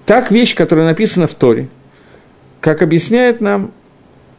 Так 0.05 0.31
вещь, 0.31 0.55
которая 0.55 0.87
написана 0.87 1.27
в 1.27 1.35
Торе, 1.35 1.69
как 2.61 2.83
объясняет 2.83 3.41
нам 3.41 3.73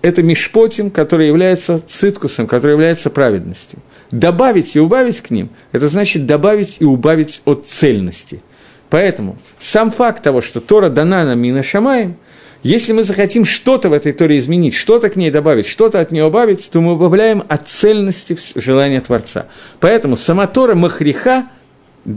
это 0.02 0.24
мишпотим, 0.24 0.92
который 0.92 1.28
является 1.28 1.82
циткусом, 1.86 2.48
который 2.48 2.72
является 2.72 3.10
праведностью. 3.10 3.80
Добавить 4.12 4.76
и 4.76 4.80
убавить 4.80 5.22
к 5.22 5.32
ним– 5.32 5.50
это 5.72 5.88
значит 5.90 6.26
добавить 6.26 6.78
и 6.80 6.86
убавить 6.86 7.42
от 7.46 7.68
цельности. 7.68 8.42
Поэтому 8.90 9.38
сам 9.60 9.92
факт 9.92 10.24
того, 10.24 10.40
что 10.42 10.62
Тора 10.62 10.90
дана 10.90 11.26
нам 11.26 11.40
Мина 11.40 11.62
Шамаем, 11.62 12.16
если 12.64 12.94
мы 12.94 13.04
захотим 13.04 13.46
что-то 13.46 13.90
в 13.90 13.94
этой 13.94 14.12
Торе 14.12 14.38
изменить, 14.40 14.74
что-то 14.74 15.10
к 15.10 15.16
ней 15.16 15.32
добавить, 15.32 15.68
что-то 15.68 16.00
от 16.00 16.12
нее 16.12 16.26
убавить, 16.26 16.70
то 16.72 16.82
мы 16.82 16.94
убавляем 16.94 17.44
от 17.48 17.68
цельности 17.68 18.38
желания 18.56 19.02
Творца. 19.02 19.48
Поэтому 19.80 20.18
сама 20.18 20.48
Тора 20.48 20.76
Махриха 20.76 21.48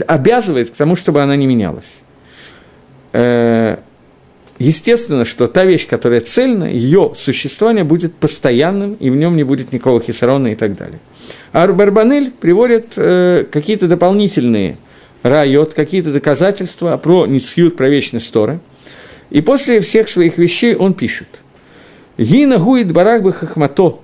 обязывает 0.07 0.71
к 0.71 0.75
тому, 0.75 0.97
чтобы 0.97 1.23
она 1.23 1.37
не 1.37 1.47
менялась. 1.47 2.01
Э, 3.13 3.79
Естественно, 4.61 5.25
что 5.25 5.47
та 5.47 5.65
вещь, 5.65 5.87
которая 5.87 6.21
цельна, 6.21 6.65
ее 6.65 7.15
существование 7.17 7.83
будет 7.83 8.15
постоянным, 8.15 8.93
и 8.93 9.09
в 9.09 9.17
нем 9.17 9.35
не 9.35 9.43
будет 9.43 9.73
никакого 9.73 10.03
хисарона 10.03 10.49
и 10.49 10.55
так 10.55 10.77
далее. 10.77 11.01
А 11.53 11.67
приводит 11.67 12.93
э, 12.97 13.47
какие-то 13.51 13.89
дополнительные 13.89 14.77
райот, 15.23 15.73
какие-то 15.73 16.13
доказательства 16.13 16.99
про 16.99 17.25
Ницхют, 17.25 17.79
про 17.79 17.89
вечность 17.89 18.31
Торы. 18.35 18.61
И 19.31 19.41
после 19.41 19.81
всех 19.81 20.09
своих 20.09 20.39
вещей 20.39 20.75
он 20.75 20.95
пишет. 20.95 21.29
«Гина 22.19 22.59
гуит 22.59 22.93
барах 22.93 23.23
бы 23.23 23.33
хахмато». 23.33 24.01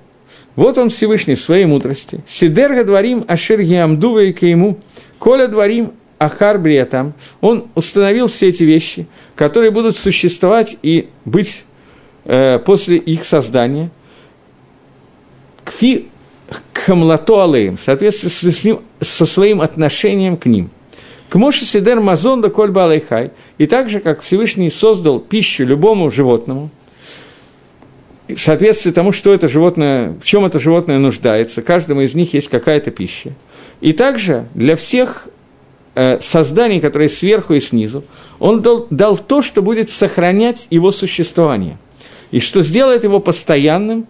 Вот 0.55 0.77
он 0.77 0.89
Всевышний 0.89 1.35
в 1.35 1.41
своей 1.41 1.65
мудрости. 1.65 2.21
«Сидерга 2.27 2.83
дворим 2.83 3.23
ашер 3.27 3.61
гиамдува 3.61 4.23
и 4.23 4.33
кейму, 4.33 4.79
коля 5.19 5.47
дворим 5.47 5.93
Ахар 6.19 6.57
Бриятам, 6.57 7.13
он 7.41 7.67
установил 7.75 8.27
все 8.27 8.49
эти 8.49 8.63
вещи, 8.63 9.07
которые 9.35 9.71
будут 9.71 9.95
существовать 9.95 10.75
и 10.81 11.09
быть 11.25 11.63
э, 12.25 12.59
после 12.59 12.97
их 12.97 13.23
создания, 13.23 13.91
кфи 15.63 16.07
хамлато 16.73 17.43
алеем, 17.43 17.77
в 17.77 17.81
соответствии 17.81 18.49
с 18.49 18.63
ним, 18.63 18.81
со 18.99 19.25
своим 19.25 19.61
отношением 19.61 20.37
к 20.37 20.45
ним. 20.45 20.71
К 21.29 21.35
Моше 21.35 21.65
Сидер 21.65 21.99
Мазон 21.99 22.41
да 22.41 22.49
Кольба 22.49 22.85
Алейхай, 22.85 23.31
и 23.57 23.67
так 23.67 23.89
же, 23.89 23.99
как 23.99 24.21
Всевышний 24.21 24.69
создал 24.69 25.19
пищу 25.19 25.65
любому 25.65 26.09
животному, 26.09 26.69
в 28.27 28.39
соответствии 28.39 28.91
тому, 28.91 29.11
что 29.11 29.33
это 29.33 29.47
животное, 29.47 30.15
в 30.21 30.25
чем 30.25 30.45
это 30.45 30.59
животное 30.59 30.99
нуждается, 30.99 31.61
каждому 31.61 32.01
из 32.01 32.13
них 32.13 32.33
есть 32.33 32.49
какая-то 32.49 32.91
пища. 32.91 33.31
И 33.79 33.93
также 33.93 34.47
для 34.53 34.75
всех 34.75 35.29
э, 35.95 36.19
созданий, 36.19 36.81
которые 36.81 37.09
сверху 37.09 37.53
и 37.53 37.59
снизу, 37.59 38.03
он 38.39 38.61
дал, 38.61 38.87
дал 38.89 39.17
то, 39.17 39.41
что 39.41 39.61
будет 39.61 39.89
сохранять 39.89 40.67
его 40.69 40.91
существование, 40.91 41.77
и 42.31 42.39
что 42.39 42.61
сделает 42.61 43.03
его 43.03 43.19
постоянным 43.19 44.07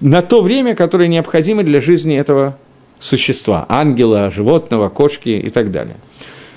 на 0.00 0.22
то 0.22 0.42
время, 0.42 0.74
которое 0.74 1.08
необходимо 1.08 1.62
для 1.62 1.80
жизни 1.80 2.16
этого 2.16 2.58
существа, 2.98 3.66
ангела, 3.68 4.30
животного, 4.30 4.88
кошки 4.88 5.30
и 5.30 5.50
так 5.50 5.70
далее. 5.70 5.96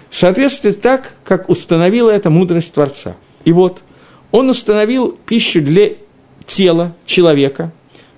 Соответствует 0.10 0.82
так, 0.82 1.14
как 1.24 1.50
установила 1.50 2.10
эта 2.12 2.30
мудрость 2.30 2.74
Творца. 2.74 3.16
И 3.44 3.52
вот, 3.52 3.84
он 4.32 4.50
установил 4.50 5.18
пищу 5.26 5.62
для 5.62 5.92
тела 6.46 6.96
человека, 7.06 7.72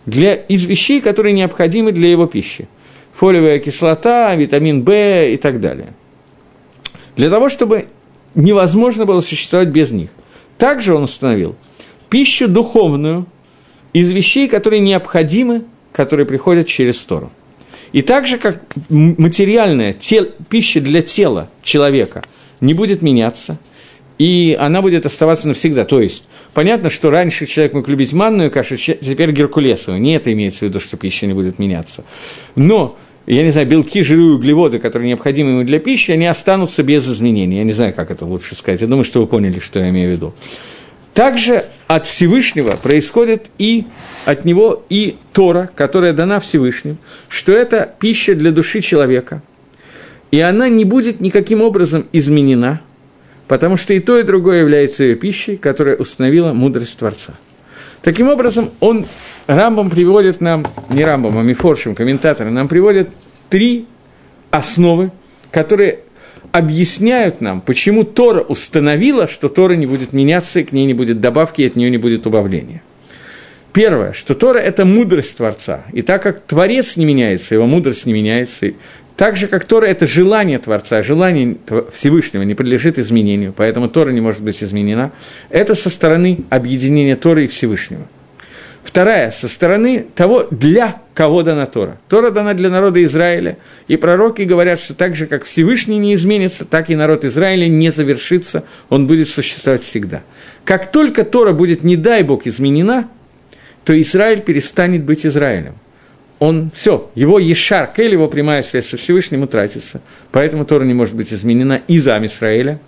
для, 0.06 0.34
из 0.34 0.66
вещей, 0.66 1.02
которые 1.02 1.34
необходимы 1.34 1.92
для 1.92 2.10
его 2.10 2.28
пищи. 2.28 2.68
Фолиевая 3.14 3.60
кислота, 3.60 4.36
витамин 4.36 4.84
В 4.84 4.92
и 4.92 5.38
так 5.38 5.60
далее– 5.60 5.94
для 7.18 7.32
того, 7.32 7.50
чтобы 7.50 7.88
невозможно 8.36 9.06
было 9.06 9.20
существовать 9.20 9.70
без 9.70 9.92
них. 9.92 10.12
Также 10.58 10.94
он 10.96 11.04
установил 11.04 11.56
пищу 12.10 12.48
духовную 12.48 13.26
из 13.92 14.12
вещей, 14.12 14.48
которые 14.48 14.80
необходимы, 14.80 15.64
которые 15.92 16.28
приходят 16.28 16.68
через 16.68 17.04
Тору. 17.04 17.32
И 17.92 18.02
так 18.02 18.28
же, 18.28 18.38
как 18.38 18.62
материальная 18.90 19.94
тел, 19.94 20.28
пища 20.50 20.82
для 20.82 21.02
тела 21.02 21.50
человека 21.62 22.24
не 22.60 22.74
будет 22.74 23.02
меняться, 23.02 23.58
и 24.18 24.58
она 24.60 24.82
будет 24.82 25.06
оставаться 25.06 25.48
навсегда. 25.48 25.86
То 25.86 26.02
есть, 26.02 26.26
понятно, 26.54 26.90
что 26.90 27.10
раньше 27.12 27.46
человек 27.46 27.74
мог 27.74 27.88
любить 27.88 28.14
манную 28.14 28.52
кашу, 28.52 28.78
теперь 28.78 29.32
геркулесовую. 29.32 30.02
Не 30.02 30.16
это 30.16 30.34
имеется 30.34 30.60
в 30.60 30.70
виду, 30.70 30.80
что 30.80 30.98
пища 30.98 31.28
не 31.28 31.34
будет 31.34 31.60
меняться. 31.60 32.04
Но 32.56 32.98
я 33.28 33.44
не 33.44 33.52
знаю, 33.52 33.68
белки, 33.68 34.02
жиры, 34.02 34.24
углеводы, 34.24 34.80
которые 34.80 35.10
необходимы 35.10 35.52
ему 35.52 35.64
для 35.64 35.80
пищи, 35.80 36.12
они 36.12 36.26
останутся 36.26 36.82
без 36.82 37.08
изменений. 37.08 37.58
Я 37.58 37.64
не 37.64 37.74
знаю, 37.74 37.94
как 37.94 38.10
это 38.10 38.26
лучше 38.26 38.56
сказать. 38.56 38.82
Я 38.82 38.88
думаю, 38.88 39.04
что 39.04 39.20
вы 39.20 39.28
поняли, 39.28 39.60
что 39.60 39.80
я 39.80 39.90
имею 39.90 40.10
в 40.10 40.12
виду. 40.14 40.34
Также 41.18 41.66
от 41.88 42.06
Всевышнего 42.06 42.76
происходит 42.76 43.50
и 43.58 43.86
от 44.26 44.46
него 44.46 44.86
и 44.88 45.18
Тора, 45.34 45.68
которая 45.76 46.14
дана 46.14 46.40
Всевышним, 46.40 47.00
что 47.28 47.54
это 47.54 47.92
пища 48.00 48.36
для 48.36 48.52
души 48.52 48.82
человека. 48.82 49.42
И 50.30 50.40
она 50.40 50.70
не 50.70 50.86
будет 50.86 51.20
никаким 51.20 51.64
образом 51.64 52.06
изменена, 52.12 52.82
потому 53.48 53.78
что 53.78 53.96
и 53.96 54.00
то, 54.00 54.20
и 54.20 54.22
другое 54.22 54.60
является 54.60 55.06
ее 55.06 55.16
пищей, 55.16 55.58
которая 55.58 55.96
установила 55.96 56.54
мудрость 56.54 57.00
Творца. 57.00 57.34
Таким 58.04 58.30
образом, 58.30 58.70
он 58.80 59.08
Рамбам 59.48 59.90
приводит 59.90 60.40
нам, 60.40 60.68
не 60.92 61.04
Рамбам, 61.04 61.40
а 61.40 61.42
Мифоршим, 61.42 61.96
комментаторы, 61.96 62.52
нам 62.52 62.68
приводят 62.68 63.10
три 63.50 63.88
основы, 64.52 65.12
которые 65.50 66.02
объясняют 66.58 67.42
нам, 67.42 67.62
почему 67.62 68.04
Тора 68.04 68.42
установила, 68.42 69.28
что 69.28 69.48
Тора 69.50 69.74
не 69.74 69.86
будет 69.86 70.14
меняться, 70.14 70.60
и 70.60 70.64
к 70.64 70.72
ней 70.72 70.86
не 70.86 70.94
будет 70.94 71.22
добавки, 71.22 71.62
и 71.62 71.68
от 71.68 71.76
нее 71.76 71.90
не 71.90 71.98
будет 71.98 72.26
убавления. 72.26 72.82
Первое, 73.74 74.14
что 74.14 74.34
Тора– 74.34 74.58
это 74.60 74.86
мудрость 74.86 75.38
Творца. 75.38 75.86
И 75.94 76.02
так 76.02 76.24
как 76.24 76.42
Творец 76.42 76.98
не 76.98 77.06
меняется, 77.06 77.54
его 77.54 77.68
мудрость 77.68 78.06
не 78.06 78.14
меняется, 78.14 78.72
так 79.16 79.38
же, 79.38 79.48
как 79.48 79.66
Тора– 79.66 79.86
это 79.88 80.08
желание 80.08 80.58
Творца, 80.58 81.02
желание 81.02 81.58
Всевышнего 81.94 82.42
не 82.42 82.56
подлежит 82.56 82.98
изменению, 82.98 83.54
поэтому 83.56 83.88
Тора 83.88 84.12
не 84.12 84.22
может 84.22 84.42
быть 84.42 84.64
изменена, 84.64 85.12
это 85.50 85.76
со 85.76 85.90
стороны 85.90 86.40
объединения 86.50 87.16
Торы 87.16 87.46
и 87.46 87.48
Всевышнего– 87.48 88.08
Вторая, 88.88 89.32
со 89.32 89.50
стороны 89.50 90.06
того, 90.16 90.48
для 90.50 91.02
кого 91.14 91.44
дана 91.44 91.66
Тора. 91.66 92.00
Тора 92.08 92.32
дана 92.32 92.54
для 92.54 92.70
народа 92.70 93.04
Израиля, 93.04 93.58
и 93.90 93.98
пророки 93.98 94.44
говорят, 94.44 94.80
что 94.80 94.94
так 94.94 95.14
же, 95.14 95.26
как 95.28 95.44
Всевышний 95.44 95.98
не 95.98 96.14
изменится, 96.14 96.64
так 96.64 96.90
и 96.90 96.96
народ 96.96 97.26
Израиля 97.26 97.68
не 97.68 97.92
завершится, 97.92 98.64
он 98.88 99.06
будет 99.06 99.28
существовать 99.28 99.84
всегда. 99.84 100.24
Как 100.64 100.90
только 100.90 101.26
Тора 101.26 101.52
будет, 101.52 101.84
не 101.84 101.98
дай 101.98 102.24
Бог, 102.24 102.48
изменена, 102.48 103.10
то 103.84 104.02
Израиль 104.02 104.40
перестанет 104.40 105.04
быть 105.04 105.26
Израилем. 105.26 105.76
Он, 106.40 106.72
все, 106.74 107.12
его 107.14 107.40
Ешар, 107.40 107.92
Кель, 107.94 108.14
его 108.14 108.30
прямая 108.30 108.64
связь 108.64 108.88
со 108.88 108.96
Всевышним 108.96 109.44
утратится, 109.44 110.00
поэтому 110.32 110.64
Тора 110.64 110.86
не 110.86 110.94
может 110.94 111.14
быть 111.14 111.34
изменена 111.34 111.82
из-за 111.90 112.26
Израиля. 112.26 112.80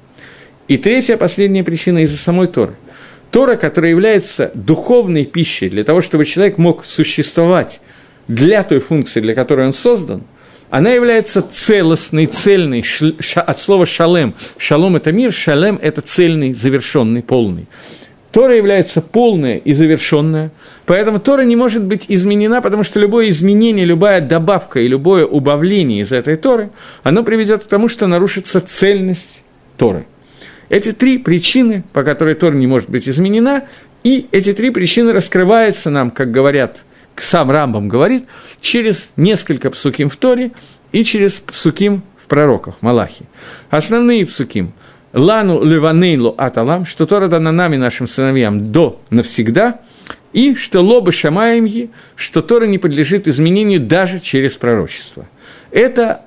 И 0.70 0.78
третья, 0.78 1.18
последняя 1.18 1.66
причина 1.66 1.98
из-за 2.04 2.18
самой 2.18 2.48
Торы– 2.48 2.76
Тора, 3.32 3.56
которая 3.56 3.92
является 3.92 4.52
духовной 4.54 5.26
пищей 5.26 5.70
для 5.70 5.84
того, 5.84 6.02
чтобы 6.02 6.26
человек 6.26 6.58
мог 6.58 6.86
существовать 6.86 7.80
для 8.28 8.64
той 8.64 8.80
функции, 8.80 9.20
для 9.20 9.34
которой 9.34 9.68
он 9.68 9.74
создан, 9.74 10.24
она 10.70 10.92
является 10.92 11.42
целостной, 11.42 12.28
цельной, 12.28 12.86
от 13.36 13.60
слова 13.60 13.86
шалем. 13.86 14.36
Шалом– 14.58 14.96
это 14.98 15.12
мир, 15.12 15.34
шалем– 15.34 15.80
это 15.82 16.02
цельный, 16.02 16.54
завершенный, 16.54 17.24
полный. 17.24 17.68
Тора 18.32 18.56
является 18.56 19.02
полная 19.02 19.58
и 19.58 19.74
завершенная, 19.74 20.52
поэтому 20.86 21.20
Тора 21.20 21.42
не 21.42 21.56
может 21.56 21.84
быть 21.84 22.06
изменена, 22.08 22.62
потому 22.62 22.84
что 22.84 23.00
любое 23.00 23.30
изменение, 23.30 23.86
любая 23.86 24.22
добавка 24.22 24.80
и 24.80 24.88
любое 24.88 25.26
убавление 25.26 26.02
из 26.02 26.12
этой 26.12 26.36
Торы, 26.36 26.70
оно 27.02 27.24
приведет 27.24 27.64
к 27.64 27.68
тому, 27.68 27.88
что 27.88 28.06
нарушится 28.06 28.62
цельность 28.62 29.42
Торы. 29.78 30.06
Эти 30.70 30.92
три 30.92 31.18
причины, 31.18 31.84
по 31.94 32.04
которой 32.04 32.36
Тора 32.36 32.56
не 32.56 32.68
может 32.68 32.90
быть 32.90 33.10
изменена, 33.10 33.64
и 34.04 34.28
эти 34.32 34.54
три 34.54 34.70
причины 34.70 35.12
раскрываются 35.12 35.90
нам, 35.90 36.12
как 36.12 36.32
говорят, 36.32 36.84
сам 37.16 37.52
Рамбам 37.52 37.90
говорит, 37.90 38.26
через 38.62 39.12
несколько 39.18 39.70
псуким 39.72 40.10
в 40.10 40.16
Торе 40.16 40.52
и 40.92 41.04
через 41.04 41.40
псуким 41.40 42.04
в 42.22 42.28
пророках, 42.28 42.76
Малахи. 42.82 43.26
Основные 43.70 44.26
псуким– 44.26 44.74
Лану 45.14 45.64
леванейлу 45.64 46.36
аталам, 46.38 46.86
что 46.86 47.06
Тора 47.06 47.28
дана 47.28 47.52
нами, 47.52 47.78
нашим 47.78 48.08
сыновьям, 48.08 48.72
до 48.72 49.02
навсегда, 49.10 49.82
и 50.34 50.54
что 50.54 50.82
лобы 50.82 51.12
шамаемги, 51.12 51.90
что 52.16 52.44
Тора 52.44 52.66
не 52.66 52.78
подлежит 52.78 53.28
изменению 53.28 53.80
даже 53.80 54.20
через 54.20 54.56
пророчество. 54.56 55.28
Это 55.72 56.26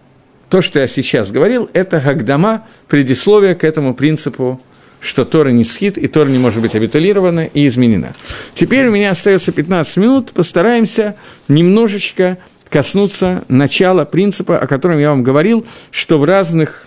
то, 0.52 0.60
что 0.60 0.80
я 0.80 0.86
сейчас 0.86 1.30
говорил, 1.30 1.70
это 1.72 1.98
Гагдама, 1.98 2.66
предисловие 2.86 3.54
к 3.54 3.64
этому 3.64 3.94
принципу, 3.94 4.60
что 5.00 5.24
Тора 5.24 5.48
не 5.48 5.64
схит, 5.64 5.96
и 5.96 6.06
Тора 6.08 6.28
не 6.28 6.36
может 6.36 6.60
быть 6.60 6.74
абитулирована 6.74 7.46
и 7.46 7.66
изменена. 7.66 8.12
Теперь 8.52 8.88
у 8.88 8.90
меня 8.90 9.12
остается 9.12 9.50
15 9.50 9.96
минут, 9.96 10.32
постараемся 10.32 11.16
немножечко 11.48 12.36
коснуться 12.68 13.44
начала 13.48 14.04
принципа, 14.04 14.58
о 14.58 14.66
котором 14.66 14.98
я 14.98 15.08
вам 15.08 15.22
говорил, 15.22 15.64
что 15.90 16.18
в 16.18 16.24
разных 16.24 16.86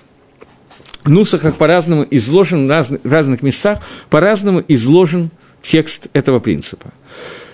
нусахах 1.03 1.55
по-разному 1.55 2.05
изложен, 2.11 2.68
в 2.68 2.70
разных, 2.70 3.01
разных 3.03 3.41
местах 3.41 3.80
по-разному 4.11 4.63
изложен 4.68 5.32
текст 5.63 6.05
этого 6.13 6.39
принципа. 6.39 6.93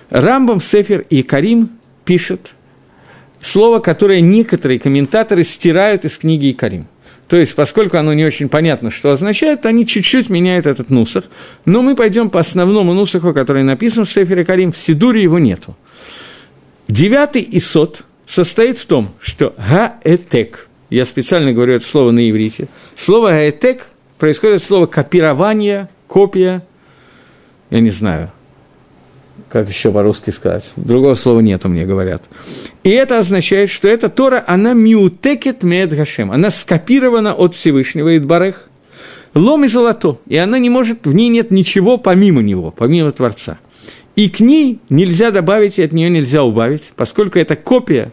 Рамбам, 0.10 0.60
Сефер 0.60 1.06
и 1.10 1.24
Карим 1.24 1.70
пишет 2.04 2.54
слово, 3.42 3.80
которое 3.80 4.22
некоторые 4.22 4.80
комментаторы 4.80 5.44
стирают 5.44 6.06
из 6.06 6.18
книги 6.18 6.52
Икарим. 6.52 6.88
То 7.28 7.38
есть, 7.38 7.56
поскольку 7.56 7.98
оно 7.98 8.14
не 8.14 8.26
очень 8.26 8.50
понятно, 8.50 8.92
что 8.92 9.12
означает, 9.12 9.66
они 9.66 9.86
чуть-чуть 9.88 10.30
меняют 10.30 10.66
этот 10.66 10.90
нусах. 10.90 11.26
Но 11.66 11.82
мы 11.82 11.96
пойдем 11.96 12.30
по 12.30 12.40
основному 12.40 12.94
нусаху, 12.94 13.34
который 13.34 13.64
написан 13.64 14.06
в 14.06 14.12
Сефере 14.12 14.44
Карим. 14.44 14.74
В 14.74 14.78
Сидуре 14.78 15.24
его 15.24 15.40
нету. 15.40 15.78
Девятый 16.90 17.48
исот 17.52 18.06
состоит 18.26 18.78
в 18.78 18.86
том, 18.86 19.14
что 19.22 19.56
гаэтек– 19.58 20.68
я 20.92 21.06
специально 21.06 21.54
говорю 21.54 21.76
это 21.76 21.86
слово 21.86 22.12
на 22.12 22.30
иврите. 22.30 22.68
Слово 22.98 23.30
«гаэтек» 23.30 23.88
происходит 24.20 24.58
от 24.58 24.64
слова 24.64 24.86
«копирование», 24.86 25.88
«копия», 26.06 26.64
я 27.70 27.80
не 27.80 27.92
знаю, 27.92 28.34
как 29.52 29.68
еще 29.68 29.92
по-русски 29.92 30.30
сказать. 30.30 30.72
Другого 30.76 31.16
слова 31.16 31.42
нету, 31.42 31.68
мне 31.68 31.86
говорят. 31.86 32.24
И 32.84 32.90
это 32.90 33.20
означает, 33.20 33.70
что 33.70 33.88
эта 33.88 34.10
Тора, 34.10 34.44
она 34.48 34.74
миутекет 34.74 35.64
мед 35.64 35.94
гашем, 35.94 36.32
она 36.32 36.50
скопирована 36.50 37.34
от 37.34 37.56
Всевышнего 37.56 38.18
Идбарех, 38.18 38.70
лом 39.34 39.66
и 39.66 39.68
золото, 39.68 40.18
и 40.28 40.38
она 40.38 40.58
не 40.58 40.70
может, 40.70 41.06
в 41.06 41.14
ней 41.14 41.30
нет 41.30 41.52
ничего 41.52 41.98
помимо 41.98 42.42
него, 42.42 42.72
помимо 42.72 43.12
Творца. 43.12 43.60
И 44.16 44.30
к 44.30 44.40
ней 44.40 44.80
нельзя 44.90 45.32
добавить, 45.32 45.80
и 45.80 45.84
от 45.84 45.92
нее 45.92 46.10
нельзя 46.10 46.44
убавить, 46.44 46.92
поскольку 46.96 47.40
это 47.40 47.56
копия 47.56 48.12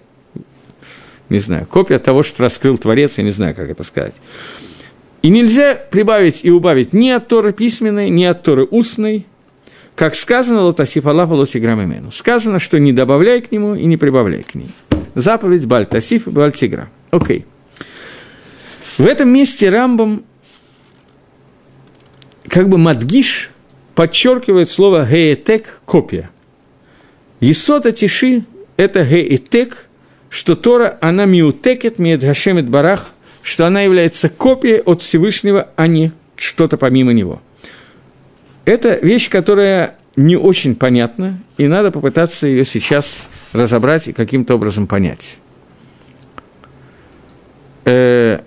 не 1.29 1.41
знаю, 1.41 1.67
копия 1.67 1.99
того, 1.99 2.23
что 2.23 2.43
раскрыл 2.43 2.79
Творец, 2.79 3.19
я 3.19 3.25
не 3.25 3.31
знаю, 3.31 3.55
как 3.55 3.69
это 3.69 3.83
сказать. 3.83 4.15
И 5.21 5.29
нельзя 5.29 5.75
прибавить 5.75 6.45
и 6.45 6.51
убавить 6.51 6.93
ни 6.93 7.11
от 7.11 7.29
Торы 7.29 7.53
письменной, 7.53 8.09
ни 8.09 8.25
от 8.25 8.43
Торы 8.43 8.65
устной, 8.65 9.27
как 9.99 10.15
сказано 10.15 10.63
Лотасиф 10.63 11.07
Аллаху 11.07 11.35
Лотиграм 11.35 12.13
Сказано, 12.13 12.61
что 12.61 12.79
не 12.79 12.93
добавляй 12.93 13.41
к 13.41 13.51
нему 13.51 13.75
и 13.75 13.85
не 13.85 13.97
прибавляй 13.97 14.45
к 14.45 14.55
ней. 14.55 14.71
Заповедь 15.17 15.67
Бальтасиф 15.67 16.29
и 16.29 16.31
Бальтигра. 16.31 16.89
Окей. 17.11 17.45
В 18.97 19.05
этом 19.05 19.29
месте 19.29 19.69
Рамбам 19.71 20.23
как 22.47 22.69
бы 22.69 22.79
Мадгиш 22.79 23.51
подчеркивает 23.97 24.71
слово 24.71 25.05
«геетек»– 25.05 25.81
копия. 25.85 26.31
Есота 27.41 27.91
Тиши– 27.91 28.45
это 28.77 29.03
«геетек» 29.03 29.89
что 30.31 30.55
Тора, 30.55 30.97
она 31.01 31.25
миутекет, 31.25 31.99
миет 31.99 32.21
гашемет 32.21 32.69
барах, 32.69 33.11
что 33.43 33.67
она 33.67 33.81
является 33.81 34.29
копией 34.29 34.81
от 34.81 35.03
Всевышнего, 35.03 35.71
а 35.75 35.89
не 35.89 36.13
что-то 36.37 36.77
помимо 36.77 37.13
него. 37.13 37.41
Это 38.69 38.99
вещь, 39.01 39.31
которая 39.31 39.97
не 40.17 40.37
очень 40.37 40.75
понятна, 40.77 41.41
и 41.57 41.67
надо 41.67 41.91
попытаться 41.91 42.47
ее 42.47 42.67
сейчас 42.67 43.29
разобрать 43.55 44.09
и 44.09 44.13
каким-то 44.13 44.57
образом 44.57 44.87
понять. 44.87 45.41
Э, 47.87 48.41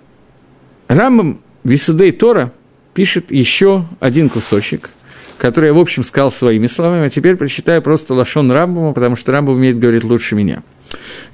Рамбам 0.86 1.40
Висудей 1.64 2.12
Тора 2.12 2.52
пишет 2.94 3.32
еще 3.32 3.86
один 3.98 4.28
кусочек, 4.28 4.90
который 5.38 5.66
я, 5.66 5.74
в 5.74 5.78
общем, 5.78 6.04
сказал 6.04 6.30
своими 6.30 6.68
словами, 6.68 7.06
а 7.06 7.10
теперь 7.10 7.34
прочитаю 7.34 7.82
просто 7.82 8.14
Лашон 8.14 8.52
Рамбама, 8.52 8.92
потому 8.92 9.16
что 9.16 9.32
Рамбам 9.32 9.56
умеет 9.56 9.80
говорить 9.80 10.04
лучше 10.04 10.36
меня– 10.36 10.62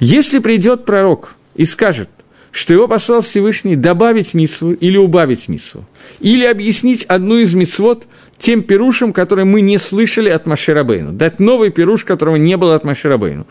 если 0.00 0.38
придет 0.38 0.84
пророк 0.84 1.36
и 1.54 1.64
скажет, 1.64 2.08
что 2.50 2.72
его 2.72 2.88
послал 2.88 3.20
Всевышний 3.20 3.76
добавить 3.76 4.34
митсву 4.34 4.72
или 4.72 4.96
убавить 4.96 5.48
митсву, 5.48 5.84
или 6.20 6.44
объяснить 6.44 7.04
одну 7.04 7.36
из 7.38 7.54
митсвот 7.54 8.06
тем 8.38 8.62
пирушам, 8.62 9.12
которые 9.12 9.44
мы 9.44 9.60
не 9.60 9.78
слышали 9.78 10.28
от 10.28 10.46
Маширабейну, 10.46 11.12
дать 11.12 11.40
новый 11.40 11.70
пируш, 11.70 12.04
которого 12.04 12.36
не 12.36 12.56
было 12.56 12.74
от 12.74 12.84
Маширабейну. 12.84 13.46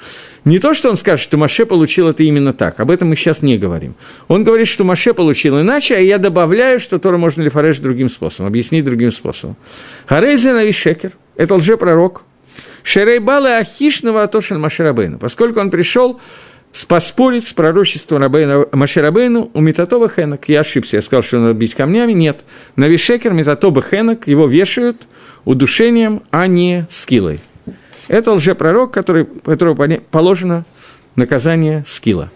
Не 0.45 0.59
то, 0.59 0.73
что 0.73 0.89
он 0.89 0.97
скажет, 0.97 1.23
что 1.23 1.37
Маше 1.37 1.65
получил 1.65 2.07
это 2.07 2.23
именно 2.23 2.53
так, 2.53 2.79
об 2.79 2.89
этом 2.89 3.09
мы 3.09 3.15
сейчас 3.15 3.41
не 3.41 3.57
говорим. 3.57 3.95
Он 4.27 4.43
говорит, 4.43 4.67
что 4.67 4.83
Маше 4.83 5.13
получил 5.13 5.59
иначе, 5.59 5.95
а 5.95 5.99
я 5.99 6.17
добавляю, 6.17 6.79
что 6.79 6.99
Тора 6.99 7.17
можно 7.17 7.41
лифареш 7.41 7.79
другим 7.79 8.09
способом, 8.09 8.47
объяснить 8.47 8.85
другим 8.85 9.11
способом. 9.11 9.57
Харейзе 10.05 10.53
Навишекер– 10.53 11.11
это 11.35 11.55
лжепророк, 11.55 12.23
Шерейбала 12.83 13.57
Ахишного 13.57 14.23
Атошин 14.23 14.61
Маширабейну, 14.61 15.19
поскольку 15.19 15.59
он 15.59 15.69
пришел 15.69 16.21
поспорить 16.87 17.47
с 17.47 17.53
пророчеством 17.53 18.21
Маширабейну 18.71 19.49
у 19.53 19.59
Метатоба 19.59 20.09
Хенок. 20.09 20.47
Я 20.47 20.61
ошибся, 20.61 20.97
я 20.97 21.01
сказал, 21.01 21.23
что 21.23 21.39
надо 21.39 21.53
бить 21.53 21.75
камнями. 21.75 22.13
Нет. 22.13 22.41
На 22.75 22.85
Вишекер 22.87 23.33
Метатоба 23.33 23.81
Хенок 23.81 24.27
его 24.27 24.47
вешают 24.47 25.07
удушением, 25.45 26.21
а 26.29 26.47
не 26.47 26.87
скилой. 26.91 27.39
Это 28.07 28.33
лжепророк, 28.33 28.93
который, 28.93 29.25
которому 29.25 30.01
положено 30.11 30.65
наказание 31.15 31.83
скила. 31.87 32.31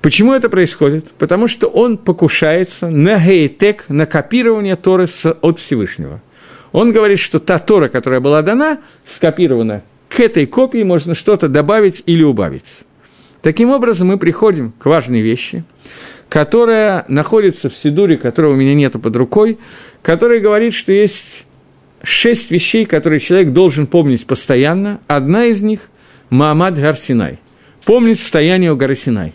Почему 0.00 0.32
это 0.32 0.48
происходит? 0.48 1.10
Потому 1.12 1.48
что 1.48 1.66
он 1.66 1.98
покушается 1.98 2.88
на 2.88 3.18
гейтек, 3.18 3.84
на 3.88 4.06
копирование 4.06 4.76
Торы 4.76 5.08
от 5.42 5.58
Всевышнего. 5.58 6.22
Он 6.72 6.92
говорит, 6.92 7.18
что 7.18 7.40
та 7.40 7.58
Тора, 7.58 7.88
которая 7.88 8.20
была 8.20 8.42
дана, 8.42 8.78
скопирована, 9.04 9.82
к 10.08 10.20
этой 10.20 10.46
копии 10.46 10.82
можно 10.82 11.14
что-то 11.14 11.48
добавить 11.48 12.02
или 12.06 12.22
убавить. 12.22 12.84
Таким 13.48 13.70
образом, 13.70 14.08
мы 14.08 14.18
приходим 14.18 14.74
к 14.78 14.84
важной 14.84 15.22
вещи, 15.22 15.64
которая 16.28 17.06
находится 17.08 17.70
в 17.70 17.74
Сидуре, 17.74 18.18
которого 18.18 18.52
у 18.52 18.56
меня 18.56 18.74
нету 18.74 18.98
под 18.98 19.16
рукой, 19.16 19.56
которая 20.02 20.40
говорит, 20.40 20.74
что 20.74 20.92
есть 20.92 21.46
шесть 22.02 22.50
вещей, 22.50 22.84
которые 22.84 23.20
человек 23.20 23.54
должен 23.54 23.86
помнить 23.86 24.26
постоянно. 24.26 25.00
Одна 25.06 25.46
из 25.46 25.62
них– 25.62 25.88
Маамад 26.28 26.78
Гарсинай. 26.78 27.38
Помнить 27.86 28.20
стояние 28.20 28.70
у 28.70 28.76
горы 28.76 28.94
Синай. 28.94 29.32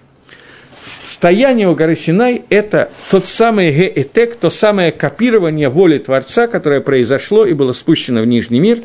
Стояние 1.03 1.68
у 1.68 1.74
горы 1.74 1.95
Синай– 1.95 2.43
это 2.51 2.91
тот 3.09 3.26
самый 3.26 3.72
геэтек, 3.72 4.36
то 4.36 4.51
самое 4.51 4.91
копирование 4.91 5.70
воли 5.70 5.97
Творца, 5.97 6.45
которое 6.45 6.82
произошло 6.82 7.47
и 7.47 7.53
было 7.53 7.72
спущено 7.72 8.22
в 8.22 8.28
Нижний 8.28 8.59
мир, 8.59 8.78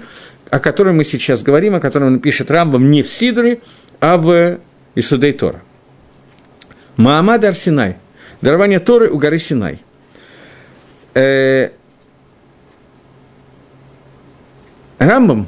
о 0.49 0.59
котором 0.59 0.97
мы 0.97 1.05
сейчас 1.05 1.43
говорим, 1.43 1.75
о 1.75 1.81
котором 1.81 2.07
он 2.15 2.21
пишет 2.21 2.51
Рамбам 2.51 2.91
не 2.91 3.03
в 3.03 3.11
Сидоре, 3.11 3.61
а 4.01 4.17
в 4.17 4.61
Исудей 4.95 5.33
Тора. 5.33 5.63
Маамад 6.97 7.45
Арсинай– 7.45 7.97
дарование 8.41 8.79
Торы 8.79 9.11
у 9.11 9.19
горы 9.19 9.39
Синай. 9.39 9.79
Э, 11.15 11.71
Рамбам 14.99 15.47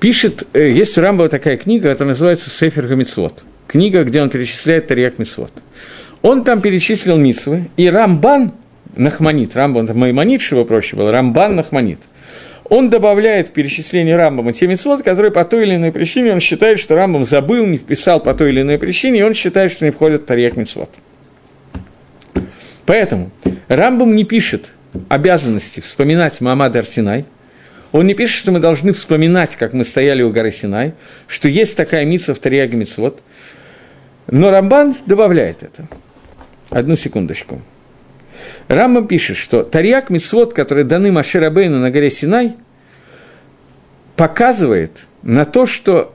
пишет, 0.00 0.46
э, 0.52 0.70
есть 0.70 0.96
у 0.98 1.00
Рамбова 1.00 1.28
такая 1.28 1.56
книга, 1.56 1.88
это 1.88 2.04
называется 2.04 2.50
«Сефер 2.50 2.86
Гамицвот» 2.86 3.44
книга, 3.66 4.04
где 4.04 4.20
он 4.20 4.28
перечисляет 4.28 4.88
Тарьяк 4.88 5.18
Мисвот. 5.18 5.50
Он 6.20 6.44
там 6.44 6.60
перечислил 6.60 7.16
Митсвы, 7.16 7.70
и 7.78 7.88
Рамбан 7.88 8.52
Нахманит, 8.94 9.56
Рамбан 9.56 9.86
это 9.86 9.94
Маймонит, 9.94 10.42
чтобы 10.42 10.66
проще 10.66 10.94
было, 10.94 11.10
Рамбан 11.10 11.56
Нахманит, 11.56 11.98
он 12.64 12.90
добавляет 12.90 13.48
в 13.48 13.52
перечисление 13.52 14.16
Рамбама 14.16 14.52
те 14.52 14.66
митцвот, 14.66 15.02
которые 15.02 15.30
по 15.32 15.44
той 15.44 15.64
или 15.64 15.76
иной 15.76 15.92
причине 15.92 16.32
он 16.32 16.40
считает, 16.40 16.78
что 16.78 16.96
Рамбам 16.96 17.24
забыл, 17.24 17.66
не 17.66 17.78
вписал 17.78 18.20
по 18.20 18.34
той 18.34 18.50
или 18.50 18.62
иной 18.62 18.78
причине, 18.78 19.20
и 19.20 19.22
он 19.22 19.34
считает, 19.34 19.72
что 19.72 19.84
не 19.84 19.90
входит 19.90 20.22
в 20.22 20.24
Тарьях 20.26 20.56
митцвот. 20.56 20.90
Поэтому 22.86 23.30
Рамбам 23.68 24.16
не 24.16 24.24
пишет 24.24 24.72
обязанности 25.08 25.80
вспоминать 25.80 26.40
Мамад 26.40 26.76
Арсинай, 26.76 27.24
он 27.92 28.06
не 28.06 28.14
пишет, 28.14 28.38
что 28.38 28.52
мы 28.52 28.58
должны 28.58 28.94
вспоминать, 28.94 29.54
как 29.56 29.74
мы 29.74 29.84
стояли 29.84 30.22
у 30.22 30.30
горы 30.30 30.50
Синай, 30.50 30.94
что 31.28 31.48
есть 31.48 31.76
такая 31.76 32.06
митцва 32.06 32.34
в 32.34 32.38
Тарьяге 32.38 32.76
Мицвод. 32.76 33.22
Но 34.28 34.50
Рамбан 34.50 34.96
добавляет 35.04 35.62
это. 35.62 35.86
Одну 36.70 36.96
секундочку. 36.96 37.60
Рамбам 38.74 39.06
пишет, 39.06 39.36
что 39.36 39.62
Тарьяк 39.62 40.10
Мицвод, 40.10 40.54
которые 40.54 40.84
даны 40.84 41.12
Маширабейну 41.12 41.78
на 41.78 41.90
горе 41.90 42.10
Синай, 42.10 42.54
показывает 44.16 45.06
на 45.22 45.44
то, 45.44 45.66
что 45.66 46.14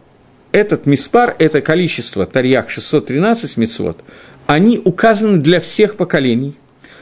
этот 0.51 0.86
миспар, 0.86 1.36
это 1.39 1.62
количество 1.62 2.26
Тарьяк 2.26 2.70
613 2.70 3.58
мицвод, 3.58 3.99
они 4.45 4.80
указаны 4.84 5.38
для 5.38 5.60
всех 5.60 5.97
поколений, 5.97 6.55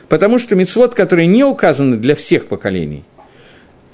потому 0.09 0.39
что 0.39 0.55
мицвод, 0.55 0.93
которые 0.95 1.27
не 1.27 1.43
указаны 1.43 1.97
для 1.97 2.15
всех 2.15 2.47
поколений– 2.47 3.03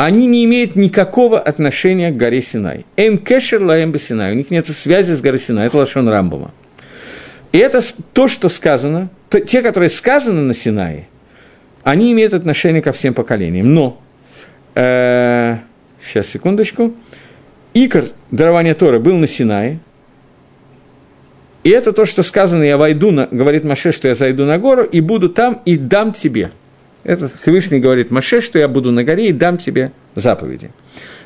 они 0.04 0.26
не 0.26 0.46
имеют 0.46 0.76
никакого 0.76 1.40
отношения 1.40 2.10
к 2.10 2.18
горе 2.18 2.42
Синай. 2.42 2.88
Эм 2.98 3.20
кешер 3.20 3.64
лаэм 3.64 3.96
Синай. 4.00 4.32
У 4.32 4.36
них 4.36 4.50
нет 4.50 4.66
связи 4.66 5.12
с 5.12 5.22
горой 5.22 5.38
Синай. 5.38 5.68
Это 5.68 5.78
Лашон 5.78 6.10
Рамбама. 6.10 6.52
И 7.52 7.60
это 7.60 7.82
то, 8.12 8.28
что 8.28 8.50
сказано, 8.50 9.12
то, 9.30 9.40
те, 9.40 9.62
которые 9.62 9.92
сказаны 9.92 10.42
на 10.42 10.56
Синае, 10.56 11.08
они 11.84 12.12
имеют 12.14 12.34
отношение 12.34 12.82
ко 12.82 12.92
всем 12.92 13.14
поколениям. 13.14 13.74
Но, 13.74 14.02
э, 14.76 15.58
сейчас, 16.02 16.28
секундочку, 16.28 16.94
Икор 17.74 18.06
дарования 18.32 18.74
Торы 18.74 19.00
был 19.00 19.18
на 19.18 19.28
Синае, 19.28 19.80
и 21.64 21.70
это 21.70 21.92
то, 21.92 22.06
что 22.06 22.24
сказано, 22.24 22.64
я 22.64 22.78
войду, 22.78 23.12
на, 23.12 23.28
говорит 23.30 23.64
Маше, 23.64 23.92
что 23.92 24.08
я 24.08 24.16
зайду 24.16 24.46
на 24.46 24.58
гору 24.58 24.84
и 24.84 25.00
буду 25.00 25.30
там 25.30 25.62
и 25.66 25.78
дам 25.78 26.12
тебе– 26.12 26.52
это 27.04 27.30
Всевышний 27.30 27.80
говорит 27.80 28.12
Маше, 28.12 28.42
что 28.42 28.60
я 28.60 28.68
буду 28.68 28.92
на 28.92 29.04
горе 29.04 29.30
и 29.30 29.32
дам 29.32 29.58
тебе 29.58 29.92
заповеди. 30.16 30.72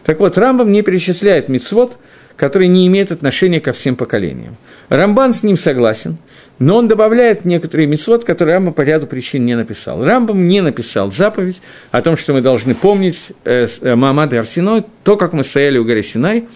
Так 0.04 0.20
вот, 0.20 0.38
Рамбам 0.38 0.72
не 0.72 0.84
перечисляет 0.84 1.50
мицвод, 1.50 1.98
который 2.38 2.68
не 2.68 2.88
имеет 2.88 3.12
отношения 3.12 3.60
ко 3.60 3.74
всем 3.74 3.96
поколениям. 3.96 4.56
Рамбан 4.90 5.34
с 5.34 5.44
ним 5.44 5.58
согласен, 5.58 6.18
но 6.60 6.78
он 6.78 6.88
добавляет 6.88 7.46
некоторые 7.46 7.88
мицвод, 7.88 8.24
которые 8.24 8.56
Рамбам 8.56 8.74
по 8.74 8.82
ряду 8.82 9.08
причин 9.08 9.46
не 9.46 9.56
написал. 9.56 10.04
Рамбам 10.06 10.48
не 10.48 10.62
написал 10.62 11.12
заповедь 11.12 11.62
о 11.92 12.02
том, 12.02 12.18
что 12.18 12.34
мы 12.34 12.42
должны 12.42 12.76
помнить 12.76 13.32
э, 13.44 13.68
э, 13.82 13.96
Маамад 13.96 14.34
и 14.34 14.38
Арсиной, 14.38 14.84
то, 15.04 15.18
как 15.18 15.34
мы 15.34 15.44
стояли 15.44 15.78
у 15.78 15.86
горы 15.86 16.04
Синай, 16.04 16.48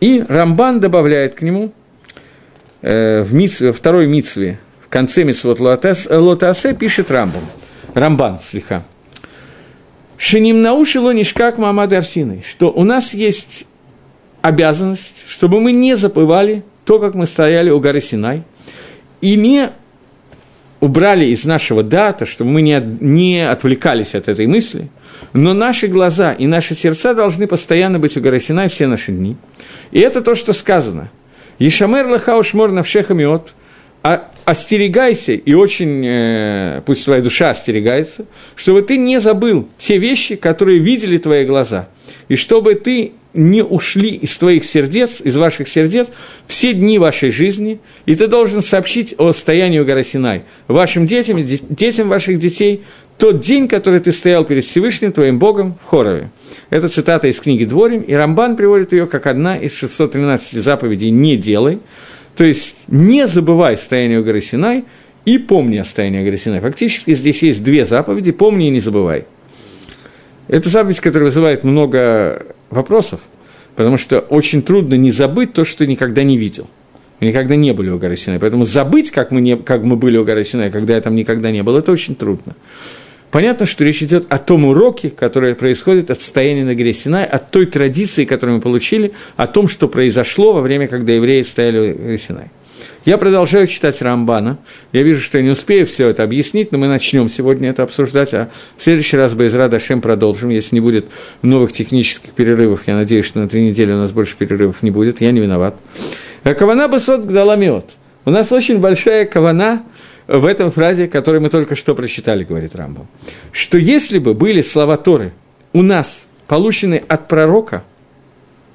и 0.00 0.22
Рамбан 0.28 0.80
добавляет 0.80 1.34
к 1.34 1.42
нему 1.42 1.72
э, 2.82 3.22
в 3.22 3.32
митцве, 3.32 3.72
второй 3.72 4.06
митцве, 4.06 4.58
в 4.80 4.88
конце 4.88 5.24
митцвот 5.24 5.60
Лотасе, 5.60 6.74
пишет 6.74 7.10
Рамбам– 7.10 7.42
Рамбан, 7.94 8.40
слегка. 8.42 8.84
Шиним 10.16 10.62
наушило 10.62 11.10
нишкак 11.10 11.58
Мамады 11.58 11.96
Арсины, 11.96 12.42
что 12.48 12.70
у 12.70 12.84
нас 12.84 13.12
есть 13.12 13.66
обязанность, 14.40 15.24
чтобы 15.26 15.60
мы 15.60 15.72
не 15.72 15.96
забывали 15.96 16.64
то, 16.84 16.98
как 16.98 17.14
мы 17.14 17.26
стояли 17.26 17.70
у 17.70 17.80
горы 17.80 18.00
Синай, 18.00 18.42
и 19.20 19.36
не 19.36 19.70
убрали 20.80 21.26
из 21.26 21.44
нашего 21.44 21.82
дата, 21.82 22.26
чтобы 22.26 22.50
мы 22.50 22.62
не, 22.62 22.82
не 23.00 23.48
отвлекались 23.48 24.16
от 24.16 24.28
этой 24.28 24.46
мысли, 24.46 24.88
но 25.32 25.54
наши 25.54 25.86
глаза 25.86 26.32
и 26.32 26.46
наши 26.46 26.74
сердца 26.74 27.14
должны 27.14 27.46
постоянно 27.46 28.00
быть 28.00 28.16
у 28.16 28.20
горы 28.20 28.40
Синай 28.40 28.68
все 28.68 28.88
наши 28.88 29.12
дни. 29.12 29.36
И 29.92 30.00
это 30.00 30.22
то, 30.22 30.34
что 30.34 30.52
сказано. 30.52 31.10
Ешамер 31.60 32.08
лахауш 32.08 32.54
мор 32.54 32.72
навшехамиот, 32.72 33.54
а 34.02 34.28
остерегайся, 34.44 35.34
и 35.34 35.54
очень, 35.54 36.04
э, 36.04 36.82
пусть 36.84 37.04
твоя 37.04 37.22
душа 37.22 37.50
остерегается, 37.50 38.26
чтобы 38.56 38.82
ты 38.82 38.96
не 38.96 39.20
забыл 39.20 39.68
те 39.78 39.98
вещи, 39.98 40.34
которые 40.34 40.80
видели 40.80 41.18
твои 41.18 41.44
глаза, 41.44 41.88
и 42.26 42.34
чтобы 42.34 42.74
ты 42.74 43.12
не 43.34 43.62
ушли 43.62 44.10
из 44.10 44.36
твоих 44.36 44.64
сердец, 44.64 45.20
из 45.22 45.36
ваших 45.36 45.68
сердец, 45.68 46.08
все 46.46 46.74
дни 46.74 46.98
вашей 46.98 47.30
жизни, 47.30 47.80
и 48.06 48.14
ты 48.14 48.26
должен 48.26 48.62
сообщить 48.62 49.14
о 49.18 49.32
состоянии 49.32 49.78
у 49.78 49.84
горы 49.84 50.04
Синай 50.04 50.42
вашим 50.68 51.06
детям, 51.06 51.38
детям 51.70 52.08
ваших 52.08 52.38
детей, 52.38 52.82
тот 53.18 53.40
день, 53.40 53.68
который 53.68 54.00
ты 54.00 54.12
стоял 54.12 54.44
перед 54.44 54.64
Всевышним, 54.64 55.12
твоим 55.12 55.38
Богом, 55.38 55.76
в 55.80 55.86
Хорове. 55.86 56.30
Это 56.70 56.88
цитата 56.88 57.28
из 57.28 57.38
книги 57.40 57.64
Дворим, 57.64 58.02
и 58.02 58.12
Рамбан 58.12 58.56
приводит 58.56 58.92
ее 58.92 59.06
как 59.06 59.26
одна 59.26 59.56
из 59.56 59.74
613 59.74 60.62
заповедей 60.62 61.10
«Не 61.10 61.36
делай», 61.36 61.80
то 62.36 62.44
есть 62.44 62.76
не 62.88 63.26
забывай 63.26 63.76
состояние 63.76 64.20
у 64.20 64.24
горы 64.24 64.40
Синай 64.40 64.84
и 65.24 65.38
помни 65.38 65.76
о 65.76 65.84
состоянии 65.84 66.24
горы. 66.24 66.60
Фактически 66.60 67.14
здесь 67.14 67.42
есть 67.42 67.62
две 67.62 67.84
заповеди– 67.84 68.32
помни 68.32 68.68
и 68.68 68.70
не 68.70 68.80
забывай. 68.80 69.26
Это 70.48 70.68
заповедь, 70.68 71.00
которая 71.00 71.26
вызывает 71.26 71.62
много 71.64 72.51
вопросов, 72.72 73.20
потому 73.76 73.98
что 73.98 74.20
очень 74.20 74.62
трудно 74.62 74.94
не 74.94 75.10
забыть 75.10 75.52
то, 75.52 75.64
что 75.64 75.78
ты 75.78 75.86
никогда 75.86 76.22
не 76.22 76.36
видел. 76.36 76.68
Мы 77.20 77.28
никогда 77.28 77.54
не 77.54 77.72
были 77.72 77.90
у 77.90 77.98
горы 77.98 78.16
Синай. 78.16 78.40
Поэтому 78.40 78.64
забыть, 78.64 79.12
как 79.12 79.30
мы, 79.30 79.40
не, 79.40 79.56
как 79.56 79.84
мы 79.84 79.96
были 79.96 80.18
у 80.18 80.24
горы 80.24 80.44
Синай, 80.44 80.70
когда 80.70 80.94
я 80.94 81.00
там 81.00 81.14
никогда 81.14 81.52
не 81.52 81.62
был, 81.62 81.76
это 81.76 81.92
очень 81.92 82.16
трудно. 82.16 82.56
Понятно, 83.30 83.64
что 83.64 83.82
речь 83.82 84.02
идет 84.02 84.26
о 84.28 84.36
том 84.36 84.66
уроке, 84.66 85.08
который 85.08 85.54
происходит 85.54 86.10
от 86.10 86.20
состояния 86.20 86.64
на 86.64 86.74
горе 86.74 86.92
Синай, 86.92 87.24
от 87.24 87.50
той 87.50 87.64
традиции, 87.64 88.26
которую 88.26 88.56
мы 88.56 88.62
получили, 88.62 89.12
о 89.36 89.46
том, 89.46 89.68
что 89.68 89.88
произошло 89.88 90.52
во 90.52 90.60
время, 90.60 90.86
когда 90.86 91.12
евреи 91.12 91.42
стояли 91.42 91.78
у 91.78 91.96
горе 91.96 92.18
Синай. 92.18 92.50
Я 93.04 93.18
продолжаю 93.18 93.66
читать 93.66 94.00
Рамбана. 94.00 94.58
Я 94.92 95.02
вижу, 95.02 95.20
что 95.20 95.38
я 95.38 95.42
не 95.42 95.50
успею 95.50 95.88
все 95.88 96.08
это 96.08 96.22
объяснить, 96.22 96.70
но 96.70 96.78
мы 96.78 96.86
начнем 96.86 97.28
сегодня 97.28 97.70
это 97.70 97.82
обсуждать, 97.82 98.32
а 98.32 98.48
в 98.76 98.82
следующий 98.82 99.16
раз 99.16 99.34
Байзра 99.34 99.68
Дашем 99.68 100.00
продолжим. 100.00 100.50
Если 100.50 100.76
не 100.76 100.80
будет 100.80 101.06
новых 101.42 101.72
технических 101.72 102.30
перерывов, 102.30 102.86
я 102.86 102.94
надеюсь, 102.94 103.26
что 103.26 103.40
на 103.40 103.48
три 103.48 103.66
недели 103.66 103.90
у 103.90 103.96
нас 103.96 104.12
больше 104.12 104.36
перерывов 104.36 104.84
не 104.84 104.92
будет, 104.92 105.20
я 105.20 105.32
не 105.32 105.40
виноват. 105.40 105.74
Кавана 106.44 106.86
Басот 106.86 107.24
Гдаламиот. 107.24 107.90
У 108.24 108.30
нас 108.30 108.52
очень 108.52 108.78
большая 108.78 109.24
кавана 109.26 109.82
в 110.28 110.44
этом 110.44 110.70
фразе, 110.70 111.08
которую 111.08 111.42
мы 111.42 111.48
только 111.48 111.74
что 111.74 111.96
прочитали, 111.96 112.44
говорит 112.44 112.76
Рамбам, 112.76 113.08
что 113.50 113.78
если 113.78 114.20
бы 114.20 114.32
были 114.32 114.62
слова 114.62 114.96
Торы 114.96 115.32
у 115.72 115.82
нас 115.82 116.26
получены 116.46 117.02
от 117.08 117.26
пророка, 117.26 117.82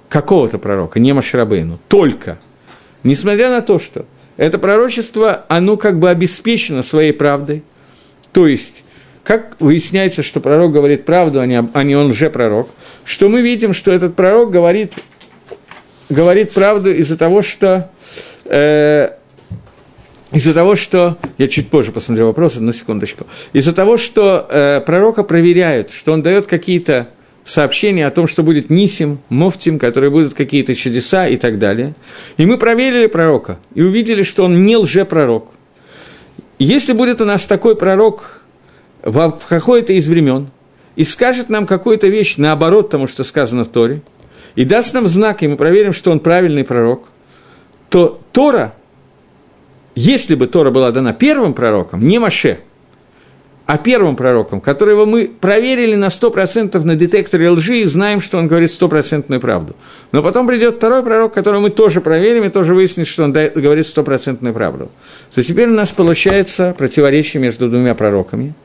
какого-то 0.09 0.57
пророка, 0.57 0.99
не 0.99 1.13
Маширабейну, 1.13 1.79
только, 1.87 2.39
несмотря 3.03 3.49
на 3.49 3.61
то, 3.61 3.79
что 3.79 4.05
это 4.37 4.57
пророчество, 4.57 5.45
оно 5.47 5.77
как 5.77 5.99
бы 5.99 6.09
обеспечено 6.09 6.83
своей 6.83 7.11
правдой, 7.11 7.63
то 8.31 8.47
есть 8.47 8.83
как 9.23 9.57
выясняется, 9.59 10.23
что 10.23 10.39
пророк 10.39 10.71
говорит 10.71 11.05
правду, 11.05 11.41
а 11.41 11.45
не, 11.45 11.61
а 11.73 11.83
не 11.83 11.97
он 11.97 12.13
же 12.13 12.29
пророк, 12.29 12.69
что 13.03 13.27
мы 13.27 13.41
видим, 13.41 13.73
что 13.73 13.91
этот 13.91 14.15
пророк 14.15 14.51
говорит, 14.51 14.93
говорит 16.09 16.53
правду 16.53 16.89
из-за 16.91 17.17
того, 17.17 17.41
что 17.41 17.91
э, 18.45 19.09
из-за 20.31 20.53
того, 20.53 20.75
что... 20.75 21.17
Я 21.37 21.47
чуть 21.47 21.69
позже 21.69 21.91
посмотрю 21.91 22.27
вопрос, 22.27 22.57
одну 22.57 22.73
секундочку. 22.73 23.27
Из-за 23.53 23.73
того, 23.73 23.97
что 23.97 24.45
э, 24.49 24.81
пророка 24.81 25.23
проверяют, 25.23 25.91
что 25.91 26.11
он 26.11 26.21
дает 26.21 26.47
какие-то 26.47 27.09
сообщения 27.47 28.05
о 28.05 28.11
том, 28.11 28.27
что 28.27 28.43
будет 28.43 28.69
Нисим, 28.69 29.19
Муфтим, 29.29 29.79
которые 29.79 30.11
будут 30.11 30.33
какие-то 30.33 30.75
чудеса 30.75 31.27
и 31.27 31.37
так 31.37 31.57
далее. 31.57 31.95
И 32.35 32.45
мы 32.45 32.57
проверили 32.57 33.07
пророка 33.07 33.57
и 33.73 33.81
увидели, 33.81 34.21
что 34.21 34.43
он 34.43 34.65
не 34.65 34.77
лжепророк. 34.77 35.47
Если 36.59 36.93
будет 36.93 37.21
у 37.21 37.25
нас 37.25 37.45
такой 37.45 37.75
пророк 37.75 38.41
в 39.01 39.39
какое-то 39.47 39.93
из 39.93 40.07
времен 40.07 40.49
и 40.95 41.03
скажет 41.03 41.49
нам 41.49 41.65
какую-то 41.65 42.07
вещь 42.07 42.35
наоборот 42.37 42.89
тому, 42.89 43.07
что 43.07 43.23
сказано 43.23 43.63
в 43.63 43.69
Торе, 43.69 44.01
и 44.55 44.65
даст 44.65 44.93
нам 44.93 45.07
знак, 45.07 45.43
и 45.43 45.47
мы 45.47 45.55
проверим, 45.55 45.93
что 45.93 46.11
он 46.11 46.19
правильный 46.19 46.63
пророк, 46.63 47.07
то 47.89 48.19
Тора– 48.31 48.73
если 49.99 50.35
бы 50.35 50.45
Тора 50.45 50.69
была 50.69 50.91
дана 50.91 51.11
первым 51.11 51.55
пророком, 51.55 52.07
не 52.07 52.19
Маше, 52.19 52.59
а 53.67 53.77
первым 53.77 54.15
пророком, 54.15 54.61
которого 54.61 55.05
мы 55.05 55.27
проверили 55.27 55.95
на 55.95 56.07
100% 56.07 56.81
на 56.83 56.95
детекторе 56.95 57.49
лжи 57.49 57.79
и 57.79 57.83
знаем, 57.83 58.21
что 58.21 58.37
он 58.37 58.47
говорит 58.47 58.71
стопроцентную 58.71 59.41
правду. 59.41 59.75
Но 60.13 60.23
потом 60.23 60.47
придет 60.47 60.77
второй 60.77 61.03
пророк, 61.03 61.33
которого 61.33 61.59
мы 61.59 61.69
тоже 61.69 61.99
проверим 61.99 62.45
и 62.45 62.49
тоже 62.49 62.73
выясним, 62.73 63.05
что 63.05 63.25
он 63.25 63.33
говорит 63.33 63.85
стопроцентную 63.85 64.53
правду. 64.53 64.89
То 65.35 65.43
теперь 65.43 65.67
у 65.67 65.73
нас 65.73 65.91
получается 65.91 66.73
противоречие 66.77 67.41
между 67.41 67.69
двумя 67.69 67.93
пророками. 67.93 68.55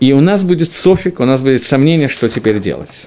И 0.00 0.12
у 0.12 0.20
нас 0.20 0.42
будет 0.42 0.72
софик, 0.72 1.20
у 1.20 1.24
нас 1.24 1.40
будет 1.40 1.62
сомнение, 1.62 2.08
что 2.08 2.28
теперь 2.28 2.58
делать. 2.58 3.06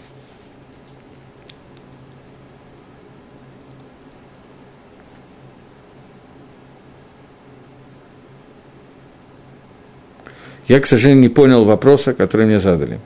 Я, 10.72 10.80
к 10.80 10.86
сожалению, 10.86 11.24
не 11.24 11.28
понял 11.28 11.66
вопроса, 11.66 12.14
который 12.14 12.46
мне 12.46 12.58
задали. 12.58 13.02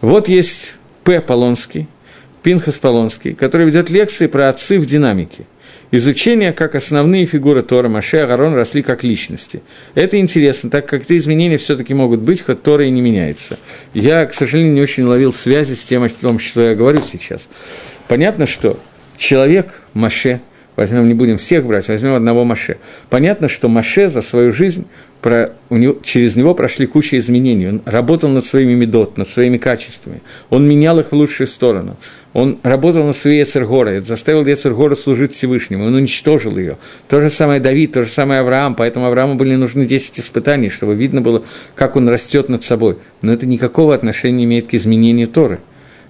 Вот 0.00 0.26
есть 0.26 0.76
П. 1.02 1.20
Полонский, 1.20 1.86
Пинхас 2.42 2.78
Полонский, 2.78 3.34
который 3.34 3.66
ведет 3.66 3.90
лекции 3.90 4.26
про 4.26 4.48
отцы 4.48 4.80
в 4.80 4.86
динамике. 4.86 5.44
Изучение, 5.90 6.54
как 6.54 6.74
основные 6.74 7.26
фигуры 7.26 7.62
Тора, 7.62 7.90
Маше 7.90 8.16
и 8.16 8.20
Агарон 8.20 8.54
росли 8.54 8.80
как 8.80 9.04
личности. 9.04 9.60
Это 9.94 10.18
интересно, 10.18 10.70
так 10.70 10.86
как 10.86 11.02
эти 11.02 11.18
изменения 11.18 11.58
все-таки 11.58 11.92
могут 11.92 12.20
быть, 12.20 12.40
хоть 12.40 12.62
Тора 12.62 12.86
и 12.86 12.90
не 12.90 13.02
меняется. 13.02 13.58
Я, 13.92 14.24
к 14.24 14.32
сожалению, 14.32 14.72
не 14.72 14.80
очень 14.80 15.04
ловил 15.04 15.34
связи 15.34 15.74
с 15.74 15.84
тем, 15.84 16.04
о 16.04 16.08
том, 16.08 16.38
что 16.38 16.62
я 16.62 16.74
говорю 16.74 17.02
сейчас. 17.04 17.48
Понятно, 18.08 18.46
что 18.46 18.80
человек, 19.18 19.82
Маше, 19.92 20.40
возьмем, 20.74 21.06
не 21.06 21.12
будем 21.12 21.36
всех 21.36 21.66
брать, 21.66 21.86
возьмем 21.86 22.14
одного 22.14 22.46
Маше. 22.46 22.78
Понятно, 23.10 23.48
что 23.48 23.68
Маше 23.68 24.08
за 24.08 24.22
свою 24.22 24.54
жизнь 24.54 24.86
про, 25.24 25.52
у 25.70 25.78
него, 25.78 25.96
через 26.02 26.36
него 26.36 26.54
прошли 26.54 26.84
куча 26.84 27.16
изменений. 27.16 27.66
Он 27.66 27.82
работал 27.86 28.28
над 28.28 28.44
своими 28.44 28.74
медот, 28.74 29.16
над 29.16 29.26
своими 29.26 29.56
качествами. 29.56 30.20
Он 30.50 30.68
менял 30.68 31.00
их 31.00 31.12
в 31.12 31.14
лучшую 31.14 31.46
сторону. 31.46 31.96
Он 32.34 32.58
работал 32.62 33.06
над 33.06 33.16
своей 33.16 33.40
Ецергорой, 33.40 34.00
заставил 34.00 34.44
Ецергора 34.44 34.94
служить 34.94 35.32
Всевышнему, 35.32 35.86
он 35.86 35.94
уничтожил 35.94 36.58
ее. 36.58 36.76
То 37.08 37.22
же 37.22 37.30
самое 37.30 37.58
Давид, 37.58 37.92
то 37.92 38.02
же 38.02 38.10
самое 38.10 38.40
Авраам, 38.40 38.74
поэтому 38.74 39.06
Аврааму 39.06 39.36
были 39.36 39.54
нужны 39.54 39.86
10 39.86 40.20
испытаний, 40.20 40.68
чтобы 40.68 40.94
видно 40.94 41.22
было, 41.22 41.42
как 41.74 41.96
он 41.96 42.06
растет 42.06 42.50
над 42.50 42.62
собой. 42.62 42.98
Но 43.22 43.32
это 43.32 43.46
никакого 43.46 43.94
отношения 43.94 44.36
не 44.36 44.44
имеет 44.44 44.66
к 44.66 44.74
изменению 44.74 45.28
Торы. 45.28 45.60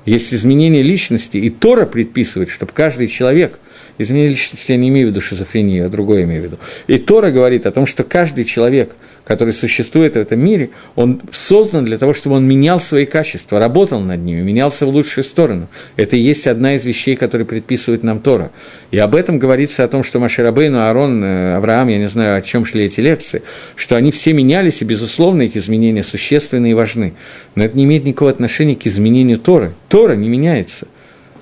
Есть 0.05 0.35
изменение 0.35 0.83
личности, 0.83 1.37
и 1.37 1.51
Тора 1.51 1.87
предписывает, 1.87 2.51
чтобы 2.51 2.73
каждый 2.75 3.07
человек– 3.09 3.59
Изменение 3.97 4.31
личности 4.31 4.73
я 4.73 4.77
не 4.77 4.89
имею 4.89 5.09
в 5.09 5.11
виду 5.11 5.21
шизофрению, 5.21 5.87
а 5.87 5.89
другое 5.89 6.25
имею 6.25 6.43
в 6.43 6.45
виду. 6.47 6.59
И 6.89 6.99
Тора 6.99 7.31
говорит 7.31 7.65
о 7.65 7.71
том, 7.71 7.87
что 7.87 8.03
каждый 8.03 8.45
человек, 8.45 8.97
который 9.25 9.55
существует 9.55 10.14
в 10.14 10.18
этом 10.18 10.41
мире, 10.41 10.70
он 10.97 11.22
создан 11.33 11.85
для 11.85 11.99
того, 11.99 12.12
чтобы 12.12 12.37
он 12.37 12.47
менял 12.47 12.81
свои 12.81 13.07
качества, 13.07 13.59
работал 13.59 14.01
над 14.01 14.20
ними, 14.20 14.43
менялся 14.43 14.87
в 14.87 14.91
лучшую 14.91 15.25
сторону. 15.25 15.68
Это 15.97 16.16
и 16.16 16.20
есть 16.20 16.47
одна 16.47 16.75
из 16.75 16.85
вещей, 16.85 17.16
которые 17.16 17.47
предписывает 17.47 18.03
нам 18.03 18.20
Тора. 18.20 18.51
И 18.91 18.99
об 18.99 19.14
этом 19.14 19.39
говорится 19.39 19.85
о 19.85 19.89
том, 19.89 20.03
что 20.03 20.18
Маширабейну, 20.18 20.79
Аарон, 20.79 21.25
э, 21.25 21.55
Авраам, 21.57 21.89
я 21.89 21.99
не 21.99 22.09
знаю, 22.09 22.37
о 22.37 22.43
чем 22.43 22.64
шли 22.64 22.85
эти 22.85 23.01
лекции, 23.01 23.43
что 23.77 23.97
они 23.97 24.11
все 24.11 24.33
менялись, 24.33 24.83
и, 24.83 24.85
безусловно, 24.85 25.43
эти 25.43 25.59
изменения 25.59 26.03
существенны 26.03 26.70
и 26.70 26.75
важны. 26.75 27.14
Но 27.55 27.64
это 27.64 27.77
не 27.77 27.85
имеет 27.85 28.05
никакого 28.05 28.31
отношения 28.31 28.77
к 28.77 28.87
изменению 28.87 29.39
Торы. 29.39 29.75
Тора 29.89 30.16
не 30.16 30.29
меняется. 30.29 30.87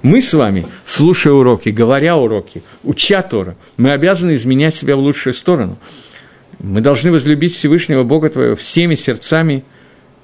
Мы 0.03 0.21
с 0.21 0.33
вами, 0.35 0.67
слушая 0.85 1.33
уроки, 1.33 1.69
говоря 1.69 2.17
уроки, 2.17 2.63
уча 2.83 3.23
Тора, 3.23 3.57
мы 3.77 3.93
обязаны 3.93 4.35
изменять 4.35 4.75
себя 4.75 4.97
в 4.97 4.99
лучшую 4.99 5.33
сторону. 5.33 5.79
Мы 6.63 6.81
должны 6.81 7.11
возлюбить 7.11 7.55
Всевышнего 7.55 8.05
Бога 8.05 8.31
Твоего 8.31 8.55
всеми 8.55 8.95
сердцами, 8.95 9.65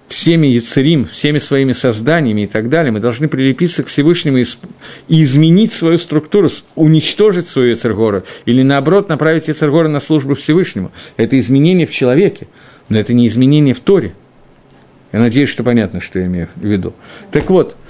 всеми 0.06 0.46
яцерим, 0.46 1.04
всеми 1.04 1.38
своими 1.38 1.72
созданиями 1.72 2.42
и 2.42 2.46
так 2.46 2.68
далее. 2.68 2.92
Мы 2.92 3.00
должны 3.00 3.28
прилепиться 3.28 3.82
к 3.82 3.88
Всевышнему 3.88 4.38
и, 4.38 4.44
изменить 5.08 5.72
свою 5.72 5.98
структуру, 5.98 6.48
уничтожить 6.76 7.48
свою 7.48 7.70
яцергора 7.70 8.22
или, 8.46 8.62
наоборот, 8.62 9.08
направить 9.08 9.48
яцергора 9.48 9.88
на 9.88 9.98
службу 9.98 10.34
Всевышнему. 10.34 10.92
Это 11.16 11.38
изменение 11.38 11.88
в 11.88 11.90
человеке, 11.90 12.46
но 12.88 12.98
это 12.98 13.12
не 13.12 13.26
изменение 13.26 13.74
в 13.74 13.80
Торе. 13.80 14.14
Я 15.12 15.18
надеюсь, 15.18 15.48
что 15.48 15.64
понятно, 15.64 16.00
что 16.00 16.20
я 16.20 16.26
имею 16.26 16.48
в 16.54 16.64
виду. 16.64 16.94
Так 17.32 17.50
вот– 17.50 17.76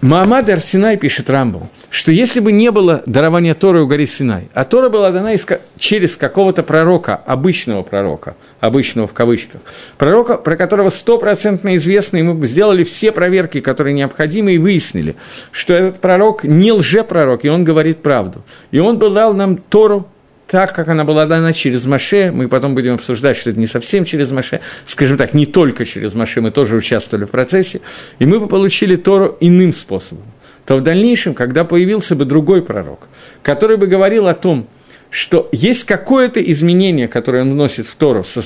Маамад 0.00 0.48
Арсинай 0.48 0.96
пишет 0.96 1.28
Рамбом, 1.28 1.68
что 1.90 2.12
если 2.12 2.38
бы 2.38 2.52
не 2.52 2.70
было 2.70 3.02
дарования 3.06 3.52
Торы 3.54 3.82
у 3.82 3.88
горы 3.88 4.06
Синай, 4.06 4.48
а 4.54 4.64
Тора 4.64 4.90
была 4.90 5.10
дана 5.10 5.32
через 5.76 6.16
какого-то 6.16 6.62
пророка, 6.62 7.16
обычного 7.16 7.82
пророка, 7.82 8.36
обычного 8.60 9.08
в 9.08 9.12
кавычках, 9.12 9.60
пророка, 9.96 10.36
про 10.36 10.56
которого 10.56 10.90
стопроцентно 10.90 11.74
известно, 11.74 12.18
и 12.18 12.22
мы 12.22 12.34
бы 12.34 12.46
сделали 12.46 12.84
все 12.84 13.10
проверки, 13.10 13.60
которые 13.60 13.92
необходимы, 13.92 14.52
и 14.52 14.58
выяснили, 14.58 15.16
что 15.50 15.74
этот 15.74 16.00
пророк 16.00 16.44
не 16.44 16.70
лжепророк, 16.70 17.44
и 17.44 17.48
он 17.48 17.64
говорит 17.64 18.00
правду. 18.00 18.44
И 18.70 18.78
он 18.78 18.98
был 18.98 19.10
дал 19.10 19.34
нам 19.34 19.56
Тору 19.56 20.06
так, 20.48 20.74
как 20.74 20.88
она 20.88 21.04
была 21.04 21.26
дана 21.26 21.52
через 21.52 21.84
Маше, 21.84 22.32
мы 22.32 22.48
потом 22.48 22.74
будем 22.74 22.94
обсуждать, 22.94 23.36
что 23.36 23.50
это 23.50 23.60
не 23.60 23.66
совсем 23.66 24.04
через 24.06 24.30
Маше, 24.30 24.60
скажем 24.86 25.18
так, 25.18 25.34
не 25.34 25.44
только 25.44 25.84
через 25.84 26.14
Маше, 26.14 26.40
мы 26.40 26.50
тоже 26.50 26.76
участвовали 26.76 27.26
в 27.26 27.30
процессе, 27.30 27.82
и 28.18 28.24
мы 28.24 28.40
бы 28.40 28.48
получили 28.48 28.96
Тору 28.96 29.36
иным 29.40 29.74
способом. 29.74 30.24
То 30.64 30.76
в 30.76 30.82
дальнейшем, 30.82 31.34
когда 31.34 31.64
появился 31.64 32.16
бы 32.16 32.24
другой 32.24 32.62
пророк, 32.62 33.08
который 33.42 33.76
бы 33.76 33.86
говорил 33.86 34.26
о 34.26 34.34
том, 34.34 34.66
что 35.10 35.48
есть 35.52 35.84
какое-то 35.84 36.40
изменение, 36.40 37.08
которое 37.08 37.42
он 37.42 37.52
вносит 37.52 37.86
в 37.86 37.94
Тору 37.94 38.24
со, 38.24 38.42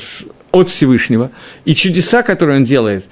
от 0.51 0.69
Всевышнего, 0.69 1.31
и 1.65 1.75
чудеса, 1.75 2.23
которые 2.23 2.59
он 2.59 2.65
делает, 2.65 3.05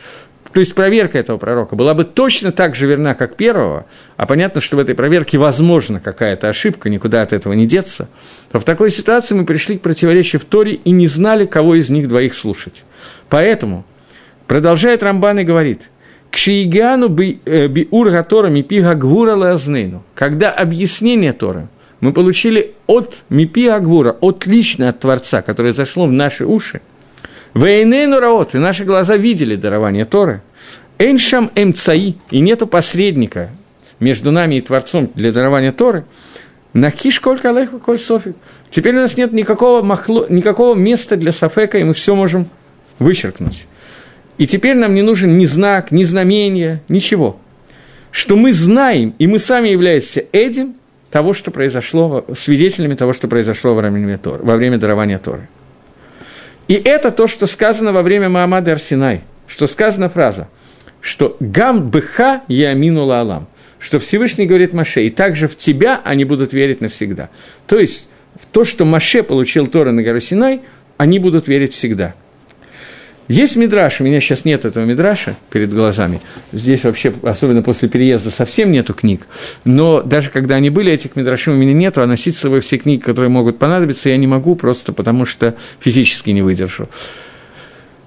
то 0.53 0.61
есть 0.61 0.75
проверка 0.75 1.19
этого 1.19 1.39
пророка 1.39 1.77
была 1.77 1.95
бы 1.95 2.05
точно 2.05 2.51
так 2.51 2.75
же 2.75 2.87
верна, 2.87 3.15
как 3.15 3.37
первого, 3.37 3.87
а 4.17 4.27
понятно, 4.27 4.61
что 4.61 4.77
в 4.77 4.81
этой 4.81 4.95
проверке 4.95 5.39
возможна 5.39 6.01
какая-то 6.01 6.49
ошибка, 6.49 6.91
никуда 6.91 7.23
от 7.23 7.33
этого 7.33 7.53
не 7.53 7.67
деться, 7.67 8.09
то 8.51 8.59
в 8.59 8.65
такой 8.65 8.91
ситуации 8.91 9.35
мы 9.35 9.45
пришли 9.45 9.79
к 9.79 9.83
противоречию 9.83 10.41
в 10.41 10.45
Торе 10.45 10.75
и 10.75 10.91
не 10.91 11.07
знали, 11.07 11.47
кого 11.47 11.77
из 11.77 11.89
них 11.89 12.09
двоих 12.09 12.35
слушать. 12.35 12.85
Поэтому, 13.29 13.85
продолжает 14.49 15.03
Рамбан 15.03 15.39
и 15.39 15.45
говорит, 15.45 15.89
к 16.33 16.37
Шиигану 16.37 17.15
э, 17.17 17.69
биур 17.69 18.11
гатора 18.11 18.49
мипига 18.49 18.95
гвура 18.95 19.35
лазнейну, 19.35 20.03
когда 20.15 20.51
объяснение 20.51 21.33
Торы 21.33 21.69
мы 22.01 22.13
получили 22.13 22.75
от 22.87 23.23
мипи 23.29 23.67
агвура, 23.67 24.17
от 24.21 24.47
лично 24.47 24.89
от 24.89 25.01
Творца, 25.01 25.43
которое 25.43 25.73
зашло 25.73 26.07
в 26.07 26.13
наши 26.13 26.47
уши, 26.47 26.81
Вейнейну 27.55 28.21
раот, 28.21 28.55
и 28.55 28.59
наши 28.59 28.85
глаза 28.85 29.17
видели 29.17 29.57
дарование 29.57 30.05
Торы. 30.05 30.43
Эйншам 30.99 31.51
эмцаи, 31.55 32.17
и 32.31 32.41
нету 32.41 32.67
посредника 32.67 33.51
между 33.99 34.31
нами 34.31 34.57
и 34.57 34.61
Творцом 34.61 35.11
для 35.15 35.33
дарования 35.33 35.73
Торы. 35.73 36.05
Накиш 36.73 37.21
коль 37.21 37.41
калех 37.41 37.71
коль 37.85 37.99
софик. 37.99 38.37
Теперь 38.71 38.97
у 38.97 39.01
нас 39.01 39.17
нет 39.17 39.33
никакого, 39.33 39.83
махло, 39.83 40.27
никакого 40.29 40.77
места 40.77 41.17
для 41.17 41.33
сафека, 41.33 41.79
и 41.79 41.85
мы 41.85 41.95
все 41.95 42.15
можем 42.15 42.49
вычеркнуть. 42.99 43.67
И 44.39 44.47
теперь 44.47 44.77
нам 44.77 44.95
не 44.95 45.03
нужен 45.03 45.37
ни 45.37 45.45
знак, 45.45 45.91
ни 45.91 46.05
знамение, 46.05 46.83
ничего. 46.89 47.39
Что 48.13 48.37
мы 48.37 48.53
знаем, 48.53 49.15
и 49.19 49.27
мы 49.27 49.39
сами 49.39 49.69
являемся 49.69 50.25
этим, 50.33 50.75
того, 51.11 51.33
что 51.33 51.51
произошло, 51.51 52.25
свидетелями 52.37 52.95
того, 52.95 53.13
что 53.13 53.27
произошло 53.27 53.75
во 53.75 53.83
время, 53.83 54.17
Торы, 54.19 54.43
во 54.45 54.57
время 54.57 54.79
дарования 54.79 55.19
Торы. 55.19 55.49
И 56.71 56.75
это 56.75 57.11
то, 57.11 57.27
что 57.27 57.49
сказано 57.49 57.93
во 57.93 58.03
время 58.03 58.29
Маамада 58.29 58.71
Арсинай, 58.71 59.23
что 59.49 59.67
сказана 59.67 60.09
фраза, 60.09 60.47
что 61.01 61.37
«гам 61.41 61.91
быха 61.91 62.43
ямину 62.47 63.11
алам», 63.11 63.49
что 63.81 63.99
Всевышний 63.99 64.47
говорит 64.47 64.73
Маше, 64.73 65.03
и 65.03 65.11
также 65.11 65.49
в 65.49 65.57
тебя 65.57 66.01
они 66.05 66.25
будут 66.25 66.53
верить 66.53 66.81
навсегда. 66.81 67.29
То 67.67 67.77
есть, 67.77 68.09
в 68.41 68.47
то, 68.47 68.65
что 68.65 68.85
Маше 68.85 69.25
получил 69.25 69.67
Тора 69.67 69.91
на 69.91 70.05
горе 70.05 70.21
Синай, 70.21 70.61
они 70.97 71.19
будут 71.19 71.49
верить 71.49 71.75
всегда– 71.75 72.15
есть 73.31 73.55
мидраш, 73.55 74.01
у 74.01 74.05
меня 74.05 74.19
сейчас 74.19 74.45
нет 74.45 74.65
этого 74.65 74.85
мидраша 74.85 75.37
перед 75.53 75.73
глазами. 75.73 76.21
Здесь 76.51 76.83
вообще, 76.83 77.15
особенно 77.23 77.63
после 77.63 77.89
переезда, 77.89 78.29
совсем 78.29 78.73
нету 78.73 78.93
книг. 78.93 79.21
Но 79.65 80.03
даже 80.03 80.31
когда 80.31 80.57
они 80.57 80.69
были, 80.69 80.91
этих 80.93 81.15
мидрашей 81.15 81.53
у 81.53 81.57
меня 81.57 81.73
нету, 81.73 82.03
а 82.03 82.07
носить 82.09 82.37
с 82.37 82.41
собой 82.41 82.59
все 82.59 82.77
книги, 82.77 83.01
которые 83.01 83.29
могут 83.29 83.57
понадобиться, 83.57 84.09
я 84.09 84.17
не 84.17 84.27
могу, 84.27 84.57
просто 84.57 84.93
потому 84.93 85.27
что 85.27 85.55
физически 85.79 86.31
не 86.31 86.43
выдержу. 86.43 86.89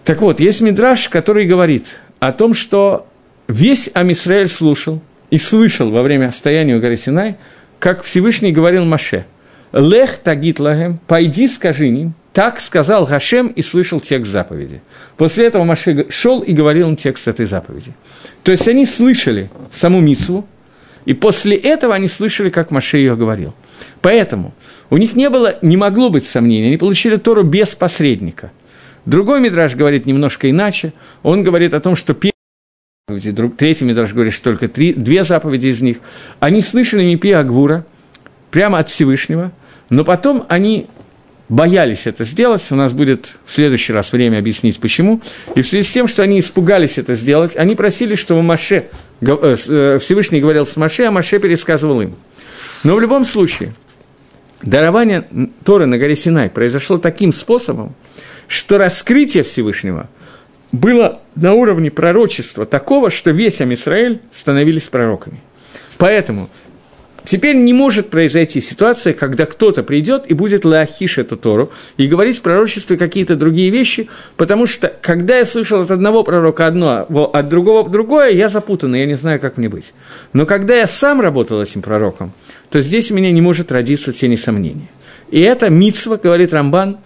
Так 0.03 0.19
вот, 0.19 0.41
есть 0.41 0.59
мидраш, 0.59 1.07
который 1.07 1.45
говорит 1.45 2.01
о 2.19 2.33
том, 2.33 2.53
что 2.53 3.07
весь 3.47 3.89
Амисраэль 3.93 4.49
слушал 4.49 5.01
и 5.29 5.37
слышал 5.37 5.89
во 5.89 6.01
время 6.01 6.33
стояния 6.33 6.75
у 6.75 6.81
горы 6.81 6.97
Синай, 6.97 7.37
как 7.79 8.03
Всевышний 8.03 8.51
говорил 8.51 8.83
Маше, 8.83 9.25
«Лех 9.71 10.17
тагит 10.17 10.59
лагем, 10.59 10.99
пойди 11.07 11.47
скажи 11.47 11.87
им, 11.87 12.13
так 12.33 12.59
сказал 12.59 13.05
Гашем 13.05 13.47
и 13.47 13.61
слышал 13.61 13.99
текст 13.99 14.31
заповеди. 14.31 14.81
После 15.17 15.45
этого 15.45 15.63
Маше 15.63 16.07
шел 16.09 16.41
и 16.41 16.51
говорил 16.51 16.89
им 16.89 16.95
текст 16.95 17.27
этой 17.27 17.45
заповеди. 17.45 17.93
То 18.41 18.51
есть 18.51 18.67
они 18.67 18.87
слышали 18.87 19.51
саму 19.71 20.01
Мицву, 20.01 20.47
и 21.05 21.13
после 21.13 21.55
этого 21.55 21.93
они 21.93 22.07
слышали, 22.07 22.49
как 22.49 22.71
Маше 22.71 22.97
ее 22.97 23.15
говорил. 23.15 23.53
Поэтому 24.01 24.53
у 24.89 24.97
них 24.97 25.15
не 25.15 25.29
было, 25.29 25.55
не 25.61 25.77
могло 25.77 26.09
быть 26.09 26.25
сомнений, 26.25 26.67
они 26.67 26.77
получили 26.77 27.17
Тору 27.17 27.43
без 27.43 27.75
посредника. 27.75 28.51
Другой 29.05 29.39
Мидраж 29.39 29.75
говорит 29.75 30.05
немножко 30.05 30.49
иначе. 30.49 30.93
Он 31.21 31.43
говорит 31.43 31.73
о 31.73 31.81
том, 31.81 31.95
что 31.95 32.13
первый 32.15 32.33
третий 33.57 33.85
Мидраж 33.85 34.13
говорит, 34.13 34.33
что 34.33 34.45
только 34.45 34.69
три, 34.69 34.93
две 34.93 35.23
заповеди 35.23 35.67
из 35.67 35.81
них. 35.81 35.97
Они 36.39 36.61
слышали 36.61 37.03
Мипи 37.03 37.31
Агвура 37.31 37.85
прямо 38.49 38.79
от 38.79 38.89
Всевышнего, 38.89 39.51
но 39.89 40.05
потом 40.05 40.45
они 40.47 40.87
боялись 41.53 42.07
это 42.07 42.25
сделать, 42.25 42.63
у 42.71 42.75
нас 42.75 42.93
будет 42.93 43.35
в 43.45 43.53
следующий 43.53 43.93
раз 43.93 44.11
время 44.11 44.39
объяснить 44.39 44.79
почему, 44.79 45.21
и 45.53 45.61
в 45.61 45.67
связи 45.67 45.87
с 45.87 45.91
тем, 45.91 46.07
что 46.07 46.23
они 46.23 46.39
испугались 46.39 46.97
это 46.97 47.13
сделать, 47.13 47.55
они 47.55 47.75
просили, 47.75 48.15
чтобы 48.15 48.41
Маше, 48.41 48.85
э, 49.21 49.27
э, 49.31 49.99
Всевышний 50.01 50.41
говорил 50.41 50.65
с 50.65 50.75
Маше, 50.77 51.03
а 51.03 51.11
Маше 51.11 51.37
пересказывал 51.37 52.01
им. 52.01 52.15
Но 52.83 52.95
в 52.95 52.99
любом 52.99 53.23
случае, 53.23 53.71
дарование 54.63 55.27
Торы 55.63 55.85
на 55.85 55.99
горе 55.99 56.15
Синай 56.15 56.49
произошло 56.49 56.97
таким 56.97 57.31
способом, 57.31 57.93
что 58.47 58.79
раскрытие 58.79 59.43
Всевышнего 59.43 60.09
было 60.71 61.21
на 61.35 61.53
уровне 61.53 61.91
пророчества 61.91 62.65
такого, 62.65 63.11
что 63.11 63.29
весь 63.29 63.61
Амисраэль 63.61 64.21
становились 64.31 64.87
пророками. 64.87 65.39
Поэтому 65.99 66.49
Теперь 67.25 67.55
не 67.55 67.73
может 67.73 68.09
произойти 68.09 68.59
ситуация, 68.59 69.13
когда 69.13 69.45
кто-то 69.45 69.81
придет 69.83 70.25
и 70.27 70.33
будет 70.33 70.65
лахиш 70.65 71.17
эту 71.17 71.37
Тору 71.37 71.71
и 71.95 72.07
говорить 72.07 72.39
в 72.39 72.41
пророчестве 72.41 72.97
какие-то 72.97 73.35
другие 73.35 73.69
вещи, 73.69 74.09
потому 74.35 74.65
что, 74.65 74.93
когда 75.01 75.37
я 75.37 75.45
слышал 75.45 75.81
от 75.81 75.91
одного 75.91 76.23
пророка 76.23 76.67
одно, 76.67 77.07
от 77.33 77.49
другого 77.49 77.89
другое, 77.89 78.31
я 78.31 78.49
запутан, 78.49 78.93
я 78.95 79.05
не 79.05 79.15
знаю, 79.15 79.39
как 79.39 79.57
мне 79.57 79.69
быть. 79.69 79.93
Но 80.33 80.45
когда 80.45 80.75
я 80.75 80.87
сам 80.87 81.21
работал 81.21 81.61
этим 81.61 81.81
пророком, 81.81 82.33
то 82.69 82.81
здесь 82.81 83.09
у 83.11 83.15
меня 83.15 83.31
не 83.31 83.41
может 83.41 83.71
родиться 83.71 84.11
тени 84.11 84.35
сомнения. 84.35 84.89
И 85.31 85.39
это 85.39 85.69
мицва, 85.69 86.17
говорит 86.17 86.53
Рамбан, 86.53 86.97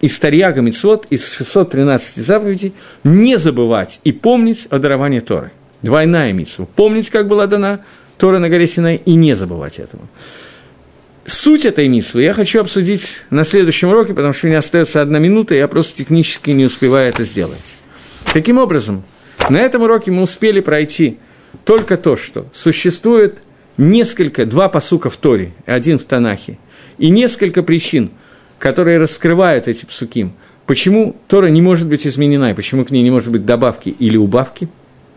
из 0.00 0.18
Тарьяга 0.18 0.60
Мицвод, 0.60 1.06
из 1.10 1.32
613 1.32 2.24
заповедей, 2.24 2.72
не 3.04 3.36
забывать 3.36 4.00
и 4.04 4.12
помнить 4.12 4.66
о 4.70 4.78
даровании 4.78 5.20
Торы. 5.20 5.50
Двойная 5.82 6.32
митсва. 6.32 6.66
Помнить, 6.74 7.10
как 7.10 7.28
была 7.28 7.46
дана 7.46 7.80
Тора 8.18 8.40
на 8.40 8.48
горе 8.48 8.66
Синай, 8.66 8.96
и 8.96 9.14
не 9.14 9.34
забывать 9.34 9.78
этого. 9.78 10.02
Суть 11.24 11.64
этой 11.64 11.88
митсвы 11.88 12.22
я 12.22 12.32
хочу 12.32 12.60
обсудить 12.60 13.22
на 13.30 13.44
следующем 13.44 13.88
уроке, 13.90 14.14
потому 14.14 14.32
что 14.32 14.46
у 14.46 14.48
меня 14.48 14.58
остается 14.58 15.00
одна 15.00 15.18
минута, 15.18 15.54
и 15.54 15.58
я 15.58 15.68
просто 15.68 15.94
технически 15.94 16.50
не 16.50 16.64
успеваю 16.64 17.10
это 17.10 17.24
сделать. 17.24 17.76
Таким 18.32 18.58
образом, 18.58 19.04
на 19.48 19.58
этом 19.58 19.82
уроке 19.82 20.10
мы 20.10 20.22
успели 20.22 20.60
пройти 20.60 21.18
только 21.64 21.96
то, 21.96 22.16
что 22.16 22.46
существует 22.52 23.38
несколько, 23.76 24.46
два 24.46 24.68
посука 24.68 25.10
в 25.10 25.16
Торе, 25.16 25.52
один 25.64 25.98
в 25.98 26.04
Танахе, 26.04 26.58
и 26.98 27.10
несколько 27.10 27.62
причин, 27.62 28.10
которые 28.58 28.98
раскрывают 28.98 29.68
эти 29.68 29.84
псуким, 29.84 30.32
почему 30.66 31.14
Тора 31.28 31.46
не 31.46 31.62
может 31.62 31.88
быть 31.88 32.06
изменена, 32.06 32.50
и 32.50 32.54
почему 32.54 32.84
к 32.84 32.90
ней 32.90 33.02
не 33.02 33.10
может 33.10 33.30
быть 33.30 33.46
добавки 33.46 33.90
или 33.90 34.16
убавки. 34.16 34.68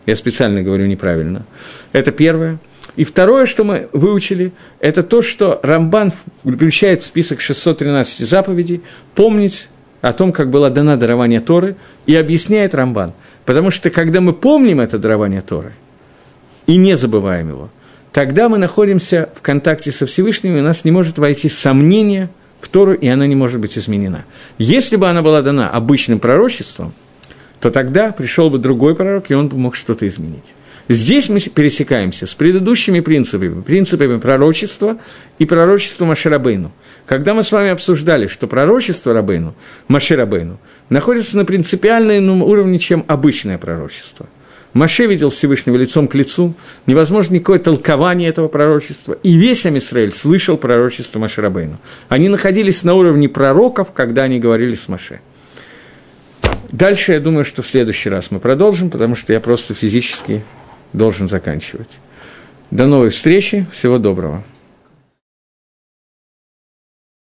Я 0.06 0.16
специально 0.16 0.62
говорю 0.62 0.88
неправильно. 0.88 1.46
Это 1.94 2.12
первое– 2.12 2.60
и 2.96 3.04
второе, 3.04 3.46
что 3.46 3.64
мы 3.64 3.90
выучили, 3.94 4.52
это 4.80 5.04
то, 5.04 5.22
что 5.22 5.60
Рамбан 5.64 6.12
включает 6.44 7.04
в 7.04 7.06
список 7.06 7.42
613 7.42 8.28
заповедей 8.28 8.82
помнить 9.16 9.70
о 10.02 10.14
том, 10.14 10.34
как 10.34 10.50
было 10.50 10.70
дано 10.70 10.98
дарование 10.98 11.40
Торы, 11.40 11.76
и 12.06 12.16
объясняет 12.16 12.76
Рамбан. 12.76 13.14
Потому 13.46 13.72
что 13.72 13.90
когда 13.90 14.20
мы 14.20 14.34
помним 14.34 14.80
это 14.80 14.98
дарование 14.98 15.42
Торы 15.42 15.74
и 16.68 16.76
не 16.76 16.98
забываем 16.98 17.50
его, 17.50 17.70
тогда 18.12 18.50
мы 18.50 18.58
находимся 18.58 19.30
в 19.36 19.42
контакте 19.42 19.92
со 19.92 20.06
Всевышним, 20.06 20.58
и 20.58 20.60
у 20.60 20.64
нас 20.64 20.84
не 20.84 20.92
может 20.92 21.18
войти 21.18 21.50
сомнение 21.50 22.30
в 22.60 22.68
Тору, 22.68 22.94
и 22.94 23.08
она 23.08 23.26
не 23.26 23.36
может 23.36 23.60
быть 23.60 23.78
изменена. 23.78 24.26
Если 24.58 24.96
бы 24.96 25.10
она 25.10 25.22
была 25.22 25.42
дана 25.42 25.70
обычным 25.70 26.20
пророчеством, 26.20 26.94
то 27.60 27.70
тогда 27.70 28.12
пришел 28.12 28.50
бы 28.50 28.58
другой 28.58 28.96
пророк, 28.96 29.30
и 29.30 29.34
он 29.34 29.48
бы 29.48 29.58
мог 29.58 29.76
что-то 29.76 30.08
изменить. 30.08 30.56
Здесь 30.94 31.30
мы 31.30 31.40
пересекаемся 31.40 32.28
с 32.28 32.34
предыдущими 32.34 33.00
принципами, 33.00 33.62
принципами 33.62 34.20
пророчества 34.20 34.98
и 35.40 35.46
пророчества 35.46 36.04
Маширабейну. 36.04 36.74
Когда 37.06 37.34
мы 37.34 37.44
с 37.44 37.52
вами 37.54 37.70
обсуждали, 37.70 38.28
что 38.28 38.46
пророчество 38.46 39.14
Рабейну, 39.14 39.56
Маширабейну, 39.88 40.60
находится 40.90 41.38
на 41.38 41.46
принципиальном 41.46 42.44
уровне, 42.44 42.78
чем 42.78 43.06
обычное 43.08 43.58
пророчество. 43.58 44.28
Маше 44.74 45.06
видел 45.06 45.30
Всевышнего 45.30 45.78
лицом 45.78 46.10
к 46.10 46.16
лицу, 46.16 46.56
невозможно 46.88 47.36
никакое 47.36 47.60
толкование 47.60 48.28
этого 48.28 48.50
пророчества, 48.50 49.18
и 49.24 49.32
весь 49.38 49.66
Амисраэль 49.66 50.12
слышал 50.12 50.58
пророчество 50.58 51.20
Маширабейну. 51.20 51.78
Они 52.10 52.28
находились 52.28 52.84
на 52.84 52.96
уровне 52.96 53.30
пророков, 53.30 53.94
когда 53.94 54.24
они 54.24 54.40
говорили 54.40 54.76
с 54.76 54.90
Маше. 54.90 55.22
Дальше 56.70 57.14
я 57.14 57.22
думаю, 57.22 57.46
что 57.46 57.62
в 57.62 57.68
следующий 57.68 58.10
раз 58.10 58.30
мы 58.30 58.42
продолжим, 58.42 58.90
потому 58.90 59.16
что 59.16 59.32
я 59.32 59.40
просто 59.40 59.74
физически 59.74 60.44
должен 60.94 61.28
заканчивать. 61.28 62.00
До 62.72 62.88
новой 62.88 63.10
встречи, 63.10 63.66
всего 63.72 63.98
доброго. 63.98 64.44